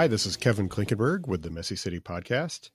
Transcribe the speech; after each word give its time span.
Hi, 0.00 0.06
this 0.06 0.24
is 0.24 0.38
Kevin 0.38 0.70
Klinkenberg 0.70 1.28
with 1.28 1.42
the 1.42 1.50
Messy 1.50 1.76
City 1.76 2.00
Podcast. 2.00 2.70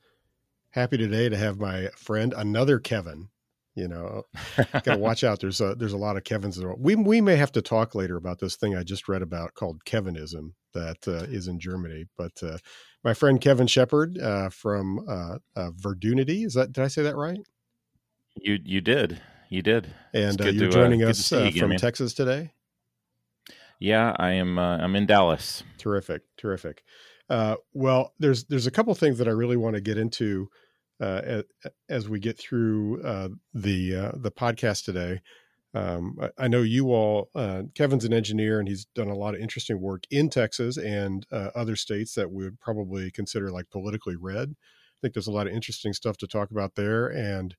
Happy 0.69 0.95
today 0.95 1.27
to 1.27 1.35
have 1.35 1.59
my 1.59 1.87
friend, 1.97 2.35
another 2.37 2.77
Kevin. 2.77 3.29
You 3.73 3.87
know, 3.87 4.21
got 4.55 4.83
to 4.83 4.97
watch 4.99 5.23
out. 5.23 5.39
There's 5.39 5.59
a 5.59 5.73
there's 5.73 5.93
a 5.93 5.97
lot 5.97 6.17
of 6.17 6.23
Kevins. 6.23 6.63
We 6.77 6.93
we 6.95 7.21
may 7.21 7.35
have 7.35 7.51
to 7.53 7.63
talk 7.63 7.95
later 7.95 8.15
about 8.15 8.37
this 8.37 8.57
thing 8.57 8.75
I 8.75 8.83
just 8.83 9.07
read 9.07 9.23
about 9.23 9.55
called 9.55 9.83
Kevinism 9.85 10.51
that 10.75 10.97
uh, 11.07 11.13
is 11.27 11.47
in 11.47 11.59
Germany. 11.59 12.05
But 12.15 12.33
uh, 12.43 12.59
my 13.03 13.15
friend 13.15 13.41
Kevin 13.41 13.65
Shepherd 13.65 14.19
uh, 14.19 14.49
from 14.49 15.03
uh, 15.09 15.39
uh, 15.55 15.71
Verdunity 15.71 16.45
is 16.45 16.53
that 16.53 16.73
did 16.73 16.83
I 16.83 16.89
say 16.89 17.01
that 17.01 17.15
right? 17.15 17.39
You 18.35 18.59
you 18.63 18.81
did 18.81 19.19
you 19.49 19.63
did. 19.63 19.87
And 20.13 20.39
uh, 20.39 20.49
you're 20.49 20.69
to, 20.69 20.71
joining 20.71 21.01
us 21.01 21.31
you 21.31 21.39
again, 21.39 21.59
from 21.59 21.69
man. 21.69 21.79
Texas 21.79 22.13
today. 22.13 22.51
Yeah, 23.79 24.15
I 24.17 24.33
am. 24.33 24.59
I'm 24.59 24.95
in 24.95 25.07
Dallas. 25.07 25.63
Terrific, 25.79 26.21
terrific. 26.37 26.83
Well, 27.73 28.13
there's 28.19 28.45
there's 28.45 28.67
a 28.67 28.71
couple 28.71 28.93
things 28.95 29.17
that 29.17 29.27
I 29.27 29.31
really 29.31 29.57
want 29.57 29.75
to 29.75 29.81
get 29.81 29.97
into 29.97 30.49
uh, 31.01 31.41
as 31.89 32.07
we 32.07 32.19
get 32.19 32.37
through 32.37 33.01
uh, 33.03 33.29
the 33.53 33.95
uh, 33.95 34.11
the 34.15 34.31
podcast 34.31 34.85
today. 34.85 35.21
Um, 35.73 36.17
I, 36.21 36.45
I, 36.45 36.47
know 36.47 36.61
you 36.61 36.93
all. 36.93 37.29
Uh, 37.35 37.63
Kevin's 37.75 38.05
an 38.05 38.13
engineer, 38.13 38.59
and 38.59 38.67
he's 38.67 38.85
done 38.95 39.09
a 39.09 39.15
lot 39.15 39.35
of 39.35 39.41
interesting 39.41 39.81
work 39.81 40.03
in 40.09 40.29
Texas 40.29 40.77
and 40.77 41.25
uh, 41.33 41.49
other 41.53 41.75
states 41.75 42.13
that 42.13 42.31
we 42.31 42.45
would 42.45 42.61
probably 42.61 43.11
consider 43.11 43.51
like 43.51 43.69
politically 43.69 44.15
red. 44.15 44.51
I 44.51 44.97
think 45.01 45.13
there's 45.13 45.27
a 45.27 45.31
lot 45.31 45.47
of 45.47 45.53
interesting 45.53 45.91
stuff 45.91 46.15
to 46.17 46.27
talk 46.27 46.49
about 46.49 46.75
there, 46.75 47.07
and 47.07 47.55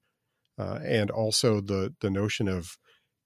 uh, 0.59 0.79
and 0.83 1.11
also 1.11 1.61
the 1.61 1.95
the 2.01 2.11
notion 2.11 2.49
of 2.49 2.79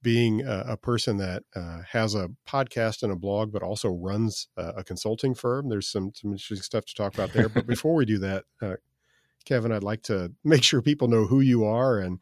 being 0.03 0.43
a, 0.43 0.65
a 0.69 0.77
person 0.77 1.19
that 1.19 1.43
has 1.91 2.15
a 2.15 2.29
podcast 2.49 3.03
and 3.03 3.13
a 3.13 3.17
blog, 3.17 3.53
but 3.53 3.63
also 3.63 3.89
runs 3.91 4.49
a 4.57 4.83
consulting 4.85 5.35
firm. 5.35 5.69
There's 5.69 5.91
some 5.91 6.13
some 6.15 6.33
interesting 6.33 6.63
stuff 6.63 6.85
to 6.87 6.95
talk 6.95 7.15
about 7.15 7.33
there. 7.33 7.49
But 7.49 7.67
before 7.67 7.95
we 7.95 8.05
do 8.05 8.19
that, 8.19 8.45
Kevin, 9.45 9.73
I'd 9.73 9.83
like 9.83 10.03
to 10.05 10.33
make 10.45 10.63
sure 10.63 10.83
people 10.83 11.09
know 11.09 11.27
who 11.27 11.41
you 11.41 11.65
are 11.65 11.99
and 11.99 12.19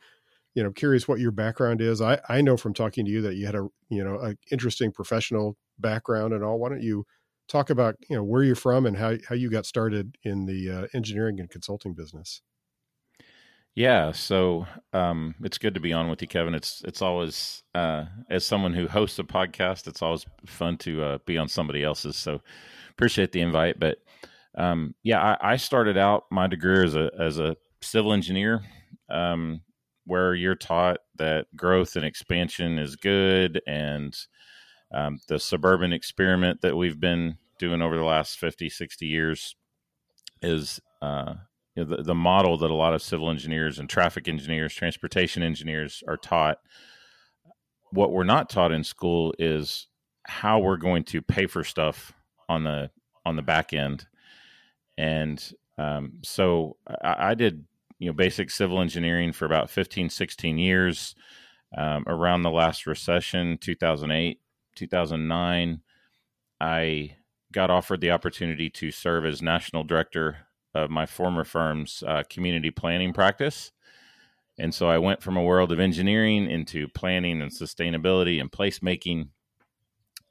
you 0.55 0.62
know 0.62 0.73
curious 0.73 1.06
what 1.06 1.21
your 1.21 1.31
background 1.31 1.81
is. 1.81 2.01
I 2.01 2.21
I 2.29 2.41
know 2.41 2.56
from 2.56 2.75
talking 2.75 3.05
to 3.05 3.11
you 3.11 3.23
that 3.23 3.37
you 3.37 3.47
had 3.47 3.55
a 3.55 3.69
you 3.89 4.03
know 4.05 4.19
an 4.19 4.39
interesting 4.51 4.93
professional 4.93 5.56
background 5.79 6.33
and 6.33 6.43
all. 6.43 6.59
Why 6.59 6.69
don't 6.69 6.83
you 6.83 7.06
talk 7.49 7.71
about 7.71 7.97
you 8.09 8.17
know 8.17 8.25
where 8.25 8.43
you're 8.43 8.55
from 8.56 8.87
and 8.87 8.97
how 8.97 9.17
how 9.29 9.34
you 9.34 9.51
got 9.51 9.67
started 9.67 10.17
in 10.23 10.47
the 10.47 10.71
uh, 10.71 10.87
engineering 10.95 11.41
and 11.41 11.51
consulting 11.51 11.95
business? 11.95 12.43
Yeah, 13.79 14.11
so 14.11 14.67
um, 14.93 15.37
it's 15.41 15.57
good 15.57 15.75
to 15.75 15.81
be 15.81 15.93
on 15.93 16.11
with 16.11 16.21
you, 16.21 16.27
Kevin. 16.27 16.53
It's 16.53 16.83
it's 16.84 17.01
always 17.01 17.62
uh, 17.77 18.07
as 18.29 18.45
someone 18.45 18.75
who 18.75 18.89
hosts 18.89 19.21
a 19.21 19.23
podcast, 19.23 19.87
it's 19.87 20.03
always 20.03 20.27
fun 20.47 20.79
to 20.79 21.05
uh, 21.05 21.19
be 21.27 21.39
on 21.39 21.47
somebody 21.47 21.84
else's. 21.84 22.17
So 22.17 22.41
appreciate 22.91 23.31
the 23.31 23.41
invite, 23.41 23.79
but 23.79 23.99
um, 24.56 24.97
yeah, 25.05 25.37
I, 25.41 25.53
I, 25.53 25.56
started 25.59 25.97
out 25.97 26.25
my 26.33 26.49
degree 26.49 26.83
as 26.83 26.97
a 26.97 27.12
as 27.21 27.39
a 27.39 27.56
civil 27.81 28.12
engineer, 28.12 28.65
um, 29.11 29.61
where 30.06 30.34
you're 30.34 30.56
taught 30.56 30.99
that 31.19 31.47
growth 31.55 31.95
and 31.95 32.05
expansion 32.05 32.81
is 32.81 32.97
good, 32.97 33.62
and 33.69 34.12
um, 34.93 35.21
the 35.28 35.39
suburban 35.39 35.93
experiment 35.93 36.62
that 36.62 36.77
we've 36.77 36.99
been 36.99 37.39
doing 37.60 37.81
over 37.81 37.97
the 37.97 38.03
last 38.03 38.41
50, 38.41 38.71
60 38.71 39.06
years 39.06 39.55
is 40.43 40.81
uh, 41.00 41.34
you 41.78 41.84
know, 41.84 41.97
the, 41.97 42.03
the 42.03 42.15
model 42.15 42.59
that 42.59 42.72
a 42.72 42.75
lot 42.75 42.93
of 42.93 43.03
civil 43.03 43.31
engineers 43.31 43.78
and 43.78 43.89
traffic 43.89 44.27
engineers, 44.27 44.75
transportation 44.75 45.44
engineers 45.44 46.03
are 46.09 46.16
taught. 46.16 46.59
What 47.93 48.11
we're 48.11 48.25
not 48.25 48.50
taught 48.50 48.72
in 48.72 48.83
school 48.83 49.33
is 49.39 49.87
how 50.25 50.59
we're 50.59 50.77
going 50.77 51.05
to 51.05 51.22
pay 51.22 51.47
for 51.47 51.62
stuff 51.62 52.12
on 52.49 52.65
the 52.65 52.91
on 53.25 53.37
the 53.37 53.43
back 53.43 53.72
end 53.72 54.06
and 54.97 55.53
um, 55.78 56.15
so 56.25 56.77
I, 56.89 57.31
I, 57.31 57.34
did, 57.34 57.65
you 58.00 58.09
know, 58.09 58.12
basic 58.12 58.50
civil 58.50 58.81
engineering 58.81 59.33
for 59.33 59.45
about 59.45 59.71
15, 59.71 60.10
16 60.10 60.59
years. 60.59 61.15
Um, 61.77 62.03
around 62.09 62.43
the 62.43 62.50
last 62.50 62.87
recession, 62.87 63.59
2008, 63.59 64.41
2009, 64.75 65.81
I 66.60 67.16
got 67.53 67.71
offered 67.71 68.00
the 68.00 68.10
opportunity 68.10 68.71
to 68.71 68.91
serve 68.91 69.25
as 69.25 69.41
national 69.41 69.84
director 69.84 70.47
of 70.84 70.91
my 70.91 71.06
former 71.06 71.44
firm's 71.44 72.03
uh, 72.06 72.22
community 72.28 72.71
planning 72.71 73.12
practice. 73.12 73.72
And 74.59 74.75
so 74.75 74.89
I 74.89 74.99
went 74.99 75.22
from 75.22 75.37
a 75.37 75.43
world 75.43 75.71
of 75.71 75.78
engineering 75.78 76.50
into 76.50 76.89
planning 76.89 77.41
and 77.43 77.53
sustainability 77.53 78.41
and 78.41 78.50
placemaking. 78.50 79.28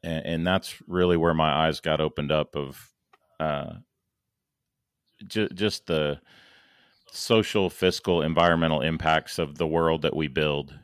And, 0.04 0.26
and 0.26 0.48
that's 0.48 0.76
really 0.88 1.18
where 1.18 1.34
my 1.34 1.68
eyes 1.68 1.80
got 1.80 2.02
opened 2.02 2.32
up 2.32 2.56
of 2.56 2.92
uh, 3.40 3.74
ju- 5.26 5.50
just 5.50 5.88
the 5.88 6.20
social, 7.12 7.70
fiscal, 7.70 8.22
environmental 8.22 8.82
impacts 8.82 9.40
of 9.40 9.58
the 9.58 9.68
world 9.68 10.02
that 10.02 10.16
we 10.16 10.28
build, 10.28 10.78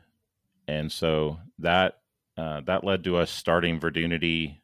and 0.66 0.90
so 0.90 1.38
that 1.58 1.98
uh, 2.36 2.60
that 2.62 2.84
led 2.84 3.04
to 3.04 3.16
us 3.16 3.30
starting 3.30 3.78
Verdunity 3.78 4.58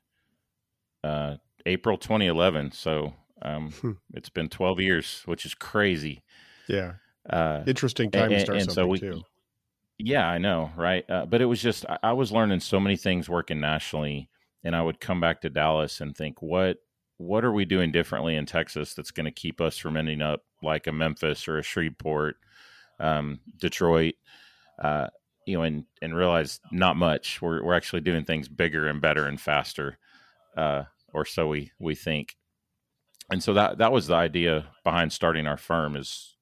uh, 1.05 1.37
April 1.67 1.97
2011. 1.97 2.73
So 2.73 3.15
um, 3.43 3.71
hmm. 3.73 3.93
it's 4.15 4.29
been 4.29 4.49
12 4.49 4.81
years, 4.81 5.23
which 5.27 5.45
is 5.45 5.55
crazy. 5.55 6.23
Yeah, 6.69 6.95
uh, 7.29 7.63
interesting 7.67 8.11
time 8.11 8.33
and, 8.33 8.33
to 8.33 8.41
start 8.41 8.61
something 8.61 8.75
so 8.75 8.87
we, 8.87 8.99
too. 9.01 9.23
Yeah, 9.99 10.27
I 10.27 10.39
know, 10.39 10.71
right? 10.77 11.09
Uh, 11.11 11.27
but 11.27 11.41
it 11.41 11.47
was 11.47 11.61
just 11.61 11.85
I, 11.87 11.99
I 12.03 12.13
was 12.13 12.33
learning 12.33 12.61
so 12.61 12.81
many 12.81 12.97
things 12.97 13.29
working 13.29 13.61
nationally, 13.61 14.29
and 14.65 14.75
I 14.75 14.83
would 14.83 15.01
come 15.01 15.21
back 15.21 15.43
to 15.43 15.51
Dallas 15.51 16.01
and 16.01 16.17
think, 16.17 16.41
what 16.41 16.79
what 17.19 17.45
are 17.45 17.53
we 17.53 17.67
doing 17.67 17.93
differently 17.93 18.35
in 18.35 18.47
Texas 18.47 18.95
that's 18.95 19.11
going 19.11 19.27
to 19.27 19.31
keep 19.31 19.61
us 19.61 19.77
from 19.77 19.99
ending 19.99 20.23
up 20.23 20.43
like 20.63 20.87
a 20.87 20.93
Memphis 20.93 21.47
or 21.49 21.59
a 21.59 21.63
Shreveport, 21.63 22.37
um, 22.99 23.41
Detroit, 23.59 24.15
uh, 24.79 25.09
you 25.47 25.59
know, 25.59 25.65
and 25.65 25.85
and 26.01 26.17
realize 26.17 26.61
not 26.73 26.97
much. 26.97 27.43
We're 27.43 27.63
we're 27.63 27.75
actually 27.75 28.01
doing 28.01 28.25
things 28.25 28.49
bigger 28.49 28.87
and 28.87 29.03
better 29.03 29.27
and 29.27 29.39
faster, 29.39 29.99
uh, 30.57 30.85
or 31.13 31.27
so 31.27 31.49
we 31.49 31.73
we 31.79 31.95
think. 31.95 32.37
And 33.31 33.43
so 33.43 33.55
that 33.55 33.79
that 33.79 33.93
was 33.93 34.07
the 34.07 34.15
idea 34.15 34.67
behind 34.85 35.13
starting 35.13 35.47
our 35.47 35.57
firm 35.57 35.97
is 35.97 36.37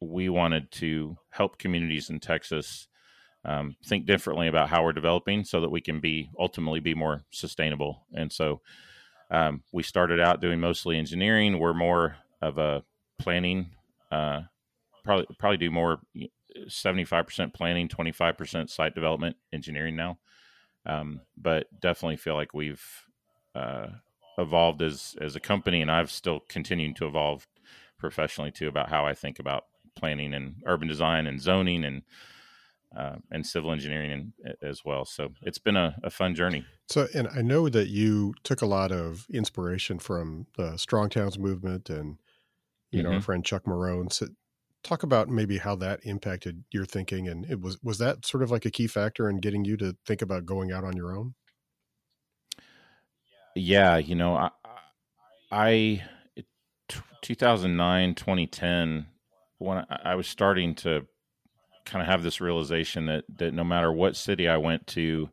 we 0.00 0.28
wanted 0.28 0.70
to 0.70 1.16
help 1.30 1.58
communities 1.58 2.10
in 2.10 2.20
Texas 2.20 2.86
um, 3.44 3.76
think 3.84 4.06
differently 4.06 4.46
about 4.46 4.68
how 4.68 4.84
we're 4.84 4.92
developing 4.92 5.44
so 5.44 5.60
that 5.60 5.70
we 5.70 5.80
can 5.80 6.00
be 6.00 6.30
ultimately 6.38 6.80
be 6.80 6.94
more 6.94 7.24
sustainable. 7.30 8.04
And 8.12 8.30
so 8.30 8.60
um, 9.30 9.62
we 9.72 9.82
started 9.82 10.20
out 10.20 10.40
doing 10.40 10.60
mostly 10.60 10.98
engineering. 10.98 11.58
We're 11.58 11.74
more 11.74 12.16
of 12.42 12.58
a 12.58 12.82
planning, 13.18 13.70
uh, 14.12 14.42
probably 15.04 15.26
probably 15.38 15.56
do 15.56 15.70
more 15.70 16.00
seventy 16.68 17.04
five 17.04 17.26
percent 17.26 17.54
planning, 17.54 17.88
twenty 17.88 18.12
five 18.12 18.36
percent 18.36 18.70
site 18.70 18.94
development, 18.94 19.36
engineering 19.52 19.96
now. 19.96 20.18
Um, 20.86 21.22
but 21.36 21.66
definitely 21.80 22.16
feel 22.16 22.34
like 22.34 22.54
we've 22.54 22.84
uh, 23.54 23.88
evolved 24.38 24.80
as 24.80 25.16
as 25.20 25.36
a 25.36 25.40
company, 25.40 25.82
and 25.82 25.90
I've 25.90 26.10
still 26.10 26.40
continued 26.48 26.96
to 26.96 27.06
evolve 27.06 27.46
professionally 27.98 28.52
too 28.52 28.68
about 28.68 28.88
how 28.88 29.04
I 29.04 29.14
think 29.14 29.38
about 29.38 29.64
planning 29.96 30.32
and 30.32 30.62
urban 30.64 30.88
design 30.88 31.26
and 31.26 31.40
zoning 31.40 31.84
and 31.84 32.02
uh, 32.96 33.16
and 33.30 33.46
civil 33.46 33.72
engineering 33.72 34.32
in, 34.44 34.54
as 34.62 34.84
well. 34.84 35.04
So 35.04 35.30
it's 35.42 35.58
been 35.58 35.76
a, 35.76 35.96
a, 36.02 36.10
fun 36.10 36.34
journey. 36.34 36.64
So, 36.88 37.06
and 37.14 37.28
I 37.28 37.42
know 37.42 37.68
that 37.68 37.88
you 37.88 38.34
took 38.44 38.62
a 38.62 38.66
lot 38.66 38.92
of 38.92 39.26
inspiration 39.30 39.98
from 39.98 40.46
the 40.56 40.76
Strong 40.78 41.10
Towns 41.10 41.38
movement 41.38 41.90
and, 41.90 42.18
you 42.90 43.00
mm-hmm. 43.00 43.02
know, 43.02 43.08
our 43.08 43.14
mm-hmm. 43.16 43.24
friend 43.24 43.44
Chuck 43.44 43.64
Marohn. 43.64 44.10
So 44.10 44.28
talk 44.82 45.02
about 45.02 45.28
maybe 45.28 45.58
how 45.58 45.76
that 45.76 46.00
impacted 46.04 46.64
your 46.70 46.86
thinking. 46.86 47.28
And 47.28 47.44
it 47.44 47.60
was, 47.60 47.78
was 47.82 47.98
that 47.98 48.24
sort 48.24 48.42
of 48.42 48.50
like 48.50 48.64
a 48.64 48.70
key 48.70 48.86
factor 48.86 49.28
in 49.28 49.36
getting 49.36 49.66
you 49.66 49.76
to 49.76 49.94
think 50.06 50.22
about 50.22 50.46
going 50.46 50.72
out 50.72 50.84
on 50.84 50.96
your 50.96 51.14
own? 51.14 51.34
Yeah. 53.58 53.96
You 53.98 54.14
know, 54.14 54.36
I, 54.36 54.50
I 55.50 56.02
2009, 57.22 58.14
2010, 58.14 59.06
when 59.58 59.84
I 59.90 60.14
was 60.14 60.26
starting 60.28 60.74
to 60.76 61.06
kind 61.84 62.02
of 62.02 62.08
have 62.08 62.22
this 62.22 62.40
realization 62.40 63.06
that 63.06 63.24
that 63.38 63.54
no 63.54 63.64
matter 63.64 63.92
what 63.92 64.16
city 64.16 64.48
I 64.48 64.58
went 64.58 64.86
to, 64.88 65.30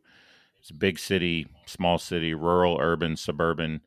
it's 0.58 0.72
big 0.72 0.98
city, 0.98 1.46
small 1.66 1.98
city, 1.98 2.34
rural, 2.34 2.78
urban, 2.80 3.16
suburban, 3.16 3.82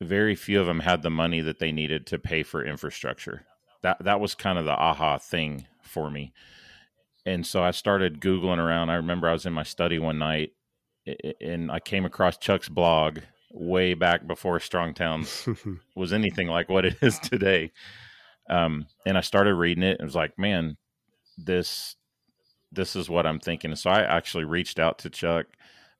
very 0.00 0.34
few 0.34 0.60
of 0.60 0.66
them 0.66 0.80
had 0.80 1.02
the 1.02 1.10
money 1.10 1.40
that 1.40 1.58
they 1.58 1.70
needed 1.70 2.06
to 2.08 2.18
pay 2.18 2.42
for 2.42 2.64
infrastructure. 2.64 3.46
That 3.82 4.02
that 4.02 4.20
was 4.20 4.34
kind 4.34 4.58
of 4.58 4.64
the 4.64 4.72
aha 4.72 5.18
thing 5.18 5.66
for 5.82 6.10
me. 6.10 6.32
And 7.24 7.46
so 7.46 7.62
I 7.62 7.70
started 7.70 8.20
googling 8.20 8.58
around. 8.58 8.90
I 8.90 8.96
remember 8.96 9.28
I 9.28 9.32
was 9.32 9.46
in 9.46 9.52
my 9.52 9.62
study 9.64 9.98
one 9.98 10.18
night 10.18 10.52
and 11.40 11.70
I 11.70 11.78
came 11.80 12.04
across 12.04 12.36
Chuck's 12.36 12.68
blog 12.68 13.20
way 13.56 13.94
back 13.94 14.26
before 14.26 14.60
Strong 14.60 14.94
Towns 14.94 15.48
was 15.96 16.12
anything 16.12 16.48
like 16.48 16.68
what 16.68 16.84
it 16.84 16.96
is 17.02 17.18
today. 17.18 17.72
Um, 18.48 18.86
and 19.04 19.18
I 19.18 19.22
started 19.22 19.54
reading 19.54 19.82
it 19.82 19.98
and 19.98 20.06
was 20.06 20.14
like, 20.14 20.38
man, 20.38 20.76
this 21.36 21.96
this 22.72 22.96
is 22.96 23.08
what 23.08 23.26
I'm 23.26 23.40
thinking. 23.40 23.74
So 23.76 23.90
I 23.90 24.02
actually 24.02 24.44
reached 24.44 24.78
out 24.78 24.98
to 25.00 25.10
Chuck, 25.10 25.46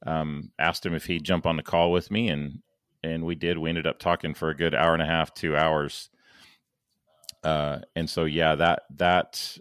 um, 0.06 0.50
asked 0.58 0.84
him 0.84 0.94
if 0.94 1.06
he'd 1.06 1.24
jump 1.24 1.46
on 1.46 1.56
the 1.56 1.62
call 1.62 1.90
with 1.90 2.10
me, 2.10 2.28
and 2.28 2.60
and 3.02 3.24
we 3.24 3.34
did. 3.34 3.58
We 3.58 3.68
ended 3.68 3.86
up 3.86 3.98
talking 3.98 4.34
for 4.34 4.50
a 4.50 4.56
good 4.56 4.74
hour 4.74 4.92
and 4.92 5.02
a 5.02 5.06
half, 5.06 5.32
two 5.34 5.56
hours. 5.56 6.10
Uh, 7.42 7.80
and 7.94 8.10
so, 8.10 8.24
yeah, 8.24 8.54
that 8.56 8.82
that 8.96 9.58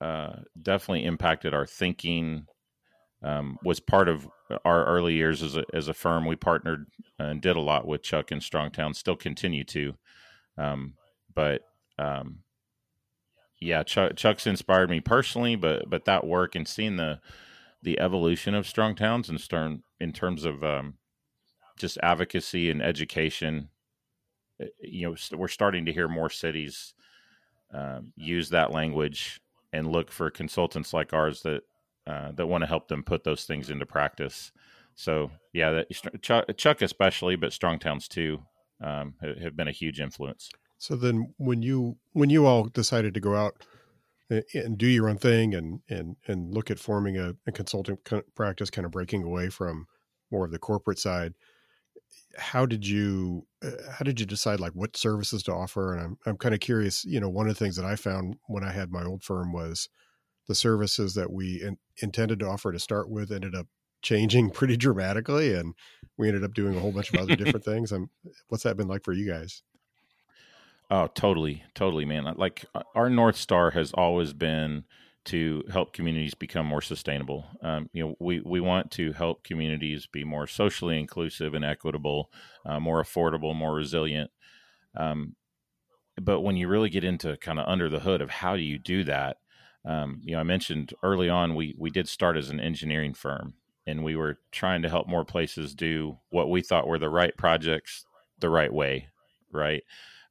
uh, 0.00 0.36
definitely 0.60 1.04
impacted 1.04 1.54
our 1.54 1.66
thinking. 1.66 2.46
Um, 3.22 3.58
was 3.64 3.80
part 3.80 4.08
of 4.08 4.28
our 4.64 4.84
early 4.84 5.14
years 5.14 5.42
as 5.42 5.56
a 5.56 5.64
as 5.74 5.88
a 5.88 5.94
firm. 5.94 6.24
We 6.24 6.36
partnered 6.36 6.86
and 7.18 7.40
did 7.40 7.56
a 7.56 7.60
lot 7.60 7.86
with 7.86 8.02
Chuck 8.02 8.30
and 8.30 8.40
Strongtown. 8.40 8.94
Still 8.94 9.16
continue 9.16 9.64
to, 9.64 9.94
um, 10.56 10.94
but 11.34 11.62
um, 11.98 12.40
yeah, 13.60 13.82
Chuck, 13.82 14.14
Chuck's 14.14 14.46
inspired 14.46 14.88
me 14.88 15.00
personally. 15.00 15.56
But 15.56 15.90
but 15.90 16.04
that 16.04 16.26
work 16.26 16.54
and 16.54 16.66
seeing 16.66 16.96
the 16.96 17.20
the 17.82 17.98
evolution 17.98 18.54
of 18.54 18.68
strong 18.68 18.94
towns 18.94 19.28
and 19.28 19.40
stern 19.40 19.82
in 19.98 20.12
terms 20.12 20.44
of 20.44 20.62
um, 20.62 20.94
just 21.76 21.98
advocacy 22.02 22.70
and 22.70 22.82
education. 22.82 23.68
Eh, 24.60 24.66
you 24.80 25.08
know, 25.08 25.36
we're 25.36 25.48
starting 25.48 25.86
to 25.86 25.92
hear 25.92 26.08
more 26.08 26.30
cities 26.30 26.94
um, 27.72 28.12
use 28.16 28.48
that 28.50 28.72
language 28.72 29.40
and 29.72 29.90
look 29.92 30.10
for 30.10 30.30
consultants 30.30 30.94
like 30.94 31.12
ours 31.12 31.42
that 31.42 31.62
uh, 32.08 32.32
that 32.32 32.46
want 32.46 32.62
to 32.62 32.68
help 32.68 32.88
them 32.88 33.02
put 33.02 33.24
those 33.24 33.44
things 33.44 33.70
into 33.70 33.86
practice. 33.86 34.52
So 34.94 35.30
yeah, 35.52 35.70
that, 35.72 36.22
Chuck, 36.22 36.44
Chuck 36.56 36.82
especially, 36.82 37.36
but 37.36 37.52
strong 37.52 37.78
towns 37.78 38.08
too, 38.08 38.42
um, 38.82 39.14
have 39.20 39.56
been 39.56 39.68
a 39.68 39.72
huge 39.72 40.00
influence. 40.00 40.50
So 40.78 40.96
then, 40.96 41.34
when 41.36 41.62
you 41.62 41.96
when 42.12 42.30
you 42.30 42.46
all 42.46 42.64
decided 42.64 43.14
to 43.14 43.20
go 43.20 43.34
out 43.36 43.64
and 44.30 44.76
do 44.76 44.86
your 44.86 45.08
own 45.08 45.18
thing 45.18 45.54
and 45.54 45.80
and 45.88 46.16
and 46.26 46.54
look 46.54 46.70
at 46.70 46.78
forming 46.78 47.16
a, 47.16 47.34
a 47.46 47.52
consulting 47.52 47.98
practice 48.34 48.70
kind 48.70 48.84
of 48.84 48.92
breaking 48.92 49.22
away 49.22 49.48
from 49.48 49.86
more 50.30 50.44
of 50.44 50.52
the 50.52 50.58
corporate 50.58 50.98
side 50.98 51.34
how 52.36 52.66
did 52.66 52.86
you 52.86 53.46
uh, 53.64 53.70
how 53.90 54.04
did 54.04 54.20
you 54.20 54.26
decide 54.26 54.60
like 54.60 54.72
what 54.72 54.96
services 54.96 55.42
to 55.42 55.52
offer 55.52 55.94
and 55.94 56.02
i'm 56.02 56.18
i'm 56.26 56.36
kind 56.36 56.54
of 56.54 56.60
curious 56.60 57.04
you 57.04 57.18
know 57.18 57.28
one 57.28 57.48
of 57.48 57.56
the 57.56 57.64
things 57.64 57.76
that 57.76 57.86
i 57.86 57.96
found 57.96 58.36
when 58.46 58.62
i 58.62 58.70
had 58.70 58.90
my 58.90 59.02
old 59.04 59.22
firm 59.22 59.52
was 59.52 59.88
the 60.48 60.54
services 60.54 61.14
that 61.14 61.30
we 61.30 61.62
in, 61.62 61.78
intended 62.02 62.40
to 62.40 62.48
offer 62.48 62.72
to 62.72 62.78
start 62.78 63.08
with 63.08 63.30
ended 63.30 63.54
up 63.54 63.66
changing 64.02 64.50
pretty 64.58 64.76
dramatically 64.76 65.54
and 65.54 65.74
we 66.16 66.28
ended 66.28 66.44
up 66.44 66.54
doing 66.54 66.76
a 66.76 66.80
whole 66.80 66.92
bunch 66.92 67.12
of 67.12 67.20
other 67.20 67.36
different 67.36 67.64
things 67.64 67.92
i'm 67.92 68.10
what's 68.48 68.64
that 68.64 68.76
been 68.76 68.88
like 68.88 69.04
for 69.04 69.12
you 69.12 69.28
guys 69.28 69.62
Oh, 70.90 71.06
totally, 71.06 71.64
totally, 71.74 72.04
man. 72.06 72.24
Like 72.36 72.64
uh, 72.74 72.82
our 72.94 73.10
north 73.10 73.36
star 73.36 73.70
has 73.72 73.92
always 73.92 74.32
been 74.32 74.84
to 75.26 75.62
help 75.70 75.92
communities 75.92 76.32
become 76.34 76.64
more 76.64 76.80
sustainable. 76.80 77.44
Um, 77.62 77.90
you 77.92 78.02
know, 78.02 78.14
we 78.18 78.40
we 78.40 78.60
want 78.60 78.90
to 78.92 79.12
help 79.12 79.44
communities 79.44 80.06
be 80.06 80.24
more 80.24 80.46
socially 80.46 80.98
inclusive 80.98 81.52
and 81.52 81.64
equitable, 81.64 82.32
uh, 82.64 82.80
more 82.80 83.02
affordable, 83.02 83.54
more 83.54 83.74
resilient. 83.74 84.30
Um, 84.96 85.36
but 86.20 86.40
when 86.40 86.56
you 86.56 86.68
really 86.68 86.88
get 86.88 87.04
into 87.04 87.36
kind 87.36 87.60
of 87.60 87.68
under 87.68 87.90
the 87.90 88.00
hood 88.00 88.22
of 88.22 88.30
how 88.30 88.56
do 88.56 88.62
you 88.62 88.78
do 88.78 89.04
that, 89.04 89.36
um, 89.88 90.20
you 90.22 90.34
know, 90.34 90.40
I 90.40 90.44
mentioned 90.44 90.92
early 91.02 91.30
on 91.30 91.54
we 91.54 91.74
we 91.78 91.90
did 91.90 92.08
start 92.08 92.36
as 92.36 92.50
an 92.50 92.60
engineering 92.60 93.14
firm, 93.14 93.54
and 93.86 94.04
we 94.04 94.16
were 94.16 94.38
trying 94.52 94.82
to 94.82 94.88
help 94.90 95.08
more 95.08 95.24
places 95.24 95.74
do 95.74 96.18
what 96.28 96.50
we 96.50 96.60
thought 96.60 96.86
were 96.86 96.98
the 96.98 97.08
right 97.08 97.34
projects 97.36 98.04
the 98.38 98.50
right 98.50 98.72
way, 98.72 99.08
right? 99.50 99.82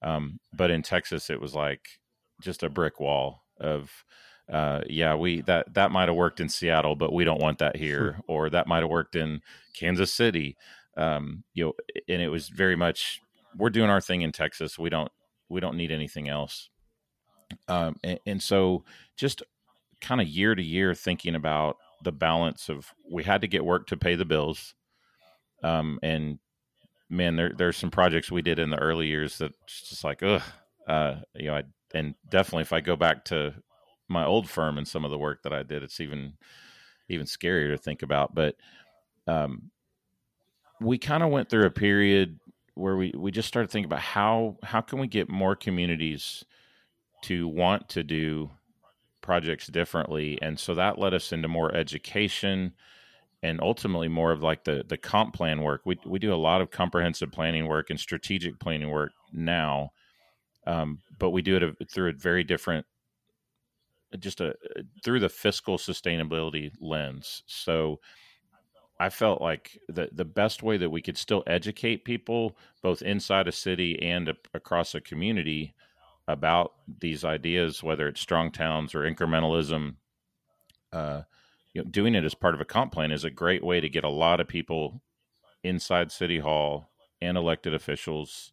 Um, 0.03 0.39
but 0.53 0.69
in 0.69 0.83
Texas, 0.83 1.31
it 1.31 1.41
was 1.41 1.55
like 1.55 1.99
just 2.39 2.61
a 2.61 2.69
brick 2.69 2.99
wall 2.99 3.45
of, 3.59 4.05
uh, 4.47 4.81
yeah, 4.87 5.15
we 5.15 5.41
that 5.41 5.73
that 5.73 5.89
might 5.91 6.07
have 6.07 6.15
worked 6.15 6.39
in 6.39 6.49
Seattle, 6.49 6.95
but 6.95 7.11
we 7.11 7.23
don't 7.23 7.41
want 7.41 7.57
that 7.57 7.77
here, 7.77 8.21
or 8.27 8.51
that 8.51 8.67
might 8.67 8.81
have 8.81 8.91
worked 8.91 9.15
in 9.15 9.41
Kansas 9.73 10.13
City. 10.13 10.55
Um, 10.95 11.43
you 11.55 11.65
know, 11.65 11.73
and 12.07 12.21
it 12.21 12.29
was 12.29 12.49
very 12.49 12.75
much 12.75 13.21
we're 13.57 13.71
doing 13.71 13.89
our 13.89 14.01
thing 14.01 14.21
in 14.21 14.31
Texas. 14.31 14.77
We 14.77 14.91
don't 14.91 15.11
we 15.49 15.61
don't 15.61 15.77
need 15.77 15.91
anything 15.91 16.29
else. 16.29 16.69
Um, 17.67 17.95
and, 18.03 18.19
and 18.25 18.43
so 18.43 18.83
just 19.15 19.43
kind 20.01 20.21
of 20.21 20.27
year 20.27 20.53
to 20.53 20.63
year 20.63 20.93
thinking 20.93 21.35
about 21.35 21.77
the 22.03 22.11
balance 22.11 22.69
of 22.69 22.93
we 23.09 23.23
had 23.23 23.41
to 23.41 23.47
get 23.47 23.65
work 23.65 23.87
to 23.87 23.97
pay 23.97 24.15
the 24.15 24.25
bills 24.25 24.75
um, 25.63 25.99
and 26.03 26.39
man, 27.09 27.35
there 27.35 27.51
there's 27.55 27.77
some 27.77 27.91
projects 27.91 28.31
we 28.31 28.41
did 28.41 28.59
in 28.59 28.69
the 28.69 28.79
early 28.79 29.07
years 29.07 29.37
that 29.37 29.53
just 29.67 30.03
like, 30.03 30.21
ugh, 30.23 30.41
uh, 30.87 31.15
you 31.35 31.47
know, 31.47 31.55
I, 31.55 31.63
and 31.93 32.15
definitely 32.29 32.63
if 32.63 32.73
I 32.73 32.81
go 32.81 32.95
back 32.95 33.25
to 33.25 33.53
my 34.09 34.25
old 34.25 34.49
firm 34.49 34.77
and 34.77 34.87
some 34.87 35.05
of 35.05 35.11
the 35.11 35.17
work 35.17 35.43
that 35.43 35.53
I 35.53 35.63
did, 35.63 35.83
it's 35.83 35.99
even 35.99 36.33
even 37.09 37.25
scarier 37.25 37.69
to 37.69 37.77
think 37.77 38.03
about. 38.03 38.35
But 38.35 38.55
um, 39.27 39.71
we 40.81 40.97
kind 40.97 41.23
of 41.23 41.29
went 41.29 41.49
through 41.49 41.65
a 41.65 41.71
period 41.71 42.39
where 42.75 42.95
we 42.95 43.13
we 43.15 43.31
just 43.31 43.47
started 43.47 43.71
thinking 43.71 43.89
about 43.89 44.01
how 44.01 44.57
how 44.63 44.81
can 44.81 44.99
we 44.99 45.07
get 45.07 45.29
more 45.29 45.55
communities 45.55 46.43
to 47.27 47.47
want 47.47 47.89
to 47.89 48.03
do 48.03 48.51
projects 49.21 49.67
differently, 49.67 50.39
and 50.41 50.59
so 50.59 50.73
that 50.75 50.99
led 50.99 51.13
us 51.13 51.31
into 51.31 51.47
more 51.47 51.73
education 51.75 52.73
and 53.43 53.61
ultimately 53.61 54.07
more 54.07 54.31
of 54.31 54.41
like 54.41 54.63
the 54.63 54.83
the 54.87 54.97
comp 54.97 55.33
plan 55.33 55.61
work. 55.61 55.81
We 55.85 55.97
we 56.05 56.19
do 56.19 56.33
a 56.33 56.45
lot 56.49 56.61
of 56.61 56.71
comprehensive 56.71 57.31
planning 57.31 57.67
work 57.67 57.89
and 57.89 57.99
strategic 57.99 58.59
planning 58.59 58.89
work 58.89 59.11
now, 59.31 59.91
um, 60.65 60.99
but 61.19 61.31
we 61.31 61.41
do 61.41 61.57
it 61.57 61.89
through 61.91 62.09
a 62.09 62.13
very 62.13 62.43
different, 62.43 62.85
just 64.19 64.41
a 64.41 64.55
through 65.03 65.19
the 65.19 65.29
fiscal 65.29 65.77
sustainability 65.77 66.71
lens. 66.81 67.43
So. 67.47 67.99
I 68.99 69.11
felt 69.11 69.43
like 69.43 69.77
the 69.87 70.09
the 70.11 70.25
best 70.25 70.63
way 70.63 70.77
that 70.77 70.89
we 70.89 71.03
could 71.03 71.19
still 71.19 71.43
educate 71.45 72.03
people, 72.03 72.57
both 72.81 73.03
inside 73.03 73.47
a 73.47 73.51
city 73.51 74.01
and 74.01 74.29
a, 74.29 74.35
across 74.55 74.95
a 74.95 75.01
community, 75.01 75.75
about 76.27 76.73
these 76.99 77.23
ideas, 77.23 77.81
whether 77.81 78.07
it's 78.07 78.21
strong 78.21 78.51
towns 78.51 78.93
or 78.93 79.01
incrementalism, 79.01 79.95
uh, 80.91 81.21
you 81.73 81.83
know, 81.83 81.89
doing 81.89 82.15
it 82.15 82.23
as 82.23 82.33
part 82.33 82.53
of 82.53 82.61
a 82.61 82.65
comp 82.65 82.91
plan 82.91 83.11
is 83.11 83.23
a 83.23 83.29
great 83.29 83.63
way 83.63 83.79
to 83.79 83.89
get 83.89 84.03
a 84.03 84.09
lot 84.09 84.39
of 84.39 84.47
people 84.47 85.01
inside 85.63 86.11
City 86.11 86.39
Hall 86.39 86.89
and 87.21 87.37
elected 87.37 87.73
officials 87.73 88.51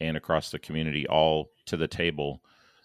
and 0.00 0.16
across 0.16 0.50
the 0.50 0.58
community 0.58 1.06
all 1.06 1.50
to 1.66 1.76
the 1.76 1.88
table. 1.88 2.42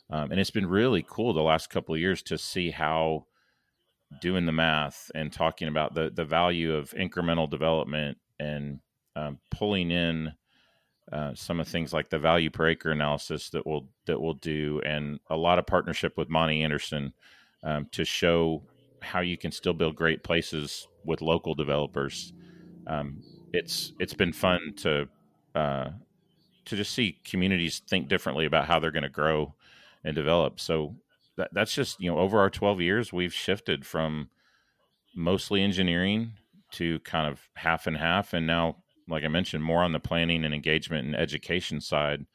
Um, 0.09 0.31
and 0.31 0.39
it's 0.39 0.51
been 0.51 0.67
really 0.67 1.05
cool 1.07 1.33
the 1.33 1.41
last 1.41 1.69
couple 1.69 1.95
of 1.95 2.01
years 2.01 2.21
to 2.23 2.37
see 2.37 2.71
how 2.71 3.25
doing 4.19 4.45
the 4.45 4.51
math 4.51 5.09
and 5.15 5.31
talking 5.31 5.69
about 5.69 5.93
the 5.93 6.11
the 6.13 6.25
value 6.25 6.75
of 6.75 6.91
incremental 6.91 7.49
development 7.49 8.17
and 8.39 8.79
um, 9.15 9.39
pulling 9.49 9.91
in 9.91 10.33
uh, 11.11 11.33
some 11.35 11.59
of 11.59 11.67
things 11.67 11.93
like 11.93 12.09
the 12.09 12.19
value 12.19 12.49
per 12.49 12.69
acre 12.69 12.91
analysis 12.91 13.49
that 13.49 13.65
we'll 13.65 13.87
that 14.05 14.19
we'll 14.19 14.33
do, 14.35 14.81
and 14.85 15.19
a 15.29 15.35
lot 15.35 15.59
of 15.59 15.65
partnership 15.65 16.17
with 16.17 16.29
Monte 16.29 16.63
Anderson 16.63 17.13
um, 17.63 17.87
to 17.91 18.05
show 18.05 18.63
how 19.01 19.19
you 19.19 19.37
can 19.37 19.51
still 19.51 19.73
build 19.73 19.95
great 19.95 20.23
places 20.23 20.87
with 21.03 21.21
local 21.21 21.55
developers. 21.55 22.33
Um, 22.87 23.23
it's 23.53 23.93
it's 23.99 24.13
been 24.13 24.33
fun 24.33 24.73
to 24.77 25.07
uh, 25.55 25.89
to 26.65 26.75
just 26.75 26.93
see 26.93 27.19
communities 27.25 27.81
think 27.89 28.07
differently 28.07 28.45
about 28.45 28.65
how 28.65 28.79
they're 28.79 28.91
going 28.91 29.03
to 29.03 29.09
grow 29.09 29.53
and 30.03 30.15
develop. 30.15 30.59
So 30.59 30.95
that, 31.37 31.49
that's 31.53 31.73
just 31.73 31.99
you 31.99 32.11
know 32.11 32.19
over 32.19 32.39
our 32.39 32.49
twelve 32.49 32.81
years, 32.81 33.11
we've 33.11 33.33
shifted 33.33 33.85
from 33.85 34.29
mostly 35.15 35.61
engineering 35.61 36.33
to 36.71 36.99
kind 36.99 37.27
of 37.27 37.41
half 37.55 37.87
and 37.87 37.97
half, 37.97 38.33
and 38.33 38.47
now, 38.47 38.77
like 39.11 39.23
I 39.23 39.27
mentioned, 39.27 39.63
more 39.63 39.83
on 39.83 39.91
the 39.91 39.99
planning 39.99 40.45
and 40.45 40.53
engagement 40.53 41.05
and 41.05 41.15
education 41.15 41.81
side. 41.81 42.25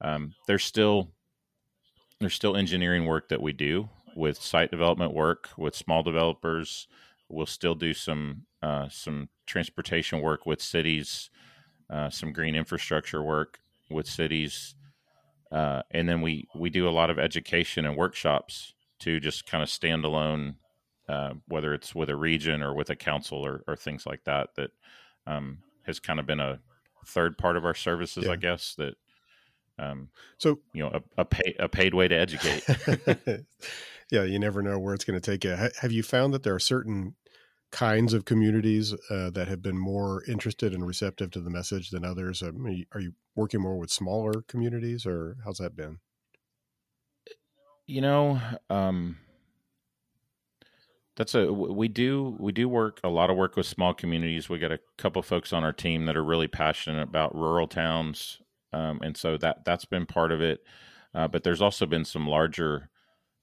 Um, 0.00 0.34
there's 0.46 0.64
still 0.64 1.10
there's 2.20 2.34
still 2.34 2.56
engineering 2.56 3.04
work 3.04 3.28
that 3.28 3.42
we 3.42 3.52
do 3.52 3.88
with 4.14 4.40
site 4.40 4.70
development 4.70 5.12
work 5.12 5.48
with 5.56 5.74
small 5.74 6.02
developers. 6.02 6.86
We'll 7.28 7.46
still 7.46 7.74
do 7.74 7.92
some 7.92 8.46
uh, 8.62 8.88
some 8.88 9.28
transportation 9.46 10.20
work 10.20 10.46
with 10.46 10.62
cities, 10.62 11.30
uh, 11.90 12.10
some 12.10 12.32
green 12.32 12.54
infrastructure 12.54 13.22
work 13.22 13.58
with 13.90 14.06
cities, 14.06 14.74
uh, 15.50 15.82
and 15.90 16.08
then 16.08 16.20
we 16.20 16.46
we 16.54 16.70
do 16.70 16.88
a 16.88 16.90
lot 16.90 17.10
of 17.10 17.18
education 17.18 17.84
and 17.84 17.96
workshops 17.96 18.74
to 19.00 19.18
just 19.18 19.46
kind 19.46 19.62
of 19.62 19.68
stand 19.68 20.04
alone, 20.04 20.56
uh, 21.08 21.32
whether 21.48 21.74
it's 21.74 21.94
with 21.94 22.08
a 22.08 22.16
region 22.16 22.62
or 22.62 22.72
with 22.72 22.90
a 22.90 22.96
council 22.96 23.44
or, 23.44 23.64
or 23.66 23.74
things 23.74 24.06
like 24.06 24.22
that. 24.24 24.50
That 24.56 24.70
um, 25.26 25.58
has 25.86 26.00
kind 26.00 26.20
of 26.20 26.26
been 26.26 26.40
a 26.40 26.60
third 27.06 27.38
part 27.38 27.56
of 27.56 27.64
our 27.64 27.74
services, 27.74 28.24
yeah. 28.24 28.32
I 28.32 28.36
guess. 28.36 28.74
That 28.76 28.94
um, 29.78 30.08
so 30.38 30.60
you 30.72 30.82
know 30.82 30.90
a, 30.90 31.22
a, 31.22 31.24
pay, 31.24 31.54
a 31.58 31.68
paid 31.68 31.94
way 31.94 32.08
to 32.08 32.14
educate. 32.14 32.64
yeah, 34.10 34.24
you 34.24 34.38
never 34.38 34.62
know 34.62 34.78
where 34.78 34.94
it's 34.94 35.04
going 35.04 35.20
to 35.20 35.30
take 35.30 35.44
you. 35.44 35.56
have 35.80 35.92
you 35.92 36.02
found 36.02 36.34
that 36.34 36.42
there 36.42 36.54
are 36.54 36.60
certain 36.60 37.14
kinds 37.70 38.12
of 38.12 38.26
communities 38.26 38.94
uh, 39.10 39.30
that 39.30 39.48
have 39.48 39.62
been 39.62 39.78
more 39.78 40.22
interested 40.24 40.74
and 40.74 40.86
receptive 40.86 41.30
to 41.32 41.40
the 41.40 41.50
message 41.50 41.90
than 41.90 42.04
others? 42.04 42.42
Um, 42.42 42.84
are 42.92 43.00
you 43.00 43.14
working 43.34 43.60
more 43.60 43.78
with 43.78 43.90
smaller 43.90 44.42
communities, 44.46 45.06
or 45.06 45.36
how's 45.44 45.58
that 45.58 45.74
been? 45.74 45.98
You 47.86 48.02
know, 48.02 48.40
um, 48.70 49.16
That's 51.16 51.34
a 51.34 51.52
we 51.52 51.88
do 51.88 52.36
we 52.40 52.52
do 52.52 52.68
work 52.68 53.00
a 53.04 53.08
lot 53.08 53.28
of 53.28 53.36
work 53.36 53.56
with 53.56 53.66
small 53.66 53.92
communities. 53.92 54.48
We 54.48 54.58
got 54.58 54.72
a 54.72 54.80
couple 54.96 55.20
folks 55.22 55.52
on 55.52 55.62
our 55.62 55.72
team 55.72 56.06
that 56.06 56.16
are 56.16 56.24
really 56.24 56.48
passionate 56.48 57.02
about 57.02 57.34
rural 57.34 57.68
towns, 57.68 58.40
um, 58.72 59.00
and 59.02 59.14
so 59.16 59.36
that 59.38 59.64
that's 59.66 59.84
been 59.84 60.06
part 60.06 60.32
of 60.32 60.40
it. 60.40 60.60
Uh, 61.14 61.28
but 61.28 61.42
there's 61.42 61.60
also 61.60 61.84
been 61.84 62.06
some 62.06 62.26
larger 62.26 62.88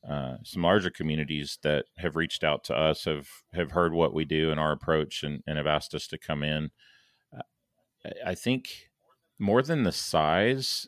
uh, 0.07 0.37
some 0.43 0.63
larger 0.63 0.89
communities 0.89 1.59
that 1.61 1.85
have 1.97 2.15
reached 2.15 2.43
out 2.43 2.63
to 2.63 2.75
us, 2.75 3.05
have 3.05 3.27
have 3.53 3.71
heard 3.71 3.93
what 3.93 4.13
we 4.13 4.25
do 4.25 4.49
and 4.49 4.59
our 4.59 4.71
approach, 4.71 5.23
and, 5.23 5.43
and 5.45 5.57
have 5.57 5.67
asked 5.67 5.93
us 5.93 6.07
to 6.07 6.17
come 6.17 6.41
in. 6.41 6.71
Uh, 7.35 7.41
I 8.25 8.33
think 8.33 8.89
more 9.37 9.61
than 9.61 9.83
the 9.83 9.91
size, 9.91 10.87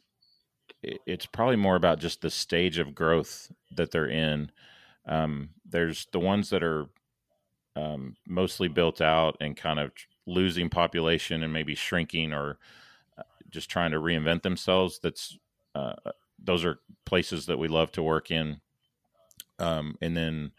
it's 0.82 1.26
probably 1.28 1.58
more 1.58 1.76
about 1.76 2.00
just 2.00 2.22
the 2.22 2.30
stage 2.32 2.80
of 2.80 2.96
growth 2.96 3.52
that 3.76 3.92
they're 3.92 4.10
in. 4.10 4.52
Um, 5.06 5.50
there's 5.70 6.08
the 6.12 6.20
ones 6.20 6.50
that 6.50 6.64
are 6.64 6.88
um, 7.76 8.16
mostly 8.28 8.68
built 8.68 9.02
out 9.02 9.38
and 9.40 9.56
kind 9.56 9.80
of 9.80 9.92
losing 10.26 10.70
population 10.70 11.44
and 11.44 11.52
maybe 11.54 11.76
shrinking 11.76 12.34
or 12.34 12.58
uh, 13.18 13.24
just 13.50 13.70
trying 13.70 13.92
to 13.92 14.00
reinvent 14.00 14.44
themselves. 14.44 15.00
That's 15.02 15.38
uh, 15.76 15.94
uh, 16.06 16.12
those 16.44 16.66
are 16.66 16.80
places 17.06 17.46
that 17.46 17.60
we 17.60 17.68
love 17.68 17.92
to 17.94 18.04
work 18.04 18.32
in. 18.32 18.62
Um, 19.60 19.98
and 20.02 20.18
then 20.18 20.52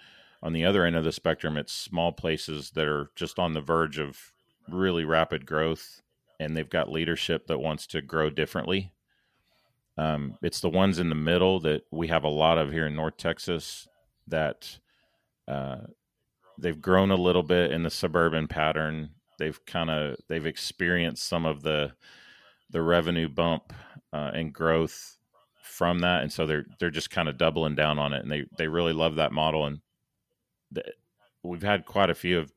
on 0.43 0.53
the 0.53 0.65
other 0.65 0.85
end 0.85 0.97
of 0.97 1.05
the 1.05 1.13
spectrum, 1.13 1.57
it's 1.57 1.73
small 1.73 2.13
places 2.13 2.71
that 2.71 2.87
are 2.87 3.11
just 3.15 3.39
on 3.39 3.53
the 3.53 3.61
verge 3.61 3.99
of 3.99 4.33
really 4.69 5.05
rapid 5.05 5.45
growth, 5.45 6.03
and 6.39 6.57
they've 6.57 6.69
got 6.69 6.91
leadership 6.91 7.47
that 7.47 7.59
wants 7.59 7.87
to 7.89 8.01
grow 8.01 8.31
differently. 8.31 8.93
Um, 9.99 10.39
it's 10.41 10.61
the 10.61 10.71
ones 10.71 10.99
in 10.99 11.09
the 11.09 11.15
middle 11.15 11.61
that 11.61 11.85
we 11.91 12.09
have 12.09 12.25
a 12.25 12.29
lot 12.29 12.59
of 12.59 12.73
here 12.73 12.87
in 12.87 12.97
North 12.97 13.17
Texas 13.17 13.89
that 14.33 14.79
uh, 15.47 15.79
they've 16.59 16.81
grown 16.81 17.11
a 17.11 17.17
little 17.17 17.43
bit 17.43 17.71
in 17.71 17.85
the 17.85 17.91
suburban 17.91 18.49
pattern. 18.49 19.11
They've 19.39 19.65
kind 19.65 19.91
of 19.91 20.17
they've 20.29 20.47
experienced 20.47 21.27
some 21.27 21.47
of 21.47 21.63
the 21.63 21.93
the 22.71 22.83
revenue 22.83 23.29
bump 23.29 23.73
uh, 24.13 24.33
and 24.35 24.53
growth 24.53 25.19
from 25.63 26.01
that, 26.01 26.23
and 26.23 26.33
so 26.33 26.47
they're 26.47 26.67
they're 26.79 26.91
just 26.91 27.11
kind 27.11 27.29
of 27.29 27.39
doubling 27.39 27.75
down 27.75 27.99
on 27.99 28.13
it, 28.13 28.23
and 28.23 28.31
they 28.31 28.45
they 28.59 28.69
really 28.69 28.93
love 28.93 29.17
that 29.17 29.33
model. 29.33 29.67
And 29.67 29.81
the, 30.71 30.85
we've 31.43 31.63
had 31.63 31.87
quite 31.87 32.11
a 32.11 32.15
few 32.15 32.39
of 32.39 32.53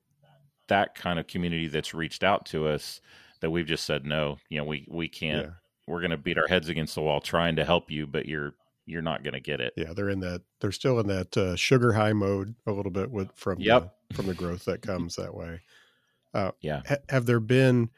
that 0.68 0.96
kind 0.96 1.20
of 1.20 1.28
community 1.28 1.68
that's 1.68 1.94
reached 1.94 2.24
out 2.24 2.46
to 2.48 2.68
us 2.68 3.02
that 3.42 3.52
we've 3.52 3.68
just 3.68 3.86
said 3.86 4.06
no. 4.06 4.38
You 4.50 4.60
know, 4.60 4.66
we 4.66 4.88
we 4.90 5.08
can't. 5.08 5.48
Yeah. 5.48 5.52
We're 5.88 6.02
going 6.02 6.12
to 6.12 6.18
beat 6.18 6.40
our 6.40 6.48
heads 6.48 6.68
against 6.68 6.96
the 6.96 7.04
wall 7.04 7.22
trying 7.22 7.58
to 7.58 7.66
help 7.66 7.92
you, 7.92 8.08
but 8.08 8.26
you're 8.26 8.56
you're 8.86 9.02
not 9.02 9.24
going 9.24 9.34
to 9.34 9.40
get 9.40 9.60
it. 9.60 9.74
Yeah, 9.76 9.94
they're 9.94 10.10
in 10.10 10.20
that. 10.22 10.42
They're 10.62 10.72
still 10.72 11.00
in 11.00 11.08
that 11.08 11.36
uh, 11.38 11.56
sugar 11.56 11.94
high 11.94 12.14
mode 12.14 12.56
a 12.68 12.72
little 12.72 12.92
bit 12.92 13.12
with 13.12 13.32
from 13.36 13.60
yep. 13.60 13.96
the, 14.10 14.16
from 14.16 14.28
the 14.28 14.34
growth 14.34 14.66
that 14.66 14.82
comes 14.82 15.16
that 15.16 15.34
way. 15.34 15.62
Uh, 16.34 16.52
yeah. 16.62 16.82
Ha- 16.88 16.98
have 17.10 17.26
there 17.26 17.40
been 17.40 17.90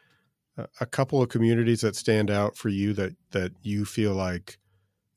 a 0.80 0.86
couple 0.86 1.22
of 1.22 1.30
communities 1.30 1.82
that 1.82 1.96
stand 1.96 2.32
out 2.32 2.56
for 2.58 2.70
you 2.70 2.94
that 2.94 3.16
that 3.32 3.52
you 3.62 3.86
feel 3.86 4.14
like 4.14 4.58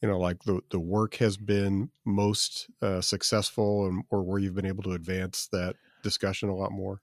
you 0.03 0.09
know 0.09 0.19
like 0.19 0.43
the 0.45 0.61
the 0.71 0.79
work 0.79 1.15
has 1.17 1.37
been 1.37 1.91
most 2.05 2.69
uh, 2.83 3.01
successful 3.01 3.87
and 3.87 4.05
or 4.11 4.23
where 4.23 4.39
you've 4.39 4.55
been 4.55 4.67
able 4.67 4.83
to 4.83 4.93
advance 4.93 5.49
that 5.53 5.77
discussion 6.03 6.49
a 6.49 6.55
lot 6.55 6.73
more? 6.73 7.01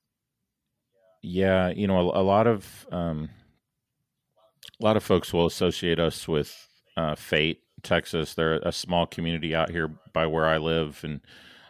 Yeah, 1.24 1.70
you 1.70 1.88
know, 1.88 2.12
a, 2.12 2.22
a 2.22 2.24
lot 2.24 2.48
of 2.48 2.86
um, 2.92 3.30
a 4.80 4.84
lot 4.84 4.98
of 4.98 5.04
folks 5.04 5.34
will 5.34 5.46
associate 5.46 6.00
us 6.00 6.28
with 6.28 6.68
uh, 6.96 7.16
Fate 7.16 7.62
Texas. 7.84 8.34
They're 8.34 8.60
a 8.64 8.72
small 8.72 9.06
community 9.06 9.56
out 9.56 9.70
here 9.70 9.90
by 10.14 10.28
where 10.28 10.46
I 10.48 10.58
live, 10.58 11.02
and 11.04 11.22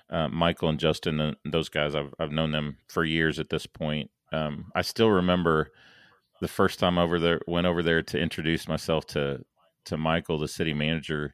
uh, 0.10 0.28
Michael 0.30 0.70
and 0.70 0.80
Justin, 0.80 1.20
and 1.20 1.36
those 1.46 1.70
guys, 1.70 1.96
I've 1.96 2.14
I've 2.20 2.32
known 2.32 2.52
them 2.52 2.78
for 2.88 3.04
years 3.04 3.40
at 3.40 3.50
this 3.50 3.66
point. 3.66 4.10
Um, 4.32 4.72
I 4.76 4.82
still 4.82 5.10
remember 5.10 5.72
the 6.42 6.48
first 6.48 6.80
time 6.80 6.98
over 6.98 7.20
there 7.20 7.42
went 7.48 7.68
over 7.68 7.82
there 7.82 8.02
to 8.04 8.20
introduce 8.20 8.68
myself 8.68 9.06
to 9.08 9.44
to 9.86 9.98
Michael, 9.98 10.38
the 10.38 10.48
city 10.48 10.74
manager. 10.74 11.34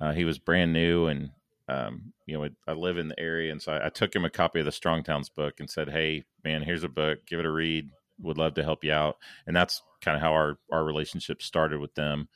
Uh, 0.00 0.12
he 0.12 0.24
was 0.24 0.38
brand 0.38 0.72
new, 0.72 1.06
and 1.06 1.30
um, 1.68 2.12
you 2.26 2.38
know 2.38 2.48
I 2.66 2.72
live 2.72 2.98
in 2.98 3.08
the 3.08 3.18
area, 3.18 3.52
and 3.52 3.60
so 3.60 3.72
I, 3.72 3.86
I 3.86 3.88
took 3.88 4.14
him 4.14 4.24
a 4.24 4.30
copy 4.30 4.60
of 4.60 4.66
the 4.66 4.72
Strong 4.72 5.04
Towns 5.04 5.28
book 5.28 5.60
and 5.60 5.68
said, 5.68 5.90
"Hey, 5.90 6.24
man, 6.44 6.62
here's 6.62 6.84
a 6.84 6.88
book. 6.88 7.20
Give 7.26 7.40
it 7.40 7.46
a 7.46 7.50
read. 7.50 7.90
Would 8.20 8.38
love 8.38 8.54
to 8.54 8.62
help 8.62 8.84
you 8.84 8.92
out." 8.92 9.16
And 9.46 9.56
that's 9.56 9.82
kind 10.00 10.16
of 10.16 10.22
how 10.22 10.32
our 10.32 10.58
our 10.70 10.84
relationship 10.84 11.42
started 11.42 11.80
with 11.80 11.94
them. 11.94 12.28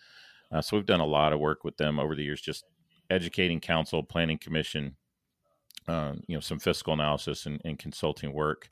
Uh, 0.52 0.60
so 0.60 0.76
we've 0.76 0.86
done 0.86 1.00
a 1.00 1.06
lot 1.06 1.32
of 1.32 1.40
work 1.40 1.64
with 1.64 1.76
them 1.76 1.98
over 1.98 2.14
the 2.14 2.24
years, 2.24 2.40
just 2.40 2.64
educating 3.08 3.60
council, 3.60 4.02
planning 4.02 4.38
commission, 4.38 4.96
uh, 5.88 6.14
you 6.26 6.36
know, 6.36 6.40
some 6.40 6.58
fiscal 6.58 6.92
analysis 6.92 7.46
and, 7.46 7.60
and 7.64 7.78
consulting 7.78 8.32
work. 8.32 8.68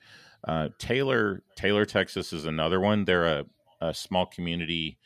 Uh, 0.46 0.68
Taylor, 0.78 1.42
Taylor, 1.56 1.84
Texas 1.84 2.32
is 2.32 2.44
another 2.44 2.80
one. 2.80 3.04
They're 3.04 3.26
a, 3.26 3.44
a 3.80 3.94
small 3.94 4.26
community 4.26 4.98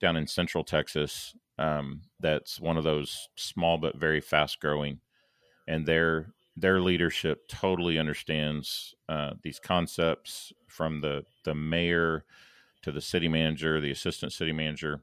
down 0.00 0.16
in 0.16 0.26
Central 0.26 0.64
Texas. 0.64 1.34
Um, 1.58 2.02
that's 2.20 2.60
one 2.60 2.76
of 2.76 2.84
those 2.84 3.28
small 3.36 3.78
but 3.78 3.96
very 3.96 4.20
fast 4.20 4.60
growing, 4.60 5.00
and 5.66 5.86
their 5.86 6.32
their 6.56 6.80
leadership 6.80 7.48
totally 7.48 7.98
understands 7.98 8.94
uh, 9.08 9.32
these 9.42 9.58
concepts 9.58 10.52
from 10.68 11.00
the 11.00 11.24
the 11.44 11.54
mayor 11.54 12.24
to 12.82 12.92
the 12.92 13.00
city 13.00 13.28
manager, 13.28 13.80
the 13.80 13.90
assistant 13.90 14.32
city 14.32 14.52
manager 14.52 15.02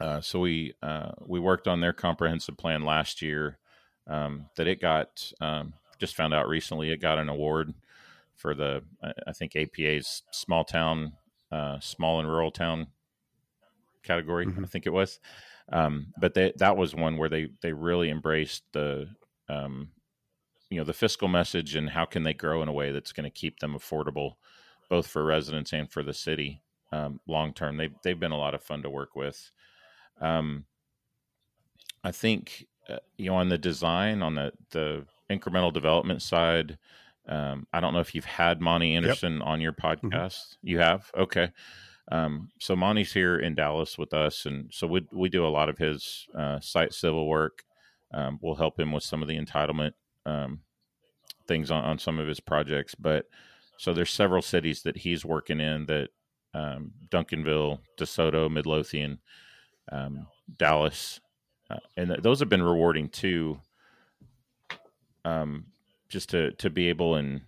uh, 0.00 0.20
so 0.20 0.40
we 0.40 0.74
uh, 0.82 1.12
we 1.26 1.40
worked 1.40 1.66
on 1.68 1.80
their 1.80 1.92
comprehensive 1.92 2.56
plan 2.56 2.82
last 2.82 3.22
year. 3.22 3.58
Um, 4.06 4.46
that 4.56 4.66
it 4.66 4.80
got 4.80 5.32
um, 5.40 5.74
just 5.98 6.16
found 6.16 6.32
out 6.32 6.48
recently 6.48 6.90
it 6.90 7.02
got 7.02 7.18
an 7.18 7.28
award 7.28 7.74
for 8.34 8.54
the 8.54 8.82
I 9.26 9.32
think 9.32 9.56
APA's 9.56 10.22
small 10.30 10.64
town, 10.64 11.12
uh, 11.50 11.80
small 11.80 12.20
and 12.20 12.28
rural 12.28 12.50
town 12.50 12.86
category. 14.02 14.46
Mm-hmm. 14.46 14.64
I 14.64 14.68
think 14.68 14.86
it 14.86 14.92
was. 14.92 15.20
Um, 15.70 16.14
but 16.18 16.34
they, 16.34 16.52
that 16.56 16.76
was 16.76 16.94
one 16.94 17.18
where 17.18 17.28
they 17.28 17.48
they 17.60 17.72
really 17.72 18.08
embraced 18.08 18.62
the 18.72 19.08
um, 19.48 19.90
you 20.70 20.78
know 20.78 20.84
the 20.84 20.92
fiscal 20.92 21.28
message 21.28 21.74
and 21.74 21.90
how 21.90 22.04
can 22.04 22.22
they 22.22 22.34
grow 22.34 22.62
in 22.62 22.68
a 22.68 22.72
way 22.72 22.92
that's 22.92 23.12
going 23.12 23.24
to 23.24 23.30
keep 23.30 23.58
them 23.58 23.74
affordable, 23.74 24.34
both 24.88 25.06
for 25.06 25.24
residents 25.24 25.72
and 25.72 25.90
for 25.90 26.02
the 26.02 26.14
city 26.14 26.62
um, 26.92 27.20
long 27.26 27.52
term. 27.52 27.76
They 27.76 27.90
they've 28.02 28.18
been 28.18 28.32
a 28.32 28.38
lot 28.38 28.54
of 28.54 28.62
fun 28.62 28.82
to 28.82 28.90
work 28.90 29.14
with. 29.16 29.50
Um, 30.20 30.64
I 32.04 32.12
think 32.12 32.66
uh, 32.88 32.98
you 33.16 33.26
know 33.26 33.36
on 33.36 33.48
the 33.48 33.58
design 33.58 34.22
on 34.22 34.34
the 34.34 34.52
the 34.70 35.06
incremental 35.30 35.72
development 35.72 36.22
side. 36.22 36.78
Um, 37.28 37.66
I 37.74 37.80
don't 37.80 37.92
know 37.92 38.00
if 38.00 38.14
you've 38.14 38.24
had 38.24 38.60
Monte 38.60 38.94
Anderson 38.94 39.34
yep. 39.34 39.46
on 39.46 39.60
your 39.60 39.72
mm-hmm. 39.72 40.06
podcast. 40.06 40.34
Mm-hmm. 40.34 40.68
You 40.68 40.78
have, 40.78 41.10
okay. 41.14 41.52
Um, 42.10 42.48
so 42.58 42.74
Monte's 42.74 43.12
here 43.12 43.38
in 43.38 43.54
Dallas 43.54 43.98
with 43.98 44.14
us, 44.14 44.46
and 44.46 44.70
so 44.72 44.86
we 44.86 45.06
we 45.12 45.28
do 45.28 45.46
a 45.46 45.48
lot 45.48 45.68
of 45.68 45.76
his 45.76 46.26
uh, 46.34 46.58
site 46.60 46.94
civil 46.94 47.28
work. 47.28 47.64
Um, 48.14 48.38
we'll 48.40 48.54
help 48.54 48.80
him 48.80 48.92
with 48.92 49.02
some 49.02 49.20
of 49.20 49.28
the 49.28 49.38
entitlement 49.38 49.92
um, 50.24 50.60
things 51.46 51.70
on, 51.70 51.84
on 51.84 51.98
some 51.98 52.18
of 52.18 52.26
his 52.26 52.40
projects. 52.40 52.94
But 52.94 53.26
so 53.76 53.92
there's 53.92 54.10
several 54.10 54.40
cities 54.40 54.82
that 54.82 54.96
he's 54.96 55.24
working 55.24 55.60
in 55.60 55.84
that 55.86 56.08
um, 56.54 56.92
Duncanville, 57.10 57.80
DeSoto, 57.98 58.50
Midlothian, 58.50 59.18
um, 59.90 60.26
Dallas, 60.56 61.20
uh, 61.70 61.78
and 61.96 62.08
th- 62.08 62.20
those 62.22 62.40
have 62.40 62.48
been 62.48 62.62
rewarding 62.62 63.08
too. 63.08 63.60
Um, 65.24 65.66
just 66.08 66.30
to 66.30 66.52
to 66.52 66.70
be 66.70 66.88
able 66.88 67.16
and 67.16 67.42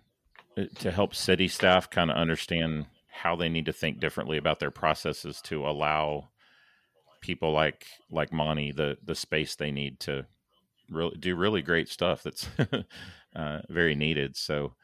uh, 0.58 0.64
to 0.80 0.90
help 0.90 1.14
city 1.14 1.48
staff 1.48 1.88
kind 1.88 2.10
of 2.10 2.16
understand 2.16 2.86
how 3.08 3.36
they 3.36 3.48
need 3.48 3.66
to 3.66 3.72
think 3.72 4.00
differently 4.00 4.38
about 4.38 4.60
their 4.60 4.70
processes 4.70 5.40
to 5.42 5.66
allow 5.66 6.28
people 7.20 7.52
like 7.52 7.86
like 8.10 8.32
Monte 8.32 8.72
the 8.72 8.98
the 9.04 9.14
space 9.14 9.54
they 9.54 9.70
need 9.70 10.00
to 10.00 10.26
really 10.90 11.16
do 11.18 11.36
really 11.36 11.62
great 11.62 11.88
stuff 11.88 12.22
that's 12.22 12.48
uh, 13.36 13.60
very 13.68 13.94
needed. 13.94 14.36
So, 14.36 14.74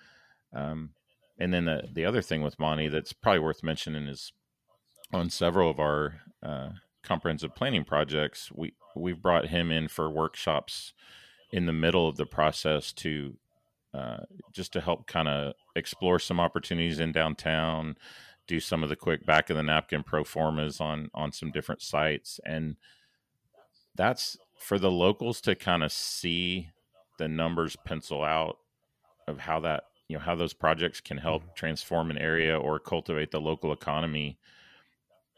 um, 0.54 0.90
and 1.38 1.52
then 1.52 1.64
the 1.64 1.88
the 1.92 2.04
other 2.04 2.22
thing 2.22 2.42
with 2.42 2.58
Monte 2.58 2.88
that's 2.88 3.12
probably 3.12 3.40
worth 3.40 3.62
mentioning 3.62 4.06
is 4.06 4.32
on 5.12 5.30
several 5.30 5.70
of 5.70 5.80
our 5.80 6.20
uh, 6.42 6.70
comprehensive 7.06 7.54
planning 7.54 7.84
projects, 7.84 8.50
we 8.52 8.74
we've 8.94 9.22
brought 9.22 9.48
him 9.48 9.70
in 9.70 9.88
for 9.88 10.10
workshops 10.10 10.92
in 11.52 11.66
the 11.66 11.72
middle 11.72 12.08
of 12.08 12.16
the 12.16 12.26
process 12.26 12.92
to 12.92 13.36
uh, 13.94 14.18
just 14.52 14.72
to 14.72 14.80
help 14.80 15.06
kind 15.06 15.28
of 15.28 15.54
explore 15.74 16.18
some 16.18 16.38
opportunities 16.40 17.00
in 17.00 17.12
downtown, 17.12 17.96
do 18.46 18.60
some 18.60 18.82
of 18.82 18.88
the 18.88 18.96
quick 18.96 19.24
back 19.24 19.48
of 19.48 19.56
the 19.56 19.62
napkin 19.62 20.02
pro 20.02 20.24
formas 20.24 20.80
on 20.80 21.08
on 21.14 21.32
some 21.32 21.50
different 21.50 21.80
sites, 21.80 22.40
and 22.44 22.76
that's 23.94 24.36
for 24.58 24.78
the 24.78 24.90
locals 24.90 25.40
to 25.40 25.54
kind 25.54 25.82
of 25.82 25.92
see 25.92 26.70
the 27.18 27.28
numbers 27.28 27.76
pencil 27.84 28.22
out 28.22 28.58
of 29.26 29.38
how 29.38 29.60
that 29.60 29.84
you 30.08 30.16
know 30.16 30.22
how 30.22 30.34
those 30.34 30.52
projects 30.52 31.00
can 31.00 31.18
help 31.18 31.42
mm-hmm. 31.42 31.52
transform 31.54 32.10
an 32.10 32.18
area 32.18 32.58
or 32.58 32.78
cultivate 32.78 33.30
the 33.30 33.40
local 33.40 33.72
economy 33.72 34.38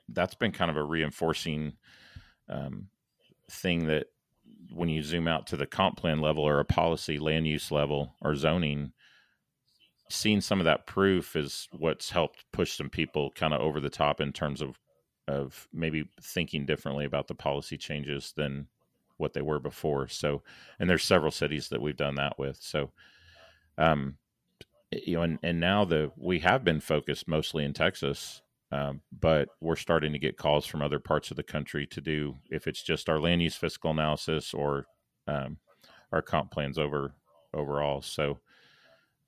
that's 0.08 0.34
been 0.34 0.52
kind 0.52 0.70
of 0.70 0.76
a 0.76 0.82
reinforcing 0.82 1.74
um, 2.48 2.88
thing 3.50 3.86
that 3.86 4.06
when 4.72 4.88
you 4.88 5.02
zoom 5.02 5.28
out 5.28 5.46
to 5.48 5.56
the 5.56 5.66
comp 5.66 5.96
plan 5.96 6.20
level 6.20 6.42
or 6.44 6.60
a 6.60 6.64
policy 6.64 7.18
land 7.18 7.46
use 7.46 7.70
level 7.70 8.14
or 8.20 8.34
zoning, 8.34 8.92
seeing 10.10 10.40
some 10.40 10.60
of 10.60 10.64
that 10.64 10.86
proof 10.86 11.36
is 11.36 11.68
what's 11.72 12.10
helped 12.10 12.44
push 12.52 12.76
some 12.76 12.90
people 12.90 13.30
kind 13.34 13.52
of 13.54 13.60
over 13.60 13.80
the 13.80 13.90
top 13.90 14.20
in 14.20 14.32
terms 14.32 14.60
of 14.60 14.78
of 15.26 15.68
maybe 15.74 16.08
thinking 16.22 16.64
differently 16.64 17.04
about 17.04 17.28
the 17.28 17.34
policy 17.34 17.76
changes 17.76 18.32
than 18.34 18.66
what 19.18 19.34
they 19.34 19.42
were 19.42 19.60
before. 19.60 20.08
So, 20.08 20.42
and 20.78 20.88
there's 20.88 21.04
several 21.04 21.30
cities 21.30 21.68
that 21.68 21.82
we've 21.82 21.96
done 21.96 22.14
that 22.14 22.38
with. 22.38 22.56
So, 22.60 22.92
um, 23.76 24.16
you 24.90 25.16
know, 25.16 25.22
and, 25.22 25.38
and 25.42 25.60
now 25.60 25.84
the 25.84 26.12
we 26.16 26.38
have 26.40 26.64
been 26.64 26.80
focused 26.80 27.28
mostly 27.28 27.64
in 27.64 27.74
Texas, 27.74 28.40
um, 28.70 29.00
but 29.18 29.48
we're 29.60 29.76
starting 29.76 30.12
to 30.12 30.18
get 30.18 30.36
calls 30.36 30.66
from 30.66 30.82
other 30.82 30.98
parts 30.98 31.30
of 31.30 31.36
the 31.36 31.42
country 31.42 31.86
to 31.86 32.00
do 32.00 32.36
if 32.50 32.66
it's 32.66 32.82
just 32.82 33.08
our 33.08 33.18
land 33.18 33.42
use 33.42 33.54
fiscal 33.54 33.90
analysis 33.90 34.52
or 34.52 34.84
um, 35.26 35.56
our 36.12 36.22
comp 36.22 36.50
plans 36.50 36.78
over 36.78 37.12
overall. 37.54 38.02
So, 38.02 38.38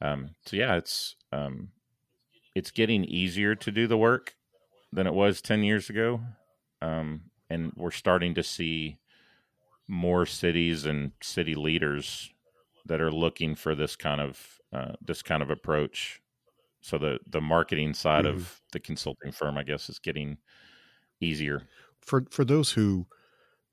um, 0.00 0.30
so 0.44 0.56
yeah, 0.56 0.76
it's 0.76 1.16
um, 1.32 1.68
it's 2.54 2.70
getting 2.70 3.04
easier 3.04 3.54
to 3.54 3.70
do 3.70 3.86
the 3.86 3.96
work 3.96 4.34
than 4.92 5.06
it 5.06 5.14
was 5.14 5.40
ten 5.40 5.62
years 5.62 5.88
ago, 5.88 6.20
um, 6.82 7.22
and 7.48 7.72
we're 7.76 7.90
starting 7.90 8.34
to 8.34 8.42
see 8.42 8.98
more 9.88 10.24
cities 10.24 10.86
and 10.86 11.12
city 11.22 11.54
leaders 11.54 12.30
that 12.86 13.00
are 13.00 13.10
looking 13.10 13.54
for 13.54 13.74
this 13.74 13.96
kind 13.96 14.20
of 14.20 14.58
uh, 14.72 14.92
this 15.00 15.22
kind 15.22 15.42
of 15.42 15.50
approach. 15.50 16.20
So 16.80 16.98
the 16.98 17.18
the 17.26 17.40
marketing 17.40 17.94
side 17.94 18.24
mm-hmm. 18.24 18.38
of 18.38 18.60
the 18.72 18.80
consulting 18.80 19.32
firm, 19.32 19.58
I 19.58 19.62
guess, 19.62 19.88
is 19.88 19.98
getting 19.98 20.38
easier 21.20 21.68
for 22.00 22.24
for 22.30 22.44
those 22.44 22.72
who 22.72 23.06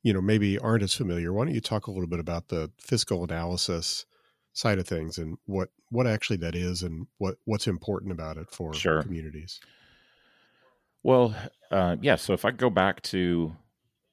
you 0.04 0.14
know 0.14 0.22
maybe 0.22 0.60
aren't 0.60 0.84
as 0.84 0.94
familiar. 0.94 1.34
Why 1.34 1.46
don't 1.46 1.54
you 1.54 1.62
talk 1.62 1.88
a 1.88 1.92
little 1.92 2.08
bit 2.08 2.20
about 2.20 2.50
the 2.50 2.72
fiscal 2.80 3.24
analysis 3.24 4.06
side 4.54 4.80
of 4.80 4.88
things 4.88 5.18
and 5.18 5.38
what 5.46 5.70
what 5.90 6.08
actually 6.08 6.38
that 6.38 6.56
is 6.56 6.84
and 6.84 7.08
what 7.18 7.36
what's 7.46 7.68
important 7.68 8.12
about 8.12 8.38
it 8.38 8.50
for 8.50 8.74
sure. 8.74 9.02
communities? 9.02 9.60
Well, 11.04 11.36
uh, 11.72 11.96
yeah. 12.02 12.16
So 12.16 12.34
if 12.34 12.44
I 12.44 12.52
go 12.52 12.70
back 12.70 13.02
to 13.04 13.56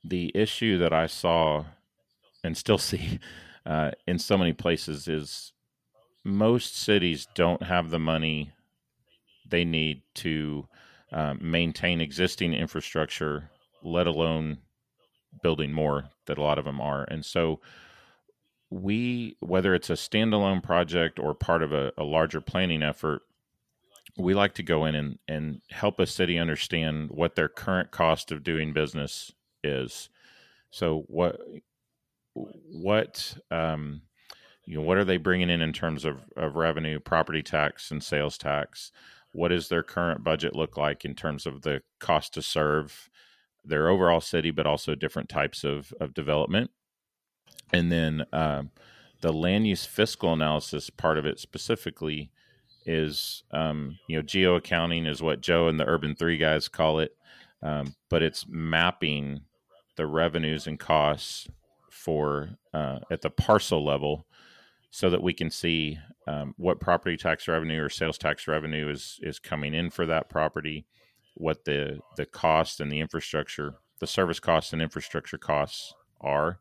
the 0.05 0.31
issue 0.35 0.79
that 0.79 0.93
I 0.93 1.07
saw 1.07 1.65
and 2.45 2.57
still 2.57 2.79
see 2.79 3.19
uh, 3.67 3.93
in 4.07 4.19
so 4.19 4.37
many 4.37 4.53
places 4.53 5.09
is 5.09 5.53
most 6.23 6.77
cities 6.77 7.27
don't 7.35 7.65
have 7.65 7.91
the 7.91 7.99
money 7.99 8.53
they 9.49 9.65
need 9.65 10.03
to 10.15 10.67
um, 11.13 11.39
maintain 11.41 12.01
existing 12.01 12.55
infrastructure, 12.55 13.51
let 13.83 14.07
alone 14.07 14.59
building 15.43 15.73
more 15.73 16.07
that 16.27 16.39
a 16.39 16.43
lot 16.43 16.59
of 16.59 16.65
them 16.65 16.81
are. 16.81 17.05
And 17.05 17.25
so 17.25 17.61
we, 18.71 19.37
whether 19.41 19.75
it's 19.75 19.91
a 19.91 19.95
standalone 19.95 20.63
project 20.63 21.19
or 21.19 21.35
part 21.35 21.63
of 21.63 21.73
a, 21.73 21.93
a 21.97 22.05
larger 22.05 22.41
planning 22.41 22.83
effort, 22.83 23.23
we 24.17 24.35
like 24.35 24.55
to 24.55 24.63
go 24.63 24.85
in 24.85 24.95
and, 24.95 25.19
and 25.29 25.61
help 25.71 25.99
a 25.99 26.07
city 26.07 26.39
understand 26.39 27.11
what 27.11 27.35
their 27.35 27.49
current 27.49 27.91
cost 27.91 28.31
of 28.33 28.45
doing 28.45 28.73
business 28.73 29.33
is. 29.63 30.09
So 30.71 31.05
what 31.07 31.41
what 32.35 33.37
um, 33.51 34.03
you 34.65 34.77
know 34.77 34.83
what 34.83 34.99
are 34.99 35.05
they 35.05 35.17
bringing 35.17 35.51
in 35.51 35.61
in 35.61 35.73
terms 35.73 36.05
of, 36.05 36.19
of 36.37 36.57
revenue 36.57 36.99
property 36.99 37.43
tax 37.43 37.91
and 37.91 38.03
sales 38.03 38.39
tax 38.39 38.91
what 39.35 39.49
does 39.49 39.69
their 39.69 39.83
current 39.83 40.23
budget 40.23 40.55
look 40.55 40.77
like 40.77 41.05
in 41.05 41.15
terms 41.15 41.45
of 41.45 41.63
the 41.63 41.83
cost 42.01 42.35
to 42.35 42.43
serve 42.43 43.11
their 43.65 43.89
overall 43.89 44.21
city 44.21 44.51
but 44.51 44.67
also 44.67 44.95
different 44.95 45.29
types 45.29 45.65
of, 45.65 45.93
of 46.01 46.15
development? 46.15 46.71
And 47.73 47.91
then 47.91 48.25
um, 48.33 48.71
the 49.21 49.33
land 49.33 49.67
use 49.67 49.85
fiscal 49.85 50.33
analysis 50.33 50.91
part 50.91 51.19
of 51.19 51.27
it 51.27 51.41
specifically 51.41 52.31
is 52.87 53.43
um, 53.51 53.99
you 54.09 54.17
know 54.17 54.23
geo 54.23 54.57
accounting 54.57 55.07
is 55.07 55.23
what 55.23 55.41
joe 55.41 55.69
and 55.69 55.81
the 55.81 55.85
Urban3 55.85 56.39
guys 56.39 56.69
call 56.69 56.99
it 56.99 57.17
um, 57.63 57.95
but 58.11 58.23
it's 58.23 58.45
mapping 58.47 59.41
the 59.97 60.07
revenues 60.07 60.67
and 60.67 60.79
costs 60.79 61.49
for 61.91 62.51
uh, 62.75 62.99
at 63.11 63.23
the 63.23 63.31
parcel 63.31 63.85
level 63.85 64.27
so 64.95 65.11
that 65.11 65.25
we 65.25 65.33
can 65.33 65.51
see 65.51 65.99
um, 66.29 66.55
what 66.57 66.79
property 66.79 67.17
tax 67.17 67.49
revenue 67.49 67.83
or 67.83 67.89
sales 67.89 68.17
tax 68.17 68.47
revenue 68.47 68.89
is 68.89 69.19
is 69.23 69.41
coming 69.41 69.75
in 69.75 69.91
for 69.91 70.07
that 70.07 70.31
property, 70.31 70.87
what 71.35 71.65
the 71.65 71.99
the 72.17 72.25
cost 72.25 72.81
and 72.81 72.93
the 72.93 73.01
infrastructure, 73.01 73.75
the 73.99 74.07
service 74.07 74.39
costs 74.39 74.73
and 74.73 74.81
infrastructure 74.81 75.37
costs 75.37 75.93
are 76.21 76.61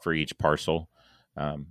for 0.00 0.14
each 0.14 0.38
parcel, 0.38 0.90
um, 1.36 1.66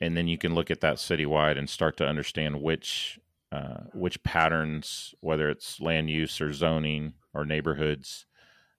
and 0.00 0.16
then 0.16 0.26
you 0.26 0.36
can 0.36 0.56
look 0.56 0.72
at 0.72 0.80
that 0.80 0.96
citywide 0.96 1.56
and 1.56 1.70
start 1.70 1.96
to 1.98 2.04
understand 2.04 2.60
which 2.60 3.20
uh, 3.52 3.84
which 3.92 4.24
patterns, 4.24 5.14
whether 5.20 5.48
it's 5.48 5.80
land 5.80 6.10
use 6.10 6.40
or 6.40 6.52
zoning 6.52 7.12
or 7.32 7.44
neighborhoods, 7.44 8.26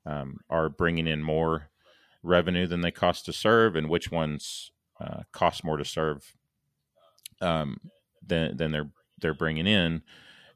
um, 0.06 0.40
are 0.50 0.68
bringing 0.68 1.08
in 1.08 1.24
more 1.24 1.70
revenue 2.22 2.68
than 2.68 2.82
they 2.82 2.92
cost 2.92 3.24
to 3.24 3.32
serve, 3.32 3.78
and 3.78 3.88
which 3.88 4.12
ones 4.12 4.72
uh, 5.00 5.22
cost 5.32 5.64
more 5.64 5.78
to 5.78 5.86
serve 5.86 6.36
um, 7.42 7.80
than 8.26 8.58
than 8.58 8.72
they're 8.72 8.90
they're 9.20 9.34
bringing 9.34 9.68
in. 9.68 10.02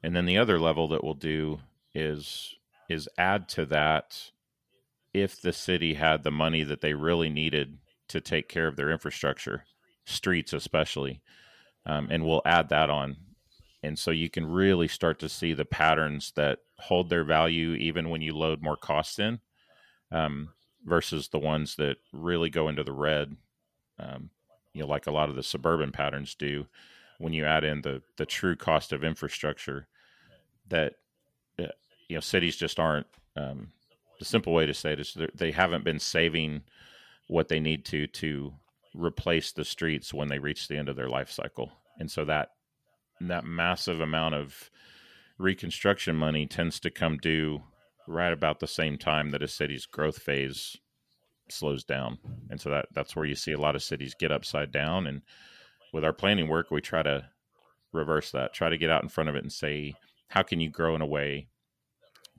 And 0.02 0.16
then 0.16 0.26
the 0.26 0.38
other 0.38 0.58
level 0.58 0.88
that 0.88 1.04
we'll 1.04 1.14
do 1.14 1.60
is 1.94 2.54
is 2.88 3.08
add 3.18 3.48
to 3.48 3.66
that 3.66 4.30
if 5.12 5.40
the 5.40 5.52
city 5.52 5.94
had 5.94 6.22
the 6.22 6.30
money 6.30 6.62
that 6.62 6.80
they 6.80 6.94
really 6.94 7.28
needed 7.28 7.78
to 8.08 8.20
take 8.20 8.48
care 8.48 8.66
of 8.66 8.76
their 8.76 8.90
infrastructure, 8.90 9.64
streets 10.04 10.52
especially, 10.52 11.20
um, 11.86 12.08
and 12.10 12.24
we'll 12.24 12.42
add 12.44 12.68
that 12.68 12.90
on. 12.90 13.16
And 13.82 13.98
so 13.98 14.10
you 14.10 14.28
can 14.28 14.46
really 14.46 14.88
start 14.88 15.18
to 15.20 15.28
see 15.28 15.54
the 15.54 15.64
patterns 15.64 16.32
that 16.36 16.58
hold 16.78 17.08
their 17.08 17.24
value 17.24 17.74
even 17.74 18.10
when 18.10 18.20
you 18.20 18.36
load 18.36 18.62
more 18.62 18.76
costs 18.76 19.18
in. 19.18 19.40
Um, 20.12 20.50
versus 20.84 21.28
the 21.28 21.38
ones 21.38 21.76
that 21.76 21.96
really 22.12 22.50
go 22.50 22.68
into 22.68 22.84
the 22.84 22.92
red, 22.92 23.36
um, 23.98 24.30
you 24.72 24.82
know, 24.82 24.88
like 24.88 25.06
a 25.06 25.12
lot 25.12 25.28
of 25.28 25.36
the 25.36 25.42
suburban 25.42 25.92
patterns 25.92 26.34
do. 26.34 26.66
When 27.18 27.32
you 27.32 27.44
add 27.44 27.64
in 27.64 27.82
the 27.82 28.02
the 28.16 28.26
true 28.26 28.56
cost 28.56 28.92
of 28.92 29.04
infrastructure, 29.04 29.88
that 30.68 30.94
uh, 31.58 31.66
you 32.08 32.16
know 32.16 32.20
cities 32.20 32.56
just 32.56 32.78
aren't. 32.78 33.06
Um, 33.36 33.68
the 34.18 34.24
simple 34.24 34.52
way 34.52 34.66
to 34.66 34.74
say 34.74 34.92
it 34.92 35.00
is 35.00 35.16
they 35.34 35.50
haven't 35.50 35.84
been 35.84 35.98
saving 35.98 36.62
what 37.28 37.48
they 37.48 37.60
need 37.60 37.84
to 37.86 38.06
to 38.06 38.52
replace 38.94 39.52
the 39.52 39.64
streets 39.64 40.12
when 40.12 40.28
they 40.28 40.38
reach 40.38 40.68
the 40.68 40.76
end 40.76 40.88
of 40.88 40.96
their 40.96 41.08
life 41.08 41.30
cycle, 41.30 41.72
and 41.98 42.10
so 42.10 42.24
that 42.24 42.50
that 43.20 43.44
massive 43.44 44.00
amount 44.00 44.34
of 44.34 44.70
reconstruction 45.38 46.16
money 46.16 46.46
tends 46.46 46.80
to 46.80 46.90
come 46.90 47.16
due 47.18 47.62
right 48.06 48.32
about 48.32 48.60
the 48.60 48.66
same 48.66 48.96
time 48.96 49.30
that 49.30 49.42
a 49.42 49.48
city's 49.48 49.86
growth 49.86 50.18
phase 50.18 50.76
slows 51.52 51.84
down. 51.84 52.18
And 52.50 52.60
so 52.60 52.70
that 52.70 52.86
that's 52.92 53.14
where 53.16 53.24
you 53.24 53.34
see 53.34 53.52
a 53.52 53.60
lot 53.60 53.76
of 53.76 53.82
cities 53.82 54.14
get 54.18 54.32
upside 54.32 54.72
down. 54.72 55.06
And 55.06 55.22
with 55.92 56.04
our 56.04 56.12
planning 56.12 56.48
work, 56.48 56.70
we 56.70 56.80
try 56.80 57.02
to 57.02 57.26
reverse 57.92 58.30
that, 58.32 58.54
try 58.54 58.68
to 58.68 58.78
get 58.78 58.90
out 58.90 59.02
in 59.02 59.08
front 59.08 59.28
of 59.28 59.36
it 59.36 59.42
and 59.42 59.52
say, 59.52 59.94
how 60.28 60.42
can 60.42 60.60
you 60.60 60.70
grow 60.70 60.94
in 60.94 61.02
a 61.02 61.06
way 61.06 61.48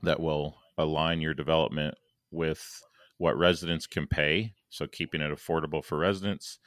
that 0.02 0.20
will 0.20 0.56
align 0.78 1.20
your 1.20 1.34
development 1.34 1.94
with 2.30 2.82
what 3.18 3.36
residents 3.36 3.86
can 3.86 4.06
pay? 4.06 4.54
So 4.70 4.86
keeping 4.86 5.20
it 5.20 5.30
affordable 5.30 5.84
for 5.84 5.98
residents, 5.98 6.58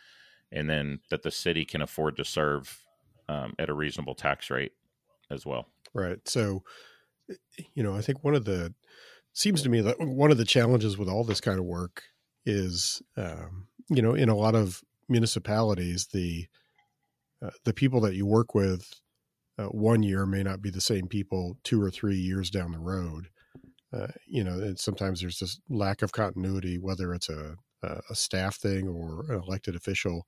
and 0.52 0.70
then 0.70 1.00
that 1.10 1.24
the 1.24 1.32
city 1.32 1.66
can 1.66 1.82
afford 1.82 2.18
to 2.18 2.24
serve 2.24 2.80
um, 3.28 3.54
at 3.58 3.70
a 3.70 3.74
reasonable 3.74 4.14
tax 4.14 4.52
rate 4.52 4.74
as 5.32 5.46
well. 5.46 5.66
Right. 5.94 6.20
So, 6.26 6.64
you 7.74 7.82
know, 7.82 7.96
I 7.96 8.02
think 8.02 8.24
one 8.24 8.36
of 8.36 8.46
the 8.46 8.76
seems 9.34 9.64
to 9.64 9.70
me 9.70 9.82
that 9.82 10.00
one 10.00 10.30
of 10.30 10.38
the 10.38 10.46
challenges 10.46 10.98
with 10.98 11.10
all 11.10 11.24
this 11.24 11.42
kind 11.42 11.58
of 11.58 11.66
work 11.66 12.04
is, 12.46 13.02
um, 13.18 13.68
you 13.90 14.02
know, 14.02 14.14
in 14.14 14.30
a 14.30 14.36
lot 14.36 14.56
of 14.56 14.84
municipalities, 15.10 16.08
the 16.08 16.48
uh, 17.44 17.52
the 17.64 17.74
people 17.74 18.00
that 18.02 18.16
you 18.16 18.26
work 18.26 18.56
with 18.56 18.90
uh, 19.58 19.66
one 19.66 20.04
year 20.04 20.26
may 20.26 20.42
not 20.42 20.62
be 20.62 20.70
the 20.70 20.82
same 20.82 21.08
people 21.08 21.58
two 21.64 21.82
or 21.82 21.92
three 21.92 22.18
years 22.18 22.50
down 22.50 22.72
the 22.72 22.80
road. 22.80 23.28
Uh, 23.94 24.08
you 24.26 24.44
know, 24.44 24.54
and 24.54 24.80
sometimes 24.80 25.22
there's 25.22 25.40
this 25.40 25.60
lack 25.70 26.02
of 26.02 26.12
continuity, 26.12 26.78
whether 26.78 27.14
it's 27.14 27.30
a 27.30 27.56
a 28.10 28.16
staff 28.16 28.56
thing 28.56 28.88
or 28.88 29.26
an 29.30 29.42
elected 29.42 29.76
official 29.76 30.26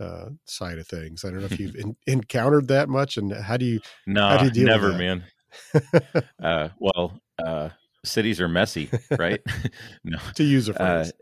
uh, 0.00 0.30
side 0.44 0.78
of 0.78 0.86
things. 0.86 1.24
I 1.24 1.30
don't 1.30 1.40
know 1.40 1.46
if 1.46 1.58
you've 1.58 1.76
in, 1.76 1.96
encountered 2.06 2.68
that 2.68 2.88
much, 2.88 3.16
and 3.16 3.32
how 3.32 3.56
do 3.56 3.64
you? 3.64 3.80
No, 4.06 4.28
how 4.28 4.38
do 4.38 4.44
you 4.46 4.50
deal 4.50 4.66
never, 4.66 4.92
man. 4.92 5.24
uh, 6.42 6.68
well, 6.78 7.20
uh, 7.44 7.70
cities 8.04 8.40
are 8.40 8.48
messy, 8.48 8.90
right? 9.18 9.40
no, 10.04 10.18
to 10.34 10.44
use 10.44 10.68
a 10.68 10.72
uh, 10.72 11.02
phrase. 11.02 11.12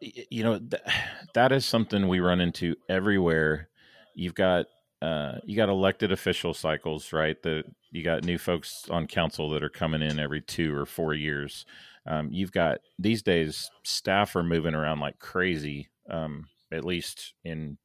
You 0.00 0.42
know 0.42 0.58
th- 0.58 0.82
that 1.34 1.52
is 1.52 1.64
something 1.64 2.08
we 2.08 2.20
run 2.20 2.40
into 2.40 2.76
everywhere. 2.88 3.68
You've 4.14 4.34
got 4.34 4.66
uh, 5.02 5.38
you 5.44 5.56
got 5.56 5.68
elected 5.68 6.12
official 6.12 6.54
cycles, 6.54 7.12
right? 7.12 7.40
The 7.42 7.64
you 7.90 8.02
got 8.02 8.24
new 8.24 8.38
folks 8.38 8.86
on 8.90 9.06
council 9.06 9.50
that 9.50 9.62
are 9.62 9.70
coming 9.70 10.02
in 10.02 10.18
every 10.18 10.40
two 10.40 10.74
or 10.76 10.86
four 10.86 11.14
years. 11.14 11.64
Um, 12.06 12.30
you've 12.32 12.52
got 12.52 12.78
these 12.98 13.22
days 13.22 13.70
staff 13.82 14.34
are 14.36 14.42
moving 14.42 14.74
around 14.74 15.00
like 15.00 15.18
crazy. 15.18 15.88
Um, 16.08 16.46
at 16.72 16.84
least 16.84 17.34
in 17.44 17.78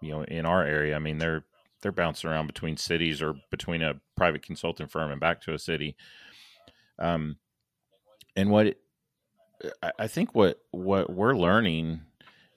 you 0.00 0.10
know 0.10 0.24
in 0.24 0.46
our 0.46 0.64
area. 0.64 0.96
I 0.96 0.98
mean, 0.98 1.18
they're 1.18 1.44
they're 1.82 1.92
bouncing 1.92 2.30
around 2.30 2.46
between 2.46 2.76
cities 2.76 3.22
or 3.22 3.34
between 3.50 3.82
a 3.82 4.00
private 4.16 4.42
consulting 4.42 4.86
firm 4.86 5.10
and 5.10 5.20
back 5.20 5.40
to 5.42 5.54
a 5.54 5.58
city. 5.58 5.96
Um, 6.98 7.36
and 8.36 8.50
what 8.50 8.76
I 9.98 10.08
think 10.08 10.34
what 10.34 10.58
what 10.70 11.10
we're 11.10 11.36
learning 11.36 12.00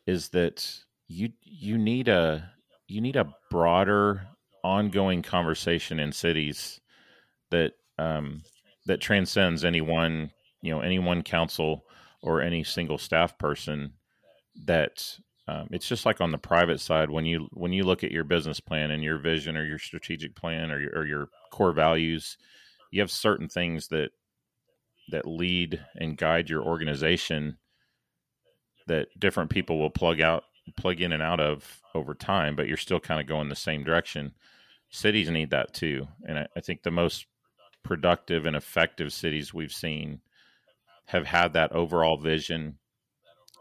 is 0.05 0.29
that 0.29 0.79
you 1.07 1.31
you 1.41 1.77
need 1.77 2.07
a 2.07 2.51
you 2.88 3.01
need 3.01 3.15
a 3.15 3.33
broader 3.49 4.27
ongoing 4.63 5.21
conversation 5.21 5.99
in 5.99 6.12
cities 6.12 6.79
that 7.51 7.73
um, 7.97 8.41
that 8.86 9.01
transcends 9.01 9.63
any 9.63 9.81
one 9.81 10.31
you 10.62 10.73
know 10.73 10.81
any 10.81 10.99
one 10.99 11.23
council 11.23 11.86
or 12.21 12.41
any 12.41 12.63
single 12.63 12.97
staff 12.97 13.38
person 13.38 13.93
that 14.65 15.17
um, 15.47 15.67
it's 15.71 15.88
just 15.88 16.05
like 16.05 16.19
on 16.19 16.31
the 16.31 16.38
private 16.38 16.79
side 16.79 17.10
when 17.10 17.25
you 17.25 17.47
when 17.53 17.71
you 17.71 17.83
look 17.83 18.03
at 18.03 18.12
your 18.12 18.23
business 18.23 18.60
plan 18.60 18.91
and 18.91 19.03
your 19.03 19.17
vision 19.17 19.55
or 19.55 19.63
your 19.63 19.79
strategic 19.79 20.36
plan 20.36 20.71
or 20.71 20.79
your, 20.79 20.91
or 20.95 21.05
your 21.05 21.29
core 21.51 21.73
values 21.73 22.38
you 22.91 23.01
have 23.01 23.12
certain 23.12 23.47
things 23.47 23.88
that 23.89 24.10
that 25.10 25.26
lead 25.26 25.84
and 25.96 26.17
guide 26.17 26.50
your 26.50 26.63
organization 26.63 27.58
that 28.88 29.08
different 29.20 29.50
people 29.50 29.80
will 29.80 29.89
plug 29.89 30.22
out 30.22 30.43
plug 30.76 31.00
in 31.00 31.13
and 31.13 31.24
out 31.24 31.39
of 31.39 31.82
over 31.96 32.13
time 32.13 32.56
but 32.56 32.67
you're 32.67 32.76
still 32.76 33.00
kind 33.00 33.22
of 33.22 33.28
going 33.28 33.50
the 33.50 33.56
same 33.56 33.84
direction. 33.84 34.34
Cities 34.89 35.30
need 35.30 35.50
that 35.52 35.74
too 35.74 36.08
and 36.28 36.39
I, 36.39 36.48
I 36.56 36.60
think 36.62 36.84
the 36.84 36.91
most 36.91 37.26
productive 37.84 38.46
and 38.46 38.56
effective 38.56 39.13
cities 39.13 39.54
we've 39.54 39.72
seen 39.72 40.20
have 41.06 41.26
had 41.26 41.54
that 41.54 41.72
overall 41.72 42.17
vision 42.17 42.78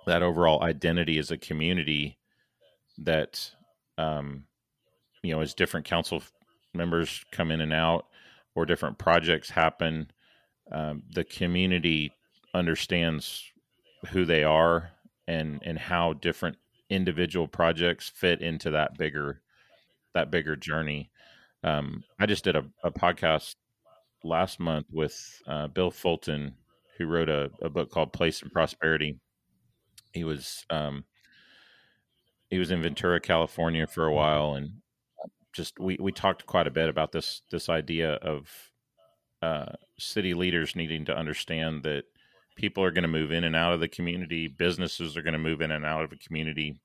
that 0.06 0.22
overall 0.22 0.62
identity 0.62 1.18
as 1.18 1.30
a 1.30 1.36
community 1.36 2.18
that 2.98 3.50
um, 3.98 4.44
you 5.22 5.32
know 5.32 5.40
as 5.40 5.54
different 5.54 5.86
council 5.86 6.22
members 6.74 7.24
come 7.32 7.50
in 7.50 7.60
and 7.60 7.72
out 7.72 8.06
or 8.54 8.66
different 8.66 8.98
projects 8.98 9.50
happen 9.50 10.10
um, 10.72 11.02
the 11.14 11.24
community 11.24 12.12
understands 12.54 13.42
who 14.10 14.24
they 14.24 14.44
are 14.44 14.90
and 15.28 15.60
and 15.64 15.78
how 15.78 16.12
different 16.14 16.56
individual 16.88 17.48
projects 17.48 18.08
fit 18.08 18.40
into 18.40 18.70
that 18.70 18.96
bigger 18.96 19.42
that 20.14 20.30
bigger 20.30 20.56
journey. 20.56 21.10
Um, 21.62 22.04
I 22.18 22.26
just 22.26 22.44
did 22.44 22.56
a, 22.56 22.64
a, 22.84 22.90
podcast 22.90 23.56
last 24.22 24.60
month 24.60 24.86
with 24.92 25.42
uh, 25.46 25.66
Bill 25.68 25.90
Fulton, 25.90 26.54
who 26.96 27.06
wrote 27.06 27.28
a, 27.28 27.50
a, 27.60 27.68
book 27.68 27.90
called 27.90 28.12
Place 28.12 28.40
and 28.40 28.52
Prosperity. 28.52 29.18
He 30.12 30.22
was 30.22 30.64
um, 30.70 31.04
he 32.50 32.58
was 32.58 32.70
in 32.70 32.82
Ventura, 32.82 33.20
California, 33.20 33.86
for 33.86 34.06
a 34.06 34.12
while, 34.12 34.54
and 34.54 34.80
just 35.52 35.78
we 35.78 35.96
we 36.00 36.12
talked 36.12 36.46
quite 36.46 36.66
a 36.66 36.70
bit 36.70 36.88
about 36.88 37.12
this 37.12 37.42
this 37.50 37.68
idea 37.68 38.14
of 38.14 38.48
uh, 39.46 39.72
city 39.96 40.34
leaders 40.34 40.74
needing 40.74 41.04
to 41.04 41.16
understand 41.16 41.84
that 41.84 42.02
people 42.56 42.82
are 42.82 42.90
going 42.90 43.02
to 43.02 43.08
move 43.08 43.30
in 43.30 43.44
and 43.44 43.54
out 43.54 43.72
of 43.72 43.78
the 43.78 43.86
community, 43.86 44.48
businesses 44.48 45.16
are 45.16 45.22
going 45.22 45.34
to 45.34 45.38
move 45.38 45.60
in 45.60 45.70
and 45.70 45.86
out 45.86 46.02
of 46.02 46.10
a 46.10 46.16
community, 46.16 46.80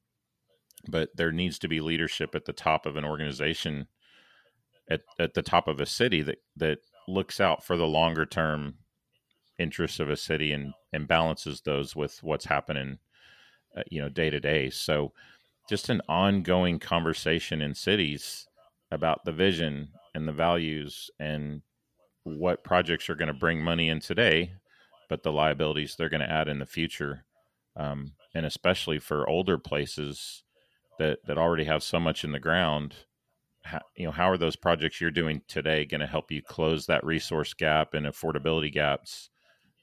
but 0.87 1.09
there 1.15 1.31
needs 1.31 1.57
to 1.57 1.67
be 1.67 1.81
leadership 1.81 2.35
at 2.35 2.45
the 2.45 2.53
top 2.53 2.85
of 2.85 2.97
an 2.97 3.05
organization, 3.05 3.87
at 4.91 5.01
at 5.19 5.33
the 5.33 5.41
top 5.41 5.67
of 5.67 5.79
a 5.81 5.87
city 5.87 6.21
that 6.21 6.37
that 6.55 6.77
looks 7.07 7.41
out 7.41 7.63
for 7.63 7.77
the 7.77 7.87
longer 7.87 8.27
term 8.27 8.75
interests 9.57 9.99
of 9.99 10.09
a 10.11 10.15
city 10.15 10.51
and 10.51 10.73
and 10.93 11.07
balances 11.07 11.61
those 11.61 11.95
with 11.95 12.21
what's 12.21 12.45
happening, 12.45 12.99
uh, 13.75 13.81
you 13.89 13.99
know, 13.99 14.09
day 14.09 14.29
to 14.29 14.39
day. 14.39 14.69
So, 14.69 15.13
just 15.67 15.89
an 15.89 16.01
ongoing 16.07 16.77
conversation 16.77 17.59
in 17.59 17.73
cities 17.73 18.45
about 18.91 19.25
the 19.25 19.31
vision 19.31 19.93
and 20.13 20.27
the 20.27 20.33
values 20.33 21.09
and 21.19 21.63
what 22.23 22.63
projects 22.63 23.09
are 23.09 23.15
going 23.15 23.27
to 23.27 23.33
bring 23.33 23.61
money 23.61 23.89
in 23.89 23.99
today, 23.99 24.53
but 25.09 25.23
the 25.23 25.31
liabilities 25.31 25.95
they're 25.95 26.09
going 26.09 26.21
to 26.21 26.31
add 26.31 26.47
in 26.47 26.59
the 26.59 26.65
future. 26.65 27.25
Um, 27.75 28.13
and 28.33 28.45
especially 28.45 28.99
for 28.99 29.27
older 29.29 29.57
places 29.57 30.43
that, 30.99 31.19
that 31.25 31.37
already 31.37 31.65
have 31.65 31.83
so 31.83 31.99
much 31.99 32.23
in 32.23 32.31
the 32.31 32.39
ground, 32.39 32.95
how, 33.63 33.81
you 33.95 34.05
know, 34.05 34.11
how 34.11 34.29
are 34.29 34.37
those 34.37 34.55
projects 34.55 34.99
you're 34.99 35.11
doing 35.11 35.41
today 35.47 35.85
going 35.85 36.01
to 36.01 36.07
help 36.07 36.31
you 36.31 36.41
close 36.41 36.85
that 36.85 37.03
resource 37.03 37.53
gap 37.53 37.93
and 37.93 38.05
affordability 38.05 38.71
gaps 38.71 39.29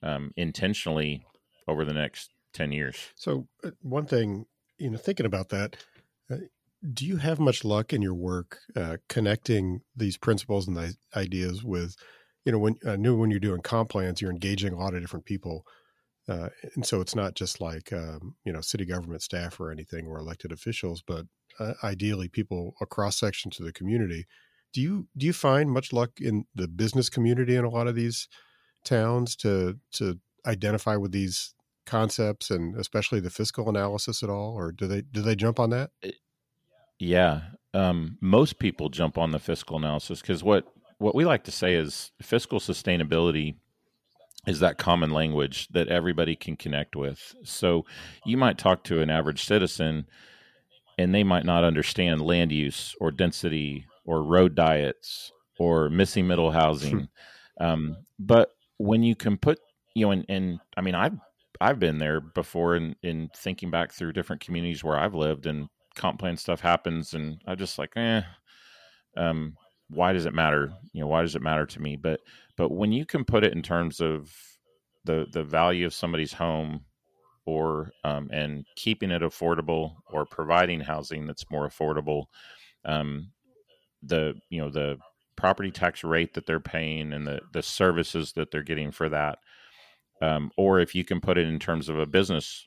um, 0.03 0.33
intentionally 0.37 1.25
over 1.67 1.85
the 1.85 1.93
next 1.93 2.31
10 2.55 2.73
years? 2.73 2.97
So 3.15 3.49
uh, 3.65 3.71
one 3.83 4.07
thing, 4.07 4.47
you 4.79 4.91
know, 4.91 4.99
thinking 4.99 5.27
about 5.27 5.49
that, 5.51 5.77
uh, 6.31 6.37
do 6.93 7.05
you 7.05 7.17
have 7.17 7.41
much 7.41 7.65
luck 7.65 7.93
in 7.93 8.03
your 8.03 8.15
work 8.15 8.59
uh, 8.77 8.99
connecting 9.09 9.83
these 9.97 10.17
principles 10.17 10.69
and 10.69 10.77
the 10.77 10.95
ideas 11.17 11.65
with 11.65 11.97
you 12.49 12.53
know, 12.53 12.59
when 12.59 12.79
I 12.87 12.97
knew 12.97 13.15
when 13.15 13.31
you're 13.31 13.41
doing 13.41 13.61
comp 13.61 13.91
plans, 13.91 14.23
you're 14.23 14.31
engaging 14.31 14.73
a 14.73 14.79
lot 14.79 14.95
of 14.95 15.03
different 15.03 15.27
people. 15.27 15.67
Uh, 16.27 16.49
and 16.75 16.87
so 16.87 17.03
it's 17.03 17.15
not 17.15 17.35
just 17.35 17.61
like, 17.61 17.93
um, 17.93 18.37
you 18.43 18.51
know, 18.55 18.63
city 18.63 18.87
government 18.87 19.21
staff 19.21 19.61
or 19.61 19.71
anything 19.71 20.07
or 20.07 20.17
elected 20.17 20.51
officials, 20.51 21.03
but 21.07 21.27
uh, 21.61 21.75
ideally 21.85 22.27
people 22.27 22.75
across 22.81 23.21
sections 23.21 23.61
of 23.61 23.67
the 23.67 23.73
community. 23.73 24.25
Do 24.73 24.81
you, 24.81 25.09
do 25.15 25.27
you 25.27 25.35
find 25.35 25.71
much 25.71 25.93
luck 25.93 26.13
in 26.23 26.47
the 26.55 26.67
business 26.67 27.11
community 27.11 27.55
in 27.55 27.67
a 27.67 27.69
lot 27.69 27.87
of 27.87 27.95
these 27.95 28.29
towns 28.83 29.37
to, 29.37 29.77
to 29.93 30.19
identify 30.47 30.97
with 30.97 31.13
these 31.13 31.53
concepts 31.85 32.51
and 32.51 32.79
especially 32.79 33.21
the 33.21 33.29
fiscal 33.29 33.69
analysis 33.69 34.23
at 34.23 34.31
all, 34.31 34.55
or 34.55 34.73
do 34.73 34.87
they, 34.87 35.03
do 35.03 35.21
they 35.21 35.37
jump 35.37 35.61
on 35.61 35.69
that? 35.69 35.91
Yeah. 36.99 37.43
Um, 37.75 38.17
most 38.23 38.59
people 38.59 38.89
jump 38.89 39.19
on 39.19 39.33
the 39.33 39.39
fiscal 39.39 39.77
analysis 39.77 40.23
because 40.23 40.43
what 40.43 40.65
what 40.99 41.15
we 41.15 41.25
like 41.25 41.45
to 41.45 41.53
say 41.53 41.75
is 41.75 42.11
fiscal 42.21 42.59
sustainability 42.59 43.55
is 44.47 44.61
that 44.61 44.79
common 44.79 45.11
language 45.11 45.69
that 45.69 45.89
everybody 45.89 46.35
can 46.35 46.57
connect 46.57 46.97
with. 46.97 47.35
So 47.45 47.85
you 48.25 48.37
might 48.37 48.59
talk 48.59 48.85
to 48.85 49.01
an 49.01 49.11
average 49.11 49.45
citizen 49.45 50.07
and 50.97 51.15
they 51.15 51.25
might 51.25 51.45
not 51.45 51.65
understand 51.65 52.21
land 52.21 52.51
use 52.51 52.95
or 53.01 53.11
density 53.11 53.87
or 54.05 54.23
road 54.23 54.55
diets 54.55 55.33
or 55.59 55.91
missing 55.91 56.27
middle 56.27 56.51
housing. 56.51 57.09
um, 57.61 57.99
but 58.19 58.51
when 58.79 59.03
you 59.03 59.15
can 59.15 59.37
put, 59.37 59.61
you 59.95 60.07
know, 60.07 60.13
and, 60.13 60.25
and 60.29 60.61
I 60.77 60.81
mean, 60.81 60.95
I've, 60.95 61.19
I've 61.61 61.79
been 61.79 61.99
there 61.99 62.21
before 62.21 62.77
in, 62.77 62.97
in 63.03 63.31
thinking 63.37 63.71
back 63.71 63.93
through 63.93 64.13
different 64.13 64.43
communities 64.43 64.83
where 64.83 64.97
I've 64.97 65.15
lived 65.15 65.47
and 65.47 65.69
comp 65.95 66.21
plan 66.21 66.37
stuff 66.37 66.61
happens 66.61 67.15
and 67.15 67.41
I 67.47 67.55
just 67.55 67.79
like, 67.79 67.93
eh, 67.97 68.23
um, 69.17 69.57
why 69.91 70.13
does 70.13 70.27
it 70.27 70.35
matter? 70.35 70.73
You 70.93 71.03
know, 71.03 71.07
why 71.07 71.23
does 71.23 71.35
it 71.37 71.43
matter 71.43 71.67
to 71.67 71.81
me? 71.81 71.97
But 71.97 72.21
but 72.57 72.71
when 72.71 72.93
you 72.93 73.07
can 73.07 73.25
put 73.25 73.45
it 73.45 73.53
in 73.53 73.63
terms 73.63 74.01
of 74.01 74.33
the 75.05 75.27
the 75.33 75.45
value 75.45 75.87
of 75.87 75.95
somebody's 75.95 76.33
home 76.33 76.85
or 77.47 77.91
um, 78.05 78.29
and 78.33 78.65
keeping 78.77 79.11
it 79.11 79.23
affordable 79.23 79.95
or 80.11 80.27
providing 80.27 80.81
housing 80.81 81.27
that's 81.27 81.51
more 81.51 81.69
affordable, 81.69 82.25
um, 82.85 83.31
the 84.03 84.35
you 84.51 84.61
know 84.61 84.71
the 84.71 84.99
property 85.37 85.71
tax 85.71 86.05
rate 86.05 86.35
that 86.35 86.47
they're 86.47 86.61
paying 86.61 87.13
and 87.13 87.27
the 87.27 87.41
the 87.53 87.63
services 87.63 88.33
that 88.33 88.51
they're 88.51 88.63
getting 88.63 88.91
for 88.91 89.09
that, 89.09 89.39
um, 90.21 90.51
or 90.59 90.81
if 90.81 90.95
you 90.95 91.05
can 91.05 91.21
put 91.21 91.39
it 91.39 91.47
in 91.47 91.59
terms 91.59 91.89
of 91.89 91.99
a 91.99 92.07
business 92.07 92.67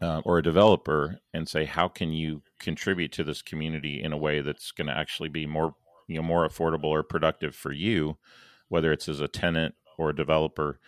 uh, 0.00 0.20
or 0.24 0.38
a 0.38 0.42
developer 0.42 1.18
and 1.34 1.48
say 1.48 1.64
how 1.64 1.88
can 1.88 2.12
you 2.12 2.42
contribute 2.58 3.12
to 3.12 3.22
this 3.22 3.42
community 3.42 4.02
in 4.02 4.12
a 4.12 4.16
way 4.16 4.40
that's 4.40 4.72
going 4.72 4.86
to 4.86 4.96
actually 4.96 5.28
be 5.28 5.46
more 5.46 5.74
you 6.06 6.16
know 6.16 6.22
more 6.22 6.46
affordable 6.46 6.86
or 6.86 7.02
productive 7.02 7.54
for 7.54 7.72
you, 7.72 8.16
whether 8.68 8.92
it's 8.92 9.08
as 9.08 9.20
a 9.20 9.28
tenant 9.28 9.74
or 9.98 10.10
a 10.10 10.16
developer. 10.16 10.78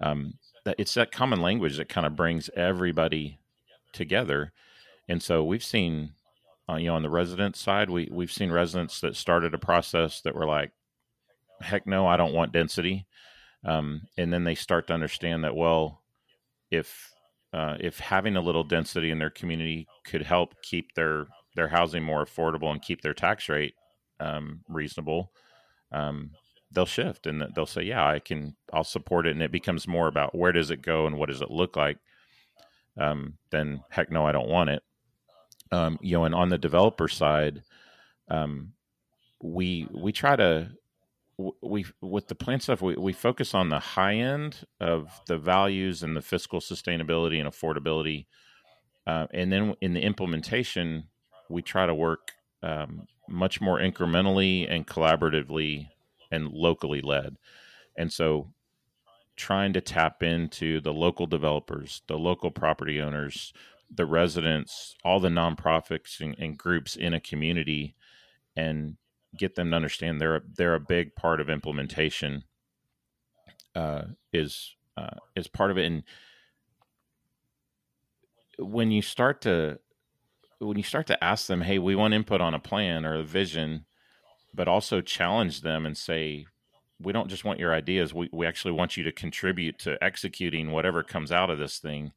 Um, 0.00 0.34
that 0.64 0.76
it's 0.78 0.94
that 0.94 1.12
common 1.12 1.40
language 1.40 1.76
that 1.76 1.88
kind 1.88 2.06
of 2.06 2.16
brings 2.16 2.50
everybody 2.56 3.38
together, 3.92 4.52
and 5.08 5.22
so 5.22 5.42
we've 5.42 5.64
seen, 5.64 6.12
uh, 6.68 6.76
you 6.76 6.86
know, 6.86 6.94
on 6.94 7.02
the 7.02 7.10
resident 7.10 7.56
side, 7.56 7.90
we 7.90 8.08
we've 8.10 8.32
seen 8.32 8.50
residents 8.50 9.00
that 9.00 9.16
started 9.16 9.54
a 9.54 9.58
process 9.58 10.20
that 10.22 10.34
were 10.34 10.46
like, 10.46 10.72
"Heck 11.60 11.86
no, 11.86 12.06
I 12.06 12.16
don't 12.16 12.34
want 12.34 12.52
density," 12.52 13.06
um, 13.64 14.02
and 14.16 14.32
then 14.32 14.44
they 14.44 14.54
start 14.54 14.86
to 14.86 14.94
understand 14.94 15.44
that 15.44 15.56
well, 15.56 16.02
if 16.70 17.12
uh, 17.52 17.76
if 17.80 17.98
having 17.98 18.36
a 18.36 18.40
little 18.40 18.64
density 18.64 19.10
in 19.10 19.18
their 19.18 19.30
community 19.30 19.88
could 20.04 20.22
help 20.22 20.54
keep 20.62 20.94
their 20.94 21.26
their 21.56 21.68
housing 21.68 22.02
more 22.02 22.24
affordable 22.24 22.70
and 22.70 22.82
keep 22.82 23.02
their 23.02 23.14
tax 23.14 23.48
rate 23.48 23.74
um, 24.20 24.60
reasonable, 24.68 25.32
um, 25.92 26.30
they'll 26.70 26.86
shift 26.86 27.26
and 27.26 27.44
they'll 27.54 27.66
say, 27.66 27.82
"Yeah, 27.82 28.06
I 28.06 28.20
can. 28.20 28.56
I'll 28.72 28.84
support 28.84 29.26
it." 29.26 29.32
And 29.32 29.42
it 29.42 29.50
becomes 29.50 29.88
more 29.88 30.06
about 30.06 30.34
where 30.34 30.52
does 30.52 30.70
it 30.70 30.82
go 30.82 31.06
and 31.06 31.18
what 31.18 31.28
does 31.28 31.42
it 31.42 31.50
look 31.50 31.76
like. 31.76 31.98
Um, 32.96 33.34
then 33.50 33.82
heck 33.90 34.10
no, 34.10 34.26
I 34.26 34.32
don't 34.32 34.48
want 34.48 34.70
it. 34.70 34.82
Um, 35.72 35.98
you 36.00 36.16
know, 36.16 36.24
and 36.24 36.34
on 36.34 36.48
the 36.48 36.58
developer 36.58 37.08
side, 37.08 37.62
um, 38.28 38.72
we 39.42 39.88
we 39.92 40.12
try 40.12 40.36
to 40.36 40.70
we 41.62 41.84
with 42.00 42.28
the 42.28 42.34
plan 42.34 42.60
stuff 42.60 42.82
we, 42.82 42.94
we 42.96 43.12
focus 43.12 43.54
on 43.54 43.68
the 43.68 43.78
high 43.78 44.14
end 44.14 44.66
of 44.80 45.20
the 45.26 45.38
values 45.38 46.02
and 46.02 46.16
the 46.16 46.20
fiscal 46.20 46.60
sustainability 46.60 47.40
and 47.40 47.48
affordability 47.48 48.26
uh, 49.06 49.26
and 49.32 49.50
then 49.50 49.74
in 49.80 49.94
the 49.94 50.02
implementation 50.02 51.04
we 51.48 51.62
try 51.62 51.86
to 51.86 51.94
work 51.94 52.32
um, 52.62 53.06
much 53.30 53.60
more 53.60 53.78
incrementally 53.78 54.70
and 54.70 54.86
collaboratively 54.86 55.88
and 56.30 56.48
locally 56.48 57.00
led. 57.00 57.36
And 57.96 58.12
so 58.12 58.52
trying 59.36 59.72
to 59.72 59.80
tap 59.80 60.22
into 60.22 60.80
the 60.80 60.92
local 60.92 61.26
developers, 61.26 62.02
the 62.06 62.18
local 62.18 62.50
property 62.50 63.00
owners, 63.00 63.52
the 63.92 64.06
residents, 64.06 64.94
all 65.04 65.20
the 65.20 65.28
nonprofits 65.28 66.20
and, 66.20 66.36
and 66.38 66.58
groups 66.58 66.94
in 66.96 67.14
a 67.14 67.20
community 67.20 67.94
and 68.56 68.96
get 69.36 69.54
them 69.54 69.70
to 69.70 69.76
understand 69.76 70.20
they're 70.20 70.36
a, 70.36 70.42
they're 70.56 70.74
a 70.74 70.80
big 70.80 71.14
part 71.14 71.40
of 71.40 71.48
implementation 71.48 72.44
uh, 73.74 74.02
is 74.32 74.74
uh, 74.96 75.16
is 75.36 75.48
part 75.48 75.70
of 75.70 75.78
it. 75.78 75.86
And 75.86 76.02
when 78.58 78.90
you 78.90 79.02
start 79.02 79.40
to 79.42 79.78
when 80.60 80.76
you 80.76 80.82
start 80.82 81.06
to 81.08 81.24
ask 81.24 81.46
them, 81.46 81.62
"Hey, 81.62 81.78
we 81.78 81.96
want 81.96 82.14
input 82.14 82.40
on 82.40 82.54
a 82.54 82.58
plan 82.58 83.04
or 83.04 83.14
a 83.14 83.24
vision," 83.24 83.86
but 84.54 84.68
also 84.68 85.00
challenge 85.00 85.62
them 85.62 85.86
and 85.86 85.96
say, 85.96 86.46
"We 87.00 87.12
don't 87.12 87.28
just 87.28 87.44
want 87.44 87.58
your 87.58 87.74
ideas. 87.74 88.14
We 88.14 88.28
we 88.32 88.46
actually 88.46 88.72
want 88.72 88.96
you 88.96 89.04
to 89.04 89.12
contribute 89.12 89.78
to 89.80 90.02
executing 90.04 90.70
whatever 90.70 91.02
comes 91.02 91.32
out 91.32 91.50
of 91.50 91.58
this 91.58 91.78
thing." 91.78 92.12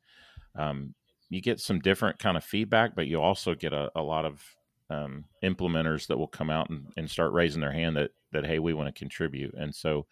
Um, 0.56 0.94
you 1.30 1.42
get 1.42 1.60
some 1.60 1.80
different 1.80 2.20
kind 2.20 2.38
of 2.38 2.44
feedback, 2.44 2.96
but 2.96 3.08
you 3.08 3.22
also 3.22 3.56
get 3.56 3.74
a, 3.74 3.92
a 3.96 4.04
lot 4.04 4.26
of 4.26 4.56
um, 4.90 5.26
implementers 5.44 6.06
that 6.08 6.18
will 6.18 6.28
come 6.28 6.50
out 6.50 6.70
and, 6.70 6.92
and 6.98 7.10
start 7.10 7.32
raising 7.32 7.62
their 7.62 7.72
hand 7.72 7.96
that 7.96 8.12
that 8.32 8.46
hey, 8.46 8.60
we 8.60 8.74
want 8.74 8.94
to 8.94 9.00
contribute. 9.00 9.54
And 9.54 9.74
so, 9.74 10.06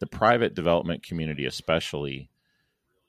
the 0.00 0.06
private 0.06 0.54
development 0.54 1.02
community, 1.02 1.46
especially, 1.46 2.28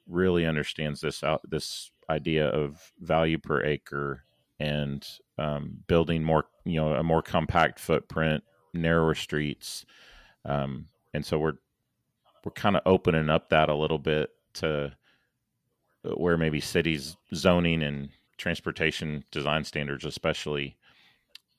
really 0.08 0.46
understands 0.46 1.02
this 1.02 1.22
out 1.22 1.42
this 1.50 1.92
idea 2.10 2.48
of 2.48 2.94
value 3.00 3.38
per 3.38 3.64
acre 3.64 4.24
and 4.60 5.08
um, 5.38 5.78
building 5.88 6.24
more, 6.24 6.46
you 6.66 6.80
know, 6.80 6.94
a 6.94 7.04
more 7.04 7.22
compact 7.22 7.80
footprint, 7.80 8.44
narrower 8.74 9.16
streets, 9.16 9.86
um, 10.46 10.86
and 11.14 11.26
so 11.26 11.38
we're 11.40 11.58
we're 12.44 12.52
kind 12.52 12.76
of 12.76 12.82
opening 12.86 13.30
up 13.30 13.50
that 13.50 13.70
a 13.70 13.76
little 13.76 14.00
bit 14.00 14.30
to 14.56 14.94
where 16.04 16.38
maybe 16.38 16.60
cities 16.60 17.16
zoning 17.34 17.82
and 17.84 18.10
transportation 18.38 19.24
design 19.32 19.64
standards, 19.64 20.06
especially, 20.06 20.76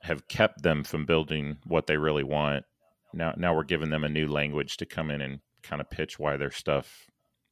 have 0.01 0.29
kept 0.29 0.63
them 0.63 0.85
from 0.85 1.07
building 1.07 1.57
what 1.65 1.87
they 1.87 1.97
really 1.97 2.25
want. 2.25 2.65
Now, 3.13 3.33
now 3.37 3.55
we're 3.55 3.65
giving 3.65 3.91
them 3.91 4.05
a 4.05 4.09
new 4.09 4.29
language 4.29 4.77
to 4.79 4.87
come 4.87 5.11
in 5.11 5.21
and 5.21 5.41
kind 5.63 5.81
of 5.81 5.89
pitch 5.89 6.19
why 6.19 6.37
their 6.37 6.51
stuff 6.51 7.07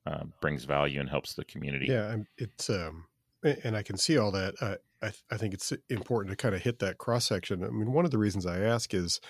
uh, 0.07 0.25
brings 0.41 0.65
value 0.65 1.01
and 1.01 1.09
helps 1.09 1.35
the 1.35 1.45
community. 1.45 1.87
Yeah, 1.89 2.17
it's 2.37 2.69
um, 2.69 3.07
and 3.43 3.77
I 3.77 3.83
can 3.83 3.97
see 3.97 4.19
all 4.19 4.33
that. 4.33 4.55
Uh, 4.61 4.77
I 5.03 5.07
th- 5.07 5.25
I 5.31 5.37
think 5.37 5.55
it's 5.55 5.73
important 5.91 6.31
to 6.31 6.43
kind 6.43 6.55
of 6.55 6.63
hit 6.63 6.79
that 6.79 6.99
cross 6.99 7.27
section. 7.27 7.65
I 7.65 7.69
mean, 7.69 7.93
one 7.93 8.05
of 8.05 8.11
the 8.11 8.19
reasons 8.19 8.47
I 8.47 8.61
ask 8.61 8.95
is, 8.95 9.21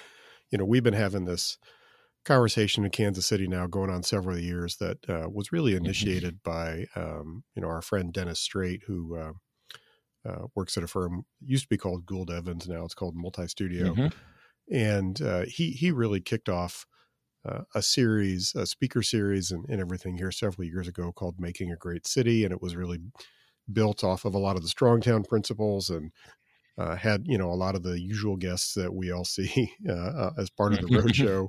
you 0.50 0.58
know, 0.58 0.64
we've 0.64 0.82
been 0.82 0.94
having 0.94 1.24
this 1.24 1.58
conversation 2.24 2.84
in 2.84 2.90
Kansas 2.90 3.26
City 3.26 3.48
now 3.48 3.66
going 3.66 3.90
on 3.90 4.02
several 4.02 4.38
years 4.38 4.76
that 4.76 4.98
uh, 5.08 5.28
was 5.28 5.52
really 5.52 5.72
mm-hmm. 5.72 5.84
initiated 5.84 6.42
by 6.42 6.86
um, 6.94 7.44
you 7.54 7.62
know 7.62 7.68
our 7.68 7.82
friend 7.82 8.12
Dennis 8.12 8.40
Strait 8.40 8.82
who 8.86 9.16
uh, 9.16 9.32
uh, 10.28 10.46
works 10.54 10.76
at 10.76 10.84
a 10.84 10.88
firm 10.88 11.24
used 11.40 11.64
to 11.64 11.68
be 11.68 11.76
called 11.76 12.06
Gould 12.06 12.30
Evans 12.30 12.68
now 12.68 12.84
it's 12.84 12.94
called 12.94 13.16
Multistudio 13.16 13.94
mm-hmm. 13.94 14.74
and 14.74 15.20
uh, 15.20 15.44
he 15.46 15.70
he 15.70 15.90
really 15.90 16.20
kicked 16.20 16.48
off 16.48 16.86
uh, 17.44 17.62
a 17.74 17.82
series 17.82 18.52
a 18.54 18.66
speaker 18.66 19.02
series 19.02 19.50
and, 19.50 19.64
and 19.68 19.80
everything 19.80 20.16
here 20.16 20.30
several 20.30 20.66
years 20.66 20.86
ago 20.86 21.10
called 21.10 21.40
Making 21.40 21.72
a 21.72 21.76
Great 21.76 22.06
City 22.06 22.44
and 22.44 22.52
it 22.52 22.62
was 22.62 22.76
really 22.76 23.00
built 23.70 24.02
off 24.02 24.24
of 24.24 24.34
a 24.34 24.38
lot 24.38 24.56
of 24.56 24.62
the 24.62 24.68
Strongtown 24.68 25.26
principles 25.26 25.90
and 25.90 26.12
uh, 26.78 26.96
had 26.96 27.26
you 27.26 27.36
know 27.36 27.50
a 27.50 27.54
lot 27.54 27.74
of 27.74 27.82
the 27.82 28.00
usual 28.00 28.36
guests 28.36 28.74
that 28.74 28.94
we 28.94 29.10
all 29.10 29.24
see 29.24 29.72
uh, 29.88 29.92
uh, 29.92 30.30
as 30.38 30.50
part 30.50 30.72
of 30.72 30.80
the 30.80 30.86
roadshow. 30.96 31.48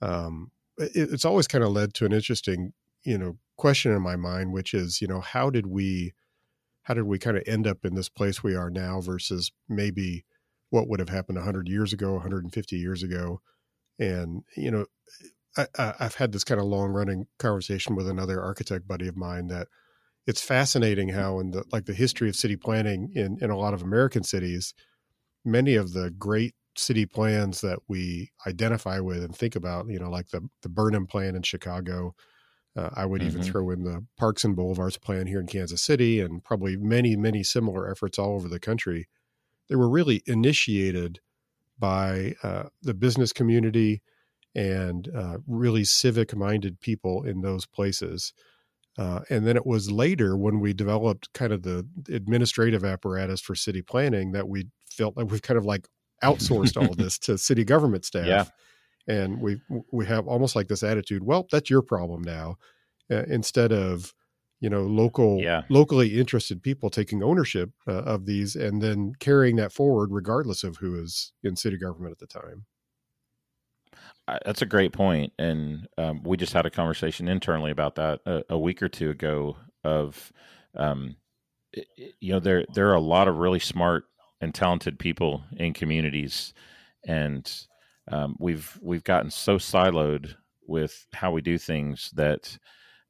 um, 0.00 0.50
it, 0.78 1.12
it's 1.12 1.24
always 1.24 1.46
kind 1.46 1.64
of 1.64 1.70
led 1.70 1.94
to 1.94 2.04
an 2.04 2.12
interesting 2.12 2.72
you 3.04 3.18
know 3.18 3.36
question 3.56 3.92
in 3.92 4.02
my 4.02 4.16
mind, 4.16 4.52
which 4.52 4.74
is 4.74 5.00
you 5.00 5.08
know 5.08 5.20
how 5.20 5.50
did 5.50 5.66
we 5.66 6.12
how 6.82 6.94
did 6.94 7.04
we 7.04 7.18
kind 7.18 7.36
of 7.36 7.42
end 7.46 7.66
up 7.66 7.84
in 7.84 7.94
this 7.94 8.08
place 8.08 8.42
we 8.42 8.54
are 8.54 8.70
now 8.70 9.00
versus 9.00 9.50
maybe 9.68 10.24
what 10.70 10.88
would 10.88 11.00
have 11.00 11.08
happened 11.08 11.38
100 11.38 11.68
years 11.68 11.92
ago 11.92 12.14
150 12.14 12.76
years 12.76 13.02
ago 13.02 13.40
and 13.98 14.42
you 14.56 14.70
know 14.70 14.86
I, 15.56 15.94
have 16.00 16.16
had 16.16 16.32
this 16.32 16.42
kind 16.42 16.60
of 16.60 16.66
long 16.66 16.90
running 16.90 17.26
conversation 17.38 17.94
with 17.94 18.08
another 18.08 18.42
architect 18.42 18.88
buddy 18.88 19.06
of 19.06 19.16
mine 19.16 19.46
that 19.48 19.68
it's 20.26 20.40
fascinating 20.40 21.10
how 21.10 21.38
in 21.38 21.50
the 21.50 21.64
like 21.72 21.84
the 21.84 21.94
history 21.94 22.28
of 22.28 22.36
city 22.36 22.56
planning 22.56 23.10
in 23.14 23.38
in 23.40 23.50
a 23.50 23.58
lot 23.58 23.74
of 23.74 23.82
American 23.82 24.22
cities, 24.22 24.74
many 25.44 25.74
of 25.74 25.92
the 25.92 26.10
great 26.10 26.54
city 26.76 27.06
plans 27.06 27.60
that 27.60 27.78
we 27.88 28.30
identify 28.46 28.98
with 28.98 29.22
and 29.22 29.36
think 29.36 29.54
about, 29.54 29.88
you 29.88 29.98
know, 29.98 30.10
like 30.10 30.28
the 30.28 30.48
the 30.62 30.68
Burnham 30.68 31.06
plan 31.06 31.36
in 31.36 31.42
Chicago. 31.42 32.14
Uh, 32.76 32.90
I 32.94 33.06
would 33.06 33.20
mm-hmm. 33.20 33.38
even 33.38 33.42
throw 33.42 33.70
in 33.70 33.84
the 33.84 34.04
Parks 34.18 34.42
and 34.42 34.56
Boulevards 34.56 34.98
plan 34.98 35.28
here 35.28 35.38
in 35.38 35.46
Kansas 35.46 35.80
City, 35.80 36.20
and 36.20 36.42
probably 36.42 36.76
many 36.76 37.16
many 37.16 37.42
similar 37.42 37.90
efforts 37.90 38.18
all 38.18 38.34
over 38.34 38.48
the 38.48 38.58
country. 38.58 39.08
They 39.68 39.76
were 39.76 39.88
really 39.88 40.22
initiated 40.26 41.20
by 41.78 42.34
uh, 42.42 42.64
the 42.82 42.94
business 42.94 43.32
community 43.32 44.02
and 44.54 45.08
uh, 45.14 45.38
really 45.46 45.84
civic 45.84 46.34
minded 46.34 46.80
people 46.80 47.24
in 47.24 47.40
those 47.40 47.66
places. 47.66 48.32
Uh, 48.96 49.20
and 49.28 49.46
then 49.46 49.56
it 49.56 49.66
was 49.66 49.90
later 49.90 50.36
when 50.36 50.60
we 50.60 50.72
developed 50.72 51.32
kind 51.34 51.52
of 51.52 51.62
the 51.62 51.86
administrative 52.08 52.84
apparatus 52.84 53.40
for 53.40 53.54
city 53.54 53.82
planning 53.82 54.32
that 54.32 54.48
we 54.48 54.66
felt 54.90 55.16
like 55.16 55.30
we've 55.30 55.42
kind 55.42 55.58
of 55.58 55.64
like 55.64 55.88
outsourced 56.22 56.80
all 56.80 56.94
this 56.96 57.18
to 57.18 57.36
city 57.36 57.64
government 57.64 58.04
staff. 58.04 58.26
Yeah. 58.26 58.44
And 59.06 59.40
we 59.40 59.60
we 59.92 60.06
have 60.06 60.26
almost 60.26 60.56
like 60.56 60.68
this 60.68 60.82
attitude. 60.82 61.22
Well, 61.22 61.46
that's 61.50 61.68
your 61.68 61.82
problem 61.82 62.22
now, 62.22 62.56
uh, 63.10 63.24
instead 63.24 63.70
of 63.70 64.14
you 64.60 64.70
know 64.70 64.84
local 64.84 65.40
yeah. 65.42 65.62
locally 65.68 66.18
interested 66.18 66.62
people 66.62 66.88
taking 66.88 67.22
ownership 67.22 67.70
uh, 67.86 68.02
of 68.04 68.24
these 68.24 68.56
and 68.56 68.80
then 68.80 69.12
carrying 69.20 69.56
that 69.56 69.72
forward 69.72 70.10
regardless 70.10 70.64
of 70.64 70.78
who 70.78 70.98
is 70.98 71.34
in 71.42 71.54
city 71.54 71.76
government 71.76 72.12
at 72.12 72.18
the 72.18 72.26
time 72.26 72.64
that's 74.26 74.62
a 74.62 74.66
great 74.66 74.92
point, 74.92 75.32
and 75.38 75.86
um, 75.98 76.22
we 76.22 76.36
just 76.36 76.52
had 76.52 76.66
a 76.66 76.70
conversation 76.70 77.28
internally 77.28 77.70
about 77.70 77.96
that 77.96 78.20
a, 78.26 78.42
a 78.50 78.58
week 78.58 78.82
or 78.82 78.88
two 78.88 79.10
ago. 79.10 79.56
Of, 79.82 80.32
um, 80.76 81.16
you 82.20 82.32
know, 82.32 82.40
there 82.40 82.64
there 82.74 82.88
are 82.90 82.94
a 82.94 83.00
lot 83.00 83.28
of 83.28 83.36
really 83.36 83.58
smart 83.58 84.04
and 84.40 84.54
talented 84.54 84.98
people 84.98 85.42
in 85.56 85.74
communities, 85.74 86.54
and 87.06 87.50
um, 88.08 88.36
we've 88.38 88.78
we've 88.82 89.04
gotten 89.04 89.30
so 89.30 89.58
siloed 89.58 90.36
with 90.66 91.06
how 91.12 91.30
we 91.30 91.42
do 91.42 91.58
things 91.58 92.10
that 92.14 92.58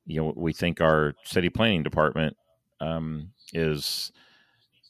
you 0.06 0.20
know 0.20 0.32
we 0.36 0.52
think 0.52 0.80
our 0.80 1.14
city 1.24 1.48
planning 1.48 1.82
department 1.82 2.36
um, 2.80 3.30
is 3.52 4.12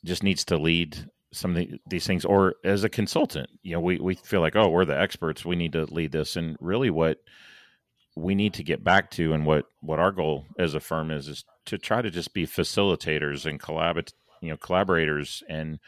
just 0.05 0.23
needs 0.23 0.45
to 0.47 0.57
lead 0.57 1.11
some 1.35 1.53
of 1.53 1.57
the, 1.57 1.79
these 1.89 2.07
things 2.07 2.25
or 2.25 2.55
as 2.65 2.85
a 2.85 2.89
consultant 2.89 3.49
you 3.63 3.73
know 3.73 3.81
we, 3.81 3.99
we 3.99 4.15
feel 4.15 4.41
like 4.41 4.57
oh 4.57 4.69
we're 4.69 4.85
the 4.85 4.99
experts 4.99 5.45
we 5.45 5.57
need 5.57 5.73
to 5.73 5.85
lead 5.87 6.13
this. 6.13 6.37
And 6.37 6.57
really 6.61 6.91
what 6.91 7.19
we 8.17 8.35
need 8.35 8.55
to 8.55 8.63
get 8.63 8.85
back 8.85 9.11
to 9.13 9.33
and 9.33 9.45
what 9.45 9.67
what 9.81 9.99
our 9.99 10.13
goal 10.13 10.47
as 10.59 10.75
a 10.75 10.81
firm 10.81 11.11
is 11.11 11.29
is 11.29 11.45
to 11.67 11.79
try 11.79 12.03
to 12.03 12.11
just 12.11 12.33
be 12.33 12.47
facilitators 12.47 13.47
and 13.47 13.61
collab 13.61 14.09
you 14.41 14.51
know 14.51 14.57
collaborators. 14.57 15.43
And 15.49 15.79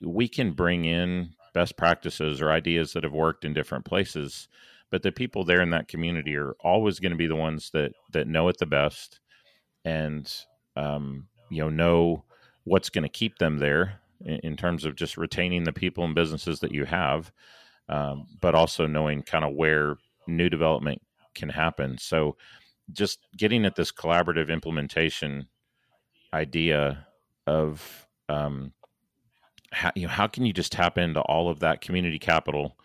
we 0.00 0.28
can 0.28 0.52
bring 0.52 0.84
in 0.84 1.30
best 1.54 1.76
practices 1.76 2.40
or 2.40 2.50
ideas 2.50 2.92
that 2.92 3.04
have 3.04 3.12
worked 3.12 3.44
in 3.44 3.54
different 3.54 3.84
places 3.84 4.48
but 4.90 5.02
the 5.02 5.12
people 5.12 5.44
there 5.44 5.62
in 5.62 5.70
that 5.70 5.88
community 5.88 6.36
are 6.36 6.54
always 6.60 6.98
going 6.98 7.12
to 7.12 7.18
be 7.18 7.26
the 7.26 7.36
ones 7.36 7.70
that 7.72 7.92
that 8.12 8.26
know 8.26 8.48
it 8.48 8.58
the 8.58 8.66
best 8.66 9.20
and 9.84 10.32
um, 10.76 11.28
you 11.48 11.62
know 11.62 11.70
know 11.70 12.24
what's 12.64 12.90
going 12.90 13.02
to 13.02 13.08
keep 13.08 13.38
them 13.38 13.58
there 13.58 14.00
in, 14.24 14.56
terms 14.56 14.84
of 14.84 14.96
just 14.96 15.16
retaining 15.16 15.64
the 15.64 15.72
people 15.72 16.04
and 16.04 16.14
businesses 16.14 16.60
that 16.60 16.72
you 16.72 16.84
have, 16.84 17.32
um, 17.88 18.26
but 18.40 18.54
also 18.54 18.86
knowing 18.86 19.22
kind 19.22 19.44
of 19.44 19.54
where 19.54 19.96
new 20.26 20.48
development 20.48 21.02
can 21.34 21.48
happen. 21.48 21.98
So, 21.98 22.36
just 22.92 23.20
getting 23.36 23.64
at 23.64 23.76
this 23.76 23.92
collaborative 23.92 24.50
implementation 24.50 25.46
idea 26.34 27.06
of 27.46 28.06
um, 28.28 28.72
how, 29.72 29.92
you 29.94 30.02
know 30.02 30.12
how 30.12 30.26
can 30.26 30.44
you 30.44 30.52
just 30.52 30.72
tap 30.72 30.98
into 30.98 31.20
all 31.20 31.48
of 31.48 31.60
that 31.60 31.80
community 31.80 32.18
capital 32.18 32.76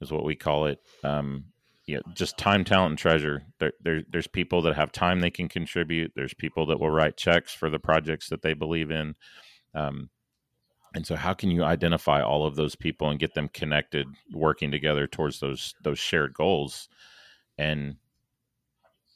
is 0.00 0.10
what 0.10 0.24
we 0.24 0.34
call 0.34 0.66
it 0.66 0.80
um, 1.04 1.44
you 1.86 1.96
know, 1.96 2.02
just 2.14 2.38
time 2.38 2.64
talent 2.64 2.92
and 2.92 2.98
treasure. 2.98 3.42
There, 3.58 3.72
there, 3.82 4.02
there's 4.10 4.26
people 4.26 4.62
that 4.62 4.74
have 4.74 4.90
time 4.90 5.20
they 5.20 5.30
can 5.30 5.48
contribute. 5.48 6.12
There's 6.16 6.34
people 6.34 6.66
that 6.66 6.80
will 6.80 6.90
write 6.90 7.16
checks 7.16 7.52
for 7.52 7.68
the 7.68 7.78
projects 7.78 8.28
that 8.30 8.42
they 8.42 8.54
believe 8.54 8.90
in. 8.90 9.14
Um, 9.74 10.08
and 10.94 11.06
so 11.06 11.16
how 11.16 11.34
can 11.34 11.50
you 11.50 11.64
identify 11.64 12.22
all 12.22 12.46
of 12.46 12.56
those 12.56 12.76
people 12.76 13.10
and 13.10 13.18
get 13.18 13.34
them 13.34 13.48
connected 13.48 14.06
working 14.32 14.70
together 14.70 15.06
towards 15.06 15.40
those 15.40 15.74
those 15.82 15.98
shared 15.98 16.34
goals? 16.34 16.88
And 17.58 17.96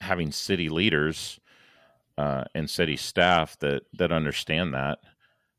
having 0.01 0.31
city 0.33 0.69
leaders 0.69 1.41
uh, 2.17 2.45
and 2.55 2.69
city 2.69 2.97
staff 2.97 3.59
that 3.61 3.83
that 3.95 4.13
understand 4.13 4.75
that 4.75 4.99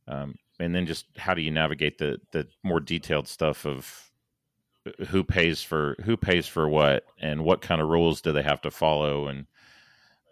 um, 0.09 0.35
and 0.59 0.75
then 0.75 0.85
just 0.85 1.05
how 1.17 1.33
do 1.33 1.41
you 1.41 1.51
navigate 1.51 1.97
the 1.97 2.19
the 2.31 2.47
more 2.63 2.79
detailed 2.79 3.27
stuff 3.27 3.65
of 3.65 4.11
who 5.09 5.23
pays 5.23 5.61
for 5.61 5.95
who 6.03 6.17
pays 6.17 6.47
for 6.47 6.67
what 6.67 7.05
and 7.19 7.43
what 7.43 7.61
kind 7.61 7.79
of 7.81 7.87
rules 7.89 8.21
do 8.21 8.31
they 8.31 8.41
have 8.41 8.61
to 8.61 8.71
follow? 8.71 9.27
And 9.27 9.45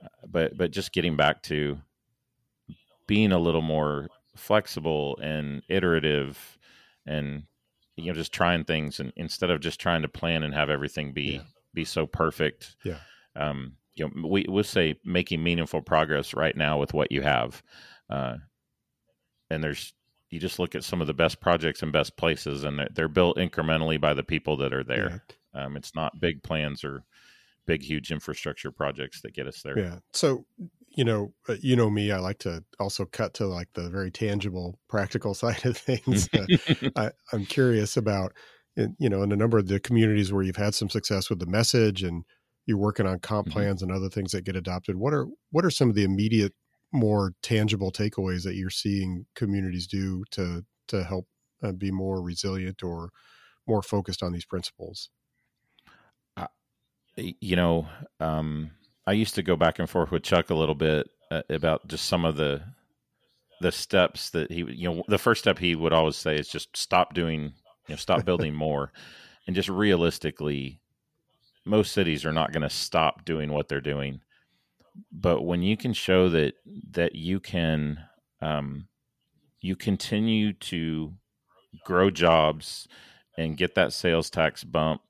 uh, 0.03 0.07
but 0.27 0.57
but 0.57 0.71
just 0.71 0.91
getting 0.91 1.15
back 1.15 1.43
to 1.43 1.79
being 3.05 3.31
a 3.31 3.39
little 3.39 3.61
more 3.61 4.07
flexible 4.37 5.17
and 5.21 5.61
iterative 5.67 6.57
and 7.05 7.43
you 7.95 8.05
know 8.05 8.13
just 8.13 8.33
trying 8.33 8.63
things 8.63 8.99
and 8.99 9.11
instead 9.15 9.49
of 9.49 9.59
just 9.59 9.79
trying 9.79 10.01
to 10.01 10.07
plan 10.07 10.43
and 10.43 10.53
have 10.53 10.69
everything 10.69 11.13
be 11.13 11.23
yeah. 11.23 11.41
be 11.73 11.83
so 11.83 12.05
perfect 12.05 12.75
yeah 12.83 12.99
um 13.35 13.73
you 13.95 14.07
know 14.07 14.27
we 14.27 14.45
we'll 14.47 14.63
say 14.63 14.95
making 15.03 15.43
meaningful 15.43 15.81
progress 15.81 16.33
right 16.33 16.55
now 16.55 16.77
with 16.77 16.93
what 16.93 17.11
you 17.11 17.21
have 17.21 17.61
uh 18.09 18.35
and 19.49 19.63
there's 19.63 19.93
you 20.29 20.39
just 20.39 20.59
look 20.59 20.75
at 20.75 20.83
some 20.83 20.99
of 20.99 21.07
the 21.07 21.13
best 21.13 21.39
projects 21.39 21.81
and 21.81 21.93
best 21.93 22.17
places 22.17 22.63
and 22.63 22.79
they're, 22.79 22.89
they're 22.93 23.07
built 23.07 23.37
incrementally 23.37 23.99
by 23.99 24.13
the 24.13 24.23
people 24.23 24.57
that 24.57 24.73
are 24.73 24.83
there 24.83 25.23
yeah. 25.55 25.65
um, 25.65 25.75
it's 25.75 25.95
not 25.95 26.19
big 26.19 26.43
plans 26.43 26.83
or 26.83 27.03
big 27.65 27.81
huge 27.81 28.11
infrastructure 28.11 28.71
projects 28.71 29.21
that 29.21 29.33
get 29.33 29.47
us 29.47 29.61
there 29.61 29.77
yeah 29.77 29.95
so 30.13 30.45
you 30.97 31.05
know 31.05 31.33
uh, 31.47 31.55
you 31.61 31.75
know 31.75 31.89
me 31.89 32.11
i 32.11 32.17
like 32.17 32.39
to 32.39 32.63
also 32.79 33.05
cut 33.05 33.33
to 33.33 33.45
like 33.45 33.69
the 33.73 33.89
very 33.89 34.11
tangible 34.11 34.79
practical 34.89 35.33
side 35.43 35.65
of 35.65 35.77
things 35.77 36.27
uh, 36.33 36.45
I, 36.95 37.11
i'm 37.31 37.45
curious 37.45 37.95
about 37.95 38.33
you 38.75 39.09
know 39.09 39.23
in 39.23 39.31
a 39.31 39.37
number 39.37 39.57
of 39.57 39.67
the 39.67 39.79
communities 39.79 40.33
where 40.33 40.43
you've 40.43 40.55
had 40.57 40.75
some 40.75 40.89
success 40.89 41.29
with 41.29 41.39
the 41.39 41.45
message 41.45 42.03
and 42.03 42.23
you're 42.65 42.77
working 42.77 43.07
on 43.07 43.19
comp 43.19 43.47
mm-hmm. 43.47 43.53
plans 43.53 43.81
and 43.81 43.91
other 43.91 44.09
things 44.09 44.33
that 44.33 44.43
get 44.43 44.55
adopted 44.55 44.97
what 44.97 45.13
are 45.13 45.27
what 45.51 45.63
are 45.63 45.71
some 45.71 45.89
of 45.89 45.95
the 45.95 46.03
immediate 46.03 46.53
more 46.91 47.33
tangible 47.41 47.91
takeaways 47.91 48.43
that 48.43 48.55
you're 48.55 48.69
seeing 48.69 49.25
communities 49.35 49.87
do 49.87 50.23
to 50.31 50.65
to 50.87 51.03
help 51.03 51.27
uh, 51.63 51.71
be 51.71 51.91
more 51.91 52.21
resilient 52.21 52.83
or 52.83 53.11
more 53.67 53.81
focused 53.81 54.23
on 54.23 54.31
these 54.31 54.45
principles? 54.45 55.09
Uh, 56.35 56.47
you 57.15 57.55
know, 57.55 57.87
um, 58.19 58.71
I 59.07 59.13
used 59.13 59.35
to 59.35 59.43
go 59.43 59.55
back 59.55 59.79
and 59.79 59.89
forth 59.89 60.11
with 60.11 60.23
Chuck 60.23 60.49
a 60.49 60.55
little 60.55 60.75
bit 60.75 61.09
uh, 61.31 61.41
about 61.49 61.87
just 61.87 62.05
some 62.07 62.25
of 62.25 62.35
the 62.35 62.61
the 63.61 63.71
steps 63.71 64.29
that 64.31 64.51
he, 64.51 64.65
you 64.67 64.87
know, 64.87 65.03
the 65.07 65.17
first 65.17 65.41
step 65.41 65.57
he 65.57 65.75
would 65.75 65.93
always 65.93 66.15
say 66.15 66.35
is 66.35 66.47
just 66.47 66.77
stop 66.77 67.15
doing, 67.15 67.53
you 67.87 67.93
know, 67.93 67.95
stop 67.95 68.23
building 68.23 68.53
more, 68.65 68.91
and 69.47 69.55
just 69.55 69.69
realistically, 69.69 70.79
most 71.65 71.93
cities 71.93 72.25
are 72.25 72.33
not 72.33 72.51
going 72.51 72.61
to 72.61 72.69
stop 72.69 73.25
doing 73.25 73.51
what 73.51 73.67
they're 73.67 73.81
doing. 73.81 74.19
But 75.11 75.43
when 75.43 75.63
you 75.63 75.77
can 75.77 75.93
show 75.93 76.27
that 76.29 76.55
that 76.91 77.15
you 77.15 77.39
can 77.39 77.99
um, 78.41 78.89
you 79.61 79.75
continue 79.75 80.53
to 80.53 81.13
grow 81.85 82.09
jobs 82.11 82.87
and 83.37 83.57
get 83.57 83.75
that 83.75 83.93
sales 83.93 84.29
tax 84.29 84.63
bump 84.63 85.01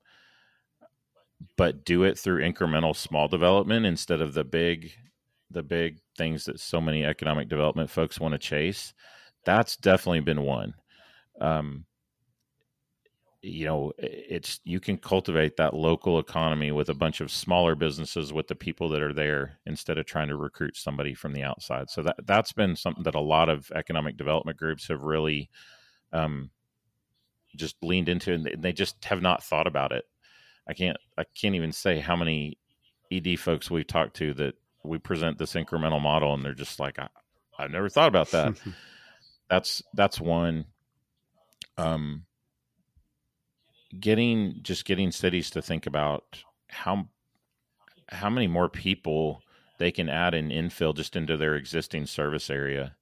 but 1.56 1.84
do 1.84 2.02
it 2.02 2.18
through 2.18 2.42
incremental 2.42 2.94
small 2.94 3.28
development 3.28 3.86
instead 3.86 4.20
of 4.20 4.34
the 4.34 4.44
big 4.44 4.92
the 5.50 5.62
big 5.62 5.98
things 6.16 6.44
that 6.44 6.60
so 6.60 6.80
many 6.80 7.04
economic 7.04 7.48
development 7.48 7.88
folks 7.88 8.20
want 8.20 8.32
to 8.32 8.38
chase. 8.38 8.92
That's 9.44 9.76
definitely 9.76 10.20
been 10.20 10.42
one. 10.42 10.74
Um, 11.40 11.86
you 13.40 13.66
know 13.66 13.92
it's 13.98 14.60
you 14.64 14.80
can 14.80 14.96
cultivate 14.96 15.56
that 15.56 15.72
local 15.72 16.18
economy 16.18 16.72
with 16.72 16.88
a 16.88 16.94
bunch 16.94 17.20
of 17.20 17.30
smaller 17.30 17.76
businesses 17.76 18.32
with 18.32 18.48
the 18.48 18.54
people 18.54 18.88
that 18.88 19.00
are 19.00 19.12
there 19.12 19.60
instead 19.64 19.96
of 19.96 20.06
trying 20.06 20.28
to 20.28 20.36
recruit 20.36 20.76
somebody 20.76 21.14
from 21.14 21.32
the 21.32 21.44
outside. 21.44 21.88
So 21.88 22.02
that 22.02 22.16
that's 22.26 22.52
been 22.52 22.74
something 22.74 23.04
that 23.04 23.14
a 23.14 23.20
lot 23.20 23.48
of 23.48 23.70
economic 23.74 24.16
development 24.16 24.58
groups 24.58 24.88
have 24.88 25.02
really 25.02 25.48
um, 26.12 26.50
just 27.56 27.76
leaned 27.82 28.08
into 28.08 28.32
and 28.32 28.50
they 28.58 28.72
just 28.72 29.04
have 29.04 29.22
not 29.22 29.44
thought 29.44 29.68
about 29.68 29.92
it 29.92 30.04
i 30.68 30.74
can't 30.74 30.96
i 31.16 31.24
can't 31.40 31.54
even 31.54 31.72
say 31.72 31.98
how 31.98 32.16
many 32.16 32.58
ed 33.10 33.38
folks 33.38 33.70
we've 33.70 33.86
talked 33.86 34.16
to 34.16 34.34
that 34.34 34.54
we 34.84 34.98
present 34.98 35.38
this 35.38 35.54
incremental 35.54 36.00
model 36.00 36.34
and 36.34 36.44
they're 36.44 36.54
just 36.54 36.78
like 36.80 36.98
I, 36.98 37.08
i've 37.58 37.70
never 37.70 37.88
thought 37.88 38.08
about 38.08 38.30
that. 38.32 38.54
That's 39.48 39.82
that's 39.94 40.20
one. 40.20 40.66
Um 41.76 42.24
getting 43.98 44.58
just 44.62 44.84
getting 44.84 45.10
cities 45.10 45.50
to 45.50 45.62
think 45.62 45.86
about 45.86 46.44
how 46.68 47.08
how 48.10 48.28
many 48.28 48.46
more 48.46 48.68
people 48.68 49.42
they 49.78 49.90
can 49.90 50.08
add 50.08 50.34
in 50.34 50.50
infill 50.50 50.94
just 50.94 51.16
into 51.16 51.36
their 51.36 51.54
existing 51.54 52.06
service 52.06 52.50
area. 52.50 52.94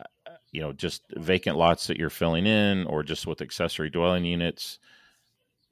Uh, 0.00 0.32
you 0.50 0.60
know 0.60 0.72
just 0.72 1.02
vacant 1.16 1.56
lots 1.56 1.86
that 1.86 1.98
you're 1.98 2.10
filling 2.10 2.46
in 2.46 2.86
or 2.86 3.02
just 3.02 3.26
with 3.26 3.40
accessory 3.40 3.90
dwelling 3.90 4.24
units 4.24 4.78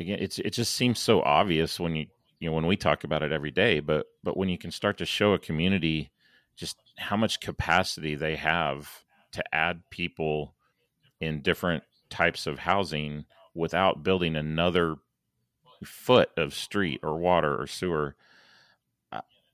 again 0.03 0.19
it's 0.21 0.39
it 0.39 0.51
just 0.51 0.75
seems 0.75 0.99
so 0.99 1.23
obvious 1.23 1.81
when 1.81 1.97
you 1.97 2.07
you 2.39 2.49
know 2.49 2.55
when 2.55 2.67
we 2.67 2.77
talk 2.77 3.05
about 3.05 3.23
it 3.23 3.33
every 3.33 3.51
day 3.51 3.81
but 3.81 4.07
but 4.23 4.37
when 4.37 4.49
you 4.49 4.59
can 4.59 4.71
start 4.71 4.99
to 4.99 5.07
show 5.07 5.33
a 5.33 5.39
community 5.39 6.11
just 6.57 6.77
how 6.99 7.17
much 7.17 7.41
capacity 7.41 8.15
they 8.15 8.37
have 8.37 9.05
to 9.33 9.43
add 9.55 9.83
people 9.91 10.55
in 11.21 11.41
different 11.41 11.83
types 12.11 12.47
of 12.47 12.59
housing 12.59 13.25
without 13.55 14.03
building 14.03 14.37
another 14.37 14.97
foot 15.85 16.31
of 16.37 16.55
street 16.55 17.01
or 17.03 17.17
water 17.17 17.61
or 17.61 17.67
sewer. 17.67 18.15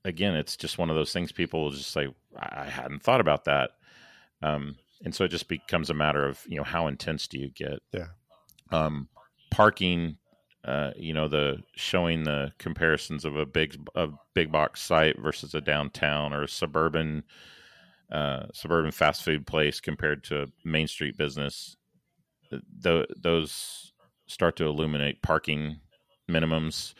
Again, 0.04 0.34
it's 0.36 0.56
just 0.56 0.78
one 0.78 0.90
of 0.90 0.96
those 0.96 1.12
things 1.12 1.32
people 1.32 1.62
will 1.62 1.70
just 1.70 1.90
say, 1.90 2.08
I 2.36 2.64
hadn't 2.64 3.02
thought 3.02 3.20
about 3.20 3.44
that. 3.44 3.70
Um, 4.42 4.76
and 5.04 5.14
so 5.14 5.24
it 5.24 5.28
just 5.28 5.48
becomes 5.48 5.90
a 5.90 5.94
matter 5.94 6.26
of, 6.26 6.40
you 6.48 6.56
know, 6.56 6.64
how 6.64 6.86
intense 6.86 7.26
do 7.28 7.38
you 7.38 7.50
get? 7.50 7.80
Yeah. 7.92 8.06
Um, 8.70 9.08
parking, 9.50 10.16
uh, 10.64 10.90
you 10.96 11.14
know, 11.14 11.28
the 11.28 11.58
showing 11.76 12.24
the 12.24 12.52
comparisons 12.58 13.24
of 13.24 13.36
a 13.36 13.46
big, 13.46 13.76
a 13.94 14.08
big 14.34 14.50
box 14.50 14.82
site 14.82 15.18
versus 15.18 15.54
a 15.54 15.60
downtown 15.60 16.32
or 16.32 16.42
a 16.42 16.48
suburban, 16.48 17.22
uh, 18.10 18.46
suburban 18.52 18.90
fast 18.90 19.22
food 19.22 19.46
place 19.46 19.80
compared 19.80 20.24
to 20.24 20.42
a 20.42 20.46
Main 20.64 20.88
Street 20.88 21.16
business. 21.16 21.76
Those 22.80 23.92
start 24.26 24.56
to 24.56 24.66
illuminate 24.66 25.22
parking 25.22 25.80
minimums 26.28 26.94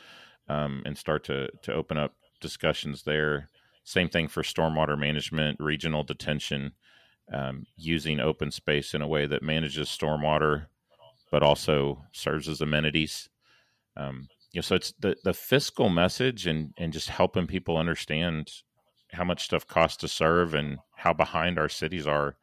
um, 0.49 0.83
and 0.87 0.97
start 0.97 1.25
to 1.25 1.49
to 1.63 1.73
open 1.73 1.99
up 1.99 2.15
discussions 2.41 3.03
there. 3.03 3.49
Same 3.85 4.09
thing 4.09 4.29
for 4.29 4.43
stormwater 4.43 4.99
management, 4.99 5.59
regional 5.61 6.05
detention, 6.05 6.73
um, 7.33 7.67
using 7.77 8.21
open 8.21 8.51
space 8.51 8.95
in 8.95 9.03
a 9.03 9.09
way 9.09 9.27
that 9.27 9.43
manages 9.43 9.89
stormwater, 9.89 10.67
but 11.31 11.43
also 11.43 12.05
serves 12.13 12.49
as 12.49 12.61
amenities. 12.61 13.29
Um, 13.99 14.29
you 14.53 14.59
know, 14.59 14.63
so 14.63 14.77
it's 14.77 14.93
the 14.99 15.17
the 15.25 15.35
fiscal 15.35 15.89
message 15.89 16.47
and 16.47 16.73
and 16.79 16.93
just 16.93 17.09
helping 17.09 17.47
people 17.47 17.77
understand 17.77 18.51
how 19.13 19.25
much 19.25 19.45
stuff 19.45 19.67
costs 19.67 19.99
to 19.99 20.09
serve 20.09 20.55
and 20.55 20.79
how 20.97 21.13
behind 21.13 21.59
our 21.59 21.69
cities 21.69 22.07
are. 22.07 22.37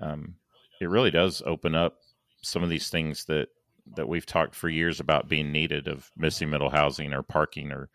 Um, 0.00 0.36
it 0.80 0.88
really 0.88 1.10
does 1.10 1.42
open 1.46 1.74
up 1.74 1.98
some 2.42 2.62
of 2.62 2.68
these 2.68 2.88
things 2.88 3.24
that 3.26 3.48
that 3.96 4.08
we've 4.08 4.26
talked 4.26 4.54
for 4.54 4.68
years 4.68 5.00
about 5.00 5.28
being 5.28 5.52
needed 5.52 5.88
of 5.88 6.10
missing 6.16 6.50
middle 6.50 6.70
housing 6.70 7.12
or 7.12 7.22
parking 7.22 7.70
or 7.70 7.88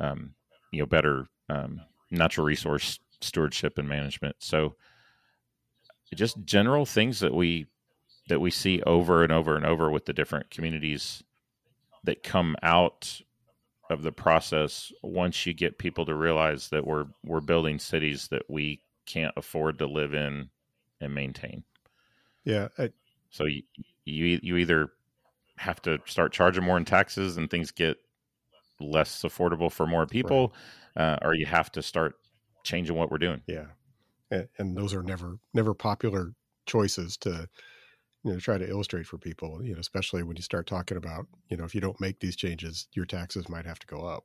um, 0.00 0.34
you 0.72 0.80
know 0.80 0.86
better 0.86 1.26
um, 1.48 1.80
natural 2.10 2.46
resource 2.46 2.98
stewardship 3.20 3.78
and 3.78 3.88
management. 3.88 4.36
So 4.38 4.74
just 6.14 6.44
general 6.44 6.86
things 6.86 7.20
that 7.20 7.34
we 7.34 7.66
that 8.28 8.40
we 8.40 8.50
see 8.50 8.82
over 8.82 9.22
and 9.22 9.32
over 9.32 9.56
and 9.56 9.66
over 9.66 9.90
with 9.90 10.06
the 10.06 10.12
different 10.12 10.50
communities 10.50 11.22
that 12.04 12.22
come 12.22 12.56
out 12.62 13.20
of 13.90 14.02
the 14.02 14.12
process 14.12 14.92
once 15.02 15.44
you 15.44 15.52
get 15.52 15.78
people 15.78 16.06
to 16.06 16.14
realize 16.14 16.68
that 16.68 16.86
we're 16.86 17.06
we're 17.24 17.40
building 17.40 17.78
cities 17.78 18.28
that 18.28 18.42
we 18.48 18.80
can't 19.06 19.34
afford 19.36 19.78
to 19.78 19.86
live 19.86 20.14
in 20.14 20.48
and 21.00 21.14
maintain. 21.14 21.64
Yeah. 22.44 22.68
I, 22.78 22.90
so 23.30 23.44
you, 23.44 23.62
you 24.04 24.40
you 24.42 24.56
either 24.56 24.92
have 25.56 25.80
to 25.82 25.98
start 26.06 26.32
charging 26.32 26.64
more 26.64 26.76
in 26.76 26.84
taxes 26.84 27.36
and 27.36 27.50
things 27.50 27.70
get 27.70 27.98
less 28.80 29.22
affordable 29.22 29.70
for 29.70 29.86
more 29.86 30.06
people, 30.06 30.52
right. 30.96 31.14
uh, 31.14 31.18
or 31.22 31.34
you 31.34 31.46
have 31.46 31.70
to 31.72 31.82
start 31.82 32.16
changing 32.64 32.96
what 32.96 33.10
we're 33.10 33.18
doing. 33.18 33.40
Yeah, 33.46 33.66
and, 34.30 34.48
and, 34.58 34.76
those 34.76 34.94
are 34.94 35.02
never 35.02 35.38
never 35.52 35.74
popular 35.74 36.32
choices 36.66 37.16
to 37.18 37.48
you 38.24 38.32
know 38.32 38.38
try 38.38 38.58
to 38.58 38.68
illustrate 38.68 39.06
for 39.06 39.18
people. 39.18 39.62
You 39.62 39.74
know, 39.74 39.80
especially 39.80 40.22
when 40.22 40.36
you 40.36 40.42
start 40.42 40.66
talking 40.66 40.96
about 40.96 41.26
you 41.48 41.56
know 41.56 41.64
if 41.64 41.74
you 41.74 41.80
don't 41.80 42.00
make 42.00 42.20
these 42.20 42.36
changes, 42.36 42.88
your 42.92 43.04
taxes 43.04 43.48
might 43.48 43.66
have 43.66 43.78
to 43.78 43.86
go 43.86 44.06
up 44.06 44.24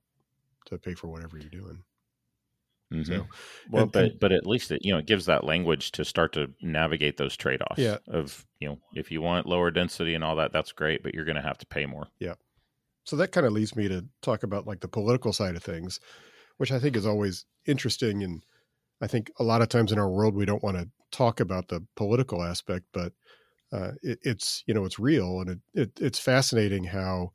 to 0.65 0.77
pay 0.77 0.93
for 0.93 1.07
whatever 1.07 1.37
you're 1.37 1.49
doing. 1.49 1.83
Mm-hmm. 2.93 3.03
So, 3.03 3.27
well, 3.69 3.83
and, 3.83 3.91
but 3.91 4.03
and, 4.03 4.19
but 4.19 4.31
at 4.31 4.47
least 4.47 4.71
it 4.71 4.83
you 4.83 4.91
know 4.91 4.99
it 4.99 5.05
gives 5.05 5.25
that 5.27 5.43
language 5.43 5.91
to 5.91 6.05
start 6.05 6.33
to 6.33 6.47
navigate 6.61 7.17
those 7.17 7.37
trade 7.37 7.61
offs. 7.61 7.79
Yeah. 7.79 7.97
Of 8.07 8.45
you 8.59 8.69
know 8.69 8.79
if 8.95 9.11
you 9.11 9.21
want 9.21 9.45
lower 9.45 9.69
density 9.69 10.15
and 10.15 10.23
all 10.23 10.37
that, 10.37 10.51
that's 10.51 10.71
great, 10.71 11.03
but 11.03 11.13
you're 11.13 11.25
going 11.25 11.35
to 11.35 11.41
have 11.41 11.57
to 11.59 11.65
pay 11.67 11.85
more. 11.85 12.07
Yeah. 12.19 12.33
So 13.03 13.15
that 13.17 13.31
kind 13.31 13.45
of 13.45 13.53
leads 13.53 13.75
me 13.75 13.87
to 13.87 14.05
talk 14.21 14.43
about 14.43 14.67
like 14.67 14.81
the 14.81 14.87
political 14.87 15.33
side 15.33 15.55
of 15.55 15.63
things, 15.63 15.99
which 16.57 16.71
I 16.71 16.79
think 16.79 16.95
is 16.95 17.05
always 17.05 17.45
interesting. 17.65 18.23
And 18.23 18.43
I 19.01 19.07
think 19.07 19.31
a 19.39 19.43
lot 19.43 19.61
of 19.61 19.69
times 19.69 19.91
in 19.91 19.99
our 19.99 20.09
world 20.09 20.35
we 20.35 20.45
don't 20.45 20.63
want 20.63 20.77
to 20.77 20.89
talk 21.11 21.39
about 21.39 21.69
the 21.69 21.85
political 21.95 22.43
aspect, 22.43 22.85
but 22.93 23.13
uh, 23.71 23.91
it, 24.01 24.19
it's 24.21 24.63
you 24.65 24.73
know 24.73 24.85
it's 24.85 24.99
real 24.99 25.39
and 25.39 25.49
it, 25.49 25.59
it 25.73 25.91
it's 25.99 26.19
fascinating 26.19 26.85
how 26.85 27.31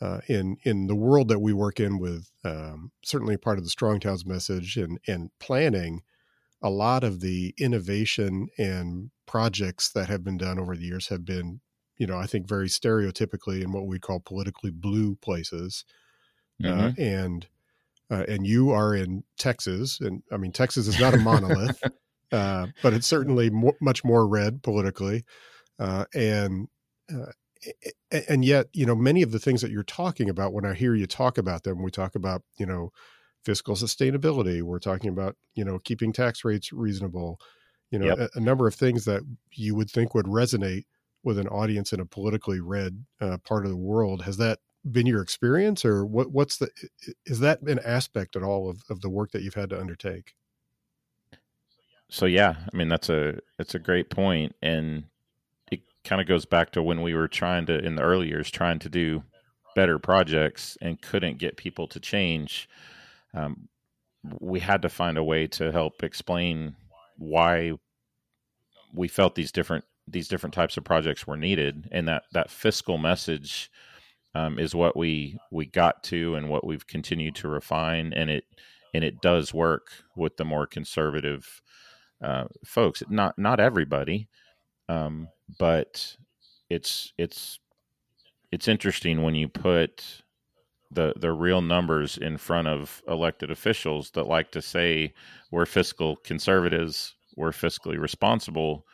uh, 0.00 0.20
in 0.28 0.56
in 0.64 0.88
the 0.88 0.96
world 0.96 1.28
that 1.28 1.38
we 1.38 1.52
work 1.52 1.78
in 1.78 1.98
with 1.98 2.30
um, 2.44 2.90
certainly 3.04 3.36
part 3.36 3.58
of 3.58 3.64
the 3.64 3.70
strong 3.70 4.00
towns 4.00 4.26
message 4.26 4.76
and 4.76 4.98
and 5.06 5.30
planning 5.38 6.02
a 6.60 6.70
lot 6.70 7.04
of 7.04 7.20
the 7.20 7.54
innovation 7.58 8.48
and 8.58 9.10
projects 9.26 9.90
that 9.90 10.08
have 10.08 10.24
been 10.24 10.38
done 10.38 10.58
over 10.58 10.76
the 10.76 10.84
years 10.84 11.08
have 11.08 11.24
been 11.24 11.60
you 11.96 12.06
know 12.06 12.16
i 12.16 12.26
think 12.26 12.48
very 12.48 12.68
stereotypically 12.68 13.62
in 13.62 13.72
what 13.72 13.86
we 13.86 13.98
call 13.98 14.18
politically 14.18 14.70
blue 14.70 15.14
places 15.16 15.84
uh, 16.64 16.66
mm-hmm. 16.66 16.80
uh, 16.80 16.92
and 16.98 17.46
uh, 18.10 18.24
and 18.28 18.46
you 18.46 18.70
are 18.70 18.94
in 18.94 19.22
texas 19.38 20.00
and 20.00 20.22
i 20.32 20.36
mean 20.36 20.52
texas 20.52 20.88
is 20.88 20.98
not 20.98 21.14
a 21.14 21.18
monolith 21.18 21.80
uh, 22.32 22.66
but 22.82 22.92
it's 22.92 23.06
certainly 23.06 23.50
much 23.80 24.04
more 24.04 24.26
red 24.26 24.62
politically 24.62 25.24
uh, 25.78 26.04
and 26.14 26.68
uh, 27.12 27.32
and 28.28 28.44
yet 28.44 28.66
you 28.72 28.86
know 28.86 28.94
many 28.94 29.22
of 29.22 29.30
the 29.30 29.38
things 29.38 29.60
that 29.60 29.70
you're 29.70 29.82
talking 29.84 30.28
about 30.28 30.52
when 30.52 30.64
i 30.64 30.74
hear 30.74 30.94
you 30.94 31.06
talk 31.06 31.38
about 31.38 31.62
them 31.62 31.82
we 31.82 31.90
talk 31.90 32.14
about 32.14 32.42
you 32.58 32.66
know 32.66 32.90
fiscal 33.44 33.74
sustainability 33.74 34.62
we're 34.62 34.78
talking 34.78 35.10
about 35.10 35.36
you 35.54 35.64
know 35.64 35.78
keeping 35.80 36.12
tax 36.12 36.44
rates 36.44 36.72
reasonable 36.72 37.38
you 37.90 37.98
know 37.98 38.06
yep. 38.06 38.18
a, 38.18 38.38
a, 38.38 38.40
number 38.40 38.66
of 38.66 38.74
things 38.74 39.04
that 39.04 39.22
you 39.52 39.74
would 39.74 39.90
think 39.90 40.14
would 40.14 40.26
resonate 40.26 40.84
with 41.22 41.38
an 41.38 41.48
audience 41.48 41.92
in 41.92 42.00
a 42.00 42.06
politically 42.06 42.60
red 42.60 43.04
uh, 43.20 43.36
part 43.44 43.64
of 43.64 43.70
the 43.70 43.76
world 43.76 44.22
has 44.22 44.36
that 44.36 44.58
been 44.90 45.06
your 45.06 45.22
experience 45.22 45.84
or 45.84 46.04
what 46.04 46.32
what's 46.32 46.56
the 46.56 46.68
is 47.26 47.38
that 47.38 47.62
an 47.62 47.78
aspect 47.84 48.34
at 48.34 48.42
all 48.42 48.68
of, 48.68 48.82
of 48.90 49.00
the 49.00 49.10
work 49.10 49.30
that 49.30 49.42
you've 49.42 49.54
had 49.54 49.70
to 49.70 49.78
undertake 49.78 50.34
so 52.12 52.26
yeah 52.26 52.54
i 52.72 52.76
mean 52.76 52.88
that's 52.88 53.08
a 53.08 53.38
that's 53.56 53.74
a 53.74 53.78
great 53.78 54.10
point 54.10 54.54
and 54.62 55.04
it 55.70 55.80
kind 56.04 56.20
of 56.20 56.28
goes 56.28 56.44
back 56.44 56.70
to 56.70 56.82
when 56.82 57.00
we 57.00 57.14
were 57.14 57.26
trying 57.26 57.64
to 57.64 57.78
in 57.78 57.96
the 57.96 58.02
early 58.02 58.28
years 58.28 58.50
trying 58.50 58.78
to 58.78 58.88
do 58.88 59.22
better 59.74 59.98
projects 59.98 60.76
and 60.82 61.00
couldn't 61.00 61.38
get 61.38 61.56
people 61.56 61.88
to 61.88 61.98
change 61.98 62.68
um, 63.34 63.68
we 64.40 64.60
had 64.60 64.82
to 64.82 64.90
find 64.90 65.16
a 65.16 65.24
way 65.24 65.46
to 65.46 65.72
help 65.72 66.02
explain 66.04 66.76
why 67.16 67.72
we 68.94 69.08
felt 69.08 69.34
these 69.34 69.50
different 69.50 69.84
these 70.06 70.28
different 70.28 70.52
types 70.52 70.76
of 70.76 70.84
projects 70.84 71.26
were 71.26 71.36
needed 71.36 71.88
and 71.92 72.06
that 72.06 72.24
that 72.32 72.50
fiscal 72.50 72.98
message 72.98 73.70
um, 74.34 74.58
is 74.58 74.74
what 74.74 74.96
we 74.96 75.38
we 75.50 75.64
got 75.64 76.02
to 76.02 76.34
and 76.34 76.50
what 76.50 76.66
we've 76.66 76.86
continued 76.86 77.34
to 77.34 77.48
refine 77.48 78.12
and 78.12 78.28
it 78.28 78.44
and 78.92 79.02
it 79.02 79.22
does 79.22 79.54
work 79.54 79.88
with 80.14 80.36
the 80.36 80.44
more 80.44 80.66
conservative 80.66 81.62
uh, 82.22 82.44
folks 82.64 83.02
not 83.08 83.38
not 83.38 83.60
everybody 83.60 84.28
um, 84.88 85.28
but 85.58 86.16
it's 86.68 87.12
it's 87.18 87.58
it's 88.50 88.68
interesting 88.68 89.22
when 89.22 89.34
you 89.34 89.48
put 89.48 90.22
the 90.90 91.14
the 91.16 91.32
real 91.32 91.62
numbers 91.62 92.18
in 92.18 92.36
front 92.36 92.68
of 92.68 93.02
elected 93.08 93.50
officials 93.50 94.10
that 94.10 94.26
like 94.26 94.50
to 94.52 94.60
say 94.60 95.12
we're 95.50 95.66
fiscal 95.66 96.16
conservatives, 96.16 97.14
we're 97.36 97.50
fiscally 97.50 97.98
responsible, 97.98 98.86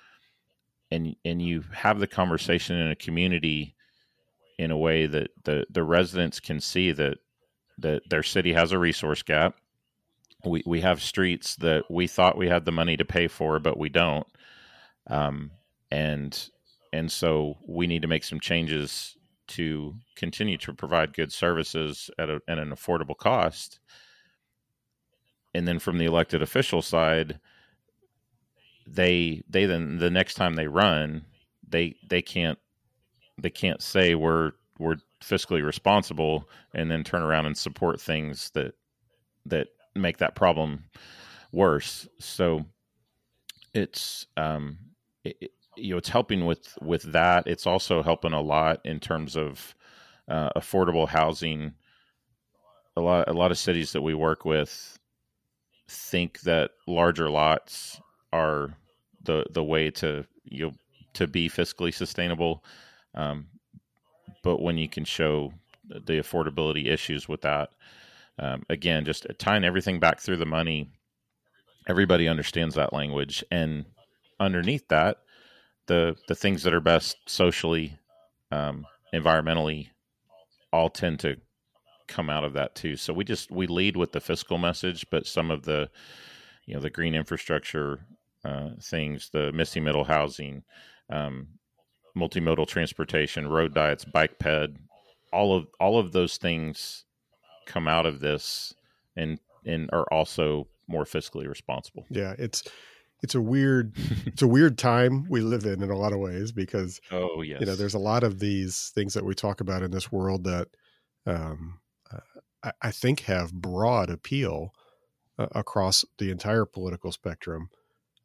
and 0.90 1.16
and 1.24 1.42
you 1.42 1.64
have 1.72 1.98
the 1.98 2.06
conversation 2.06 2.76
in 2.76 2.88
a 2.90 2.96
community 2.96 3.74
in 4.58 4.70
a 4.70 4.78
way 4.78 5.06
that 5.06 5.30
the 5.44 5.66
the 5.70 5.82
residents 5.82 6.38
can 6.40 6.60
see 6.60 6.92
that 6.92 7.18
that 7.78 8.02
their 8.08 8.22
city 8.22 8.52
has 8.52 8.72
a 8.72 8.78
resource 8.78 9.22
gap. 9.22 9.56
We 10.44 10.62
we 10.64 10.80
have 10.82 11.02
streets 11.02 11.56
that 11.56 11.90
we 11.90 12.06
thought 12.06 12.38
we 12.38 12.48
had 12.48 12.64
the 12.64 12.72
money 12.72 12.96
to 12.96 13.04
pay 13.04 13.28
for, 13.28 13.58
but 13.58 13.76
we 13.76 13.88
don't. 13.88 14.26
Um, 15.08 15.50
and 15.90 16.48
and 16.92 17.10
so 17.10 17.58
we 17.66 17.86
need 17.86 18.02
to 18.02 18.08
make 18.08 18.24
some 18.24 18.40
changes 18.40 19.16
to 19.48 19.94
continue 20.14 20.58
to 20.58 20.72
provide 20.74 21.14
good 21.14 21.32
services 21.32 22.10
at, 22.18 22.28
a, 22.28 22.40
at 22.46 22.58
an 22.58 22.70
affordable 22.70 23.16
cost. 23.16 23.80
And 25.54 25.66
then 25.66 25.78
from 25.78 25.98
the 25.98 26.04
elected 26.04 26.42
official 26.42 26.82
side, 26.82 27.40
they 28.86 29.42
they 29.48 29.66
then 29.66 29.98
the 29.98 30.10
next 30.10 30.34
time 30.34 30.54
they 30.54 30.68
run, 30.68 31.24
they 31.66 31.96
they 32.08 32.22
can't 32.22 32.58
they 33.38 33.50
can't 33.50 33.82
say 33.82 34.14
we're 34.14 34.52
we're 34.78 34.96
fiscally 35.22 35.64
responsible 35.64 36.48
and 36.74 36.90
then 36.90 37.02
turn 37.02 37.22
around 37.22 37.46
and 37.46 37.56
support 37.56 38.00
things 38.00 38.50
that 38.50 38.74
that 39.46 39.68
make 40.00 40.18
that 40.18 40.34
problem 40.34 40.84
worse. 41.52 42.08
So 42.18 42.66
it's 43.74 44.26
um, 44.36 44.78
it, 45.24 45.52
you 45.76 45.92
know 45.92 45.98
it's 45.98 46.08
helping 46.08 46.46
with 46.46 46.76
with 46.80 47.12
that. 47.12 47.46
It's 47.46 47.66
also 47.66 48.02
helping 48.02 48.32
a 48.32 48.40
lot 48.40 48.80
in 48.84 49.00
terms 49.00 49.36
of 49.36 49.74
uh, 50.28 50.50
affordable 50.56 51.08
housing. 51.08 51.74
A 52.96 53.00
lot 53.00 53.28
a 53.28 53.32
lot 53.32 53.50
of 53.50 53.58
cities 53.58 53.92
that 53.92 54.02
we 54.02 54.14
work 54.14 54.44
with 54.44 54.98
think 55.88 56.40
that 56.40 56.72
larger 56.86 57.30
lots 57.30 58.00
are 58.32 58.74
the 59.22 59.44
the 59.50 59.64
way 59.64 59.90
to 59.90 60.24
you 60.44 60.66
know, 60.66 60.72
to 61.14 61.26
be 61.26 61.48
fiscally 61.48 61.94
sustainable. 61.94 62.64
Um, 63.14 63.46
but 64.42 64.60
when 64.60 64.78
you 64.78 64.88
can 64.88 65.04
show 65.04 65.52
the 65.88 66.14
affordability 66.14 66.86
issues 66.86 67.28
with 67.28 67.42
that 67.42 67.70
um, 68.38 68.62
again 68.68 69.04
just 69.04 69.26
tying 69.38 69.64
everything 69.64 69.98
back 70.00 70.20
through 70.20 70.36
the 70.36 70.46
money 70.46 70.90
everybody 71.86 72.28
understands 72.28 72.74
that 72.74 72.92
language 72.92 73.42
and 73.50 73.84
underneath 74.40 74.86
that 74.88 75.18
the 75.88 76.16
the 76.28 76.34
things 76.34 76.62
that 76.62 76.72
are 76.72 76.80
best 76.80 77.16
socially, 77.26 77.98
um, 78.52 78.86
environmentally, 79.12 79.88
all 80.72 80.88
tend 80.88 81.18
to 81.20 81.36
come 82.06 82.30
out 82.30 82.44
of 82.44 82.52
that 82.52 82.74
too. 82.76 82.96
So 82.96 83.12
we 83.12 83.24
just 83.24 83.50
we 83.50 83.66
lead 83.66 83.96
with 83.96 84.12
the 84.12 84.20
fiscal 84.20 84.58
message, 84.58 85.04
but 85.10 85.26
some 85.26 85.50
of 85.50 85.64
the 85.64 85.90
you 86.66 86.74
know 86.74 86.80
the 86.80 86.90
green 86.90 87.14
infrastructure 87.14 88.00
uh, 88.44 88.70
things, 88.80 89.30
the 89.32 89.52
missing 89.52 89.82
middle 89.82 90.04
housing, 90.04 90.62
um, 91.10 91.48
multimodal 92.16 92.68
transportation, 92.68 93.48
road 93.48 93.74
diets, 93.74 94.04
bike 94.04 94.38
ped, 94.38 94.76
all 95.32 95.56
of 95.56 95.66
all 95.80 95.98
of 95.98 96.12
those 96.12 96.36
things 96.36 97.04
come 97.68 97.86
out 97.86 98.06
of 98.06 98.18
this 98.18 98.74
and 99.14 99.38
and 99.64 99.88
are 99.92 100.06
also 100.10 100.66
more 100.88 101.04
fiscally 101.04 101.46
responsible. 101.46 102.06
Yeah, 102.10 102.34
it's 102.38 102.64
it's 103.22 103.34
a 103.34 103.40
weird 103.40 103.92
it's 104.26 104.42
a 104.42 104.48
weird 104.48 104.78
time 104.78 105.26
we 105.28 105.40
live 105.40 105.64
in 105.64 105.82
in 105.82 105.90
a 105.90 105.96
lot 105.96 106.12
of 106.12 106.18
ways 106.18 106.52
because 106.52 107.00
oh 107.10 107.42
yes 107.42 107.60
you 107.60 107.66
know 107.66 107.74
there's 107.74 107.94
a 107.94 107.98
lot 107.98 108.24
of 108.24 108.38
these 108.38 108.90
things 108.94 109.14
that 109.14 109.24
we 109.24 109.34
talk 109.34 109.60
about 109.60 109.82
in 109.82 109.90
this 109.90 110.10
world 110.10 110.44
that 110.44 110.68
um, 111.26 111.78
uh, 112.12 112.18
I, 112.62 112.72
I, 112.82 112.90
think 112.90 113.20
have 113.20 113.52
broad 113.52 114.08
appeal 114.08 114.72
uh, 115.38 115.48
across 115.52 116.04
the 116.18 116.30
entire 116.30 116.64
political 116.64 117.12
spectrum 117.12 117.68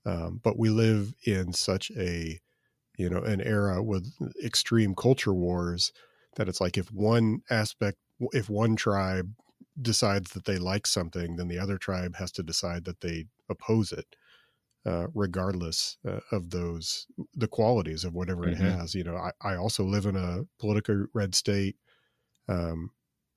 um, 0.05 0.39
but 0.43 0.57
we 0.57 0.69
live 0.69 1.13
in 1.25 1.53
such 1.53 1.91
a 1.97 2.39
you 2.97 3.09
know 3.09 3.21
an 3.23 3.41
era 3.41 3.83
with 3.83 4.13
extreme 4.43 4.95
culture 4.95 5.33
wars 5.33 5.91
that 6.35 6.47
it's 6.47 6.61
like 6.61 6.77
if 6.77 6.91
one 6.91 7.41
aspect 7.49 7.97
if 8.32 8.49
one 8.49 8.76
tribe 8.76 9.34
decides 9.82 10.32
that 10.32 10.45
they 10.45 10.57
like 10.57 10.86
something 10.86 11.36
then 11.36 11.47
the 11.47 11.59
other 11.59 11.78
tribe 11.78 12.15
has 12.15 12.32
to 12.32 12.43
decide 12.43 12.86
that 12.86 13.01
they 13.01 13.26
oppose 13.49 13.91
it 13.91 14.15
uh, 14.86 15.07
regardless 15.13 15.97
uh, 16.07 16.19
of 16.32 16.49
those 16.49 17.07
the 17.36 17.47
qualities 17.47 18.03
of 18.03 18.13
whatever 18.13 18.41
mm-hmm. 18.41 18.63
it 18.65 18.71
has. 18.71 18.93
You 18.93 19.05
know, 19.05 19.15
I, 19.15 19.32
I 19.41 19.55
also 19.55 19.84
live 19.84 20.05
in 20.05 20.15
a 20.15 20.43
political 20.59 21.05
red 21.13 21.36
state. 21.36 21.78
Um, 22.49 22.91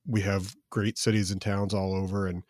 we 0.05 0.21
have 0.21 0.55
great 0.69 0.97
cities 0.97 1.31
and 1.31 1.41
towns 1.41 1.73
all 1.73 1.95
over, 1.95 2.27
and 2.27 2.43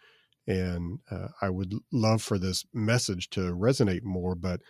and 0.48 1.00
uh, 1.12 1.28
I 1.42 1.50
would 1.50 1.74
love 1.92 2.22
for 2.22 2.40
this 2.40 2.66
message 2.74 3.30
to 3.32 3.54
resonate 3.54 4.04
more, 4.04 4.34
but 4.34 4.62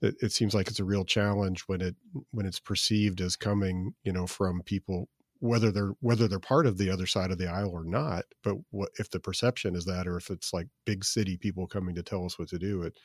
it, 0.00 0.14
it, 0.20 0.32
seems 0.32 0.54
like 0.54 0.68
it's 0.68 0.80
a 0.80 0.84
real 0.84 1.04
challenge 1.04 1.62
when 1.62 1.80
it 1.80 1.96
when 2.30 2.46
it's 2.46 2.60
perceived 2.60 3.20
as 3.20 3.36
coming, 3.36 3.94
you 4.04 4.12
know, 4.12 4.26
from 4.26 4.62
people 4.62 5.08
whether 5.44 5.70
they're 5.70 5.92
whether 6.00 6.26
they're 6.26 6.38
part 6.38 6.66
of 6.66 6.78
the 6.78 6.88
other 6.88 7.04
side 7.06 7.30
of 7.30 7.36
the 7.36 7.46
aisle 7.46 7.70
or 7.70 7.84
not. 7.84 8.24
But 8.42 8.56
what 8.70 8.88
if 8.98 9.10
the 9.10 9.20
perception 9.20 9.76
is 9.76 9.84
that, 9.84 10.06
or 10.06 10.16
if 10.16 10.30
it's 10.30 10.54
like 10.54 10.68
big 10.86 11.04
city 11.04 11.36
people 11.36 11.66
coming 11.66 11.94
to 11.96 12.02
tell 12.02 12.24
us 12.24 12.38
what 12.38 12.48
to 12.48 12.58
do, 12.58 12.82
it 12.82 12.98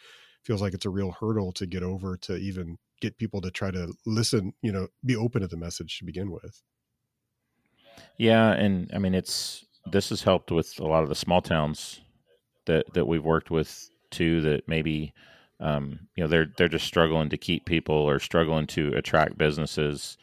feels 0.45 0.61
like 0.61 0.73
it's 0.73 0.85
a 0.85 0.89
real 0.89 1.11
hurdle 1.19 1.51
to 1.51 1.65
get 1.65 1.83
over 1.83 2.15
to 2.15 2.37
even 2.37 2.77
get 3.01 3.17
people 3.17 3.41
to 3.41 3.51
try 3.51 3.71
to 3.71 3.93
listen, 4.05 4.53
you 4.61 4.71
know, 4.71 4.87
be 5.03 5.17
open 5.17 5.41
to 5.41 5.47
the 5.47 5.57
message 5.57 5.99
to 5.99 6.05
begin 6.05 6.31
with. 6.31 6.61
Yeah, 8.17 8.51
and 8.51 8.89
I 8.95 8.99
mean 8.99 9.15
it's 9.15 9.65
this 9.85 10.07
has 10.09 10.23
helped 10.23 10.49
with 10.49 10.79
a 10.79 10.87
lot 10.87 11.03
of 11.03 11.09
the 11.09 11.15
small 11.15 11.41
towns 11.41 11.99
that 12.67 12.93
that 12.93 13.05
we've 13.05 13.25
worked 13.25 13.51
with 13.51 13.89
too 14.11 14.39
that 14.41 14.65
maybe 14.65 15.13
um, 15.59 15.99
you 16.15 16.23
know 16.23 16.29
they're 16.29 16.53
they're 16.57 16.69
just 16.69 16.87
struggling 16.87 17.27
to 17.31 17.37
keep 17.37 17.65
people 17.65 17.95
or 17.95 18.17
struggling 18.17 18.65
to 18.67 18.93
attract 18.93 19.37
businesses 19.37 20.17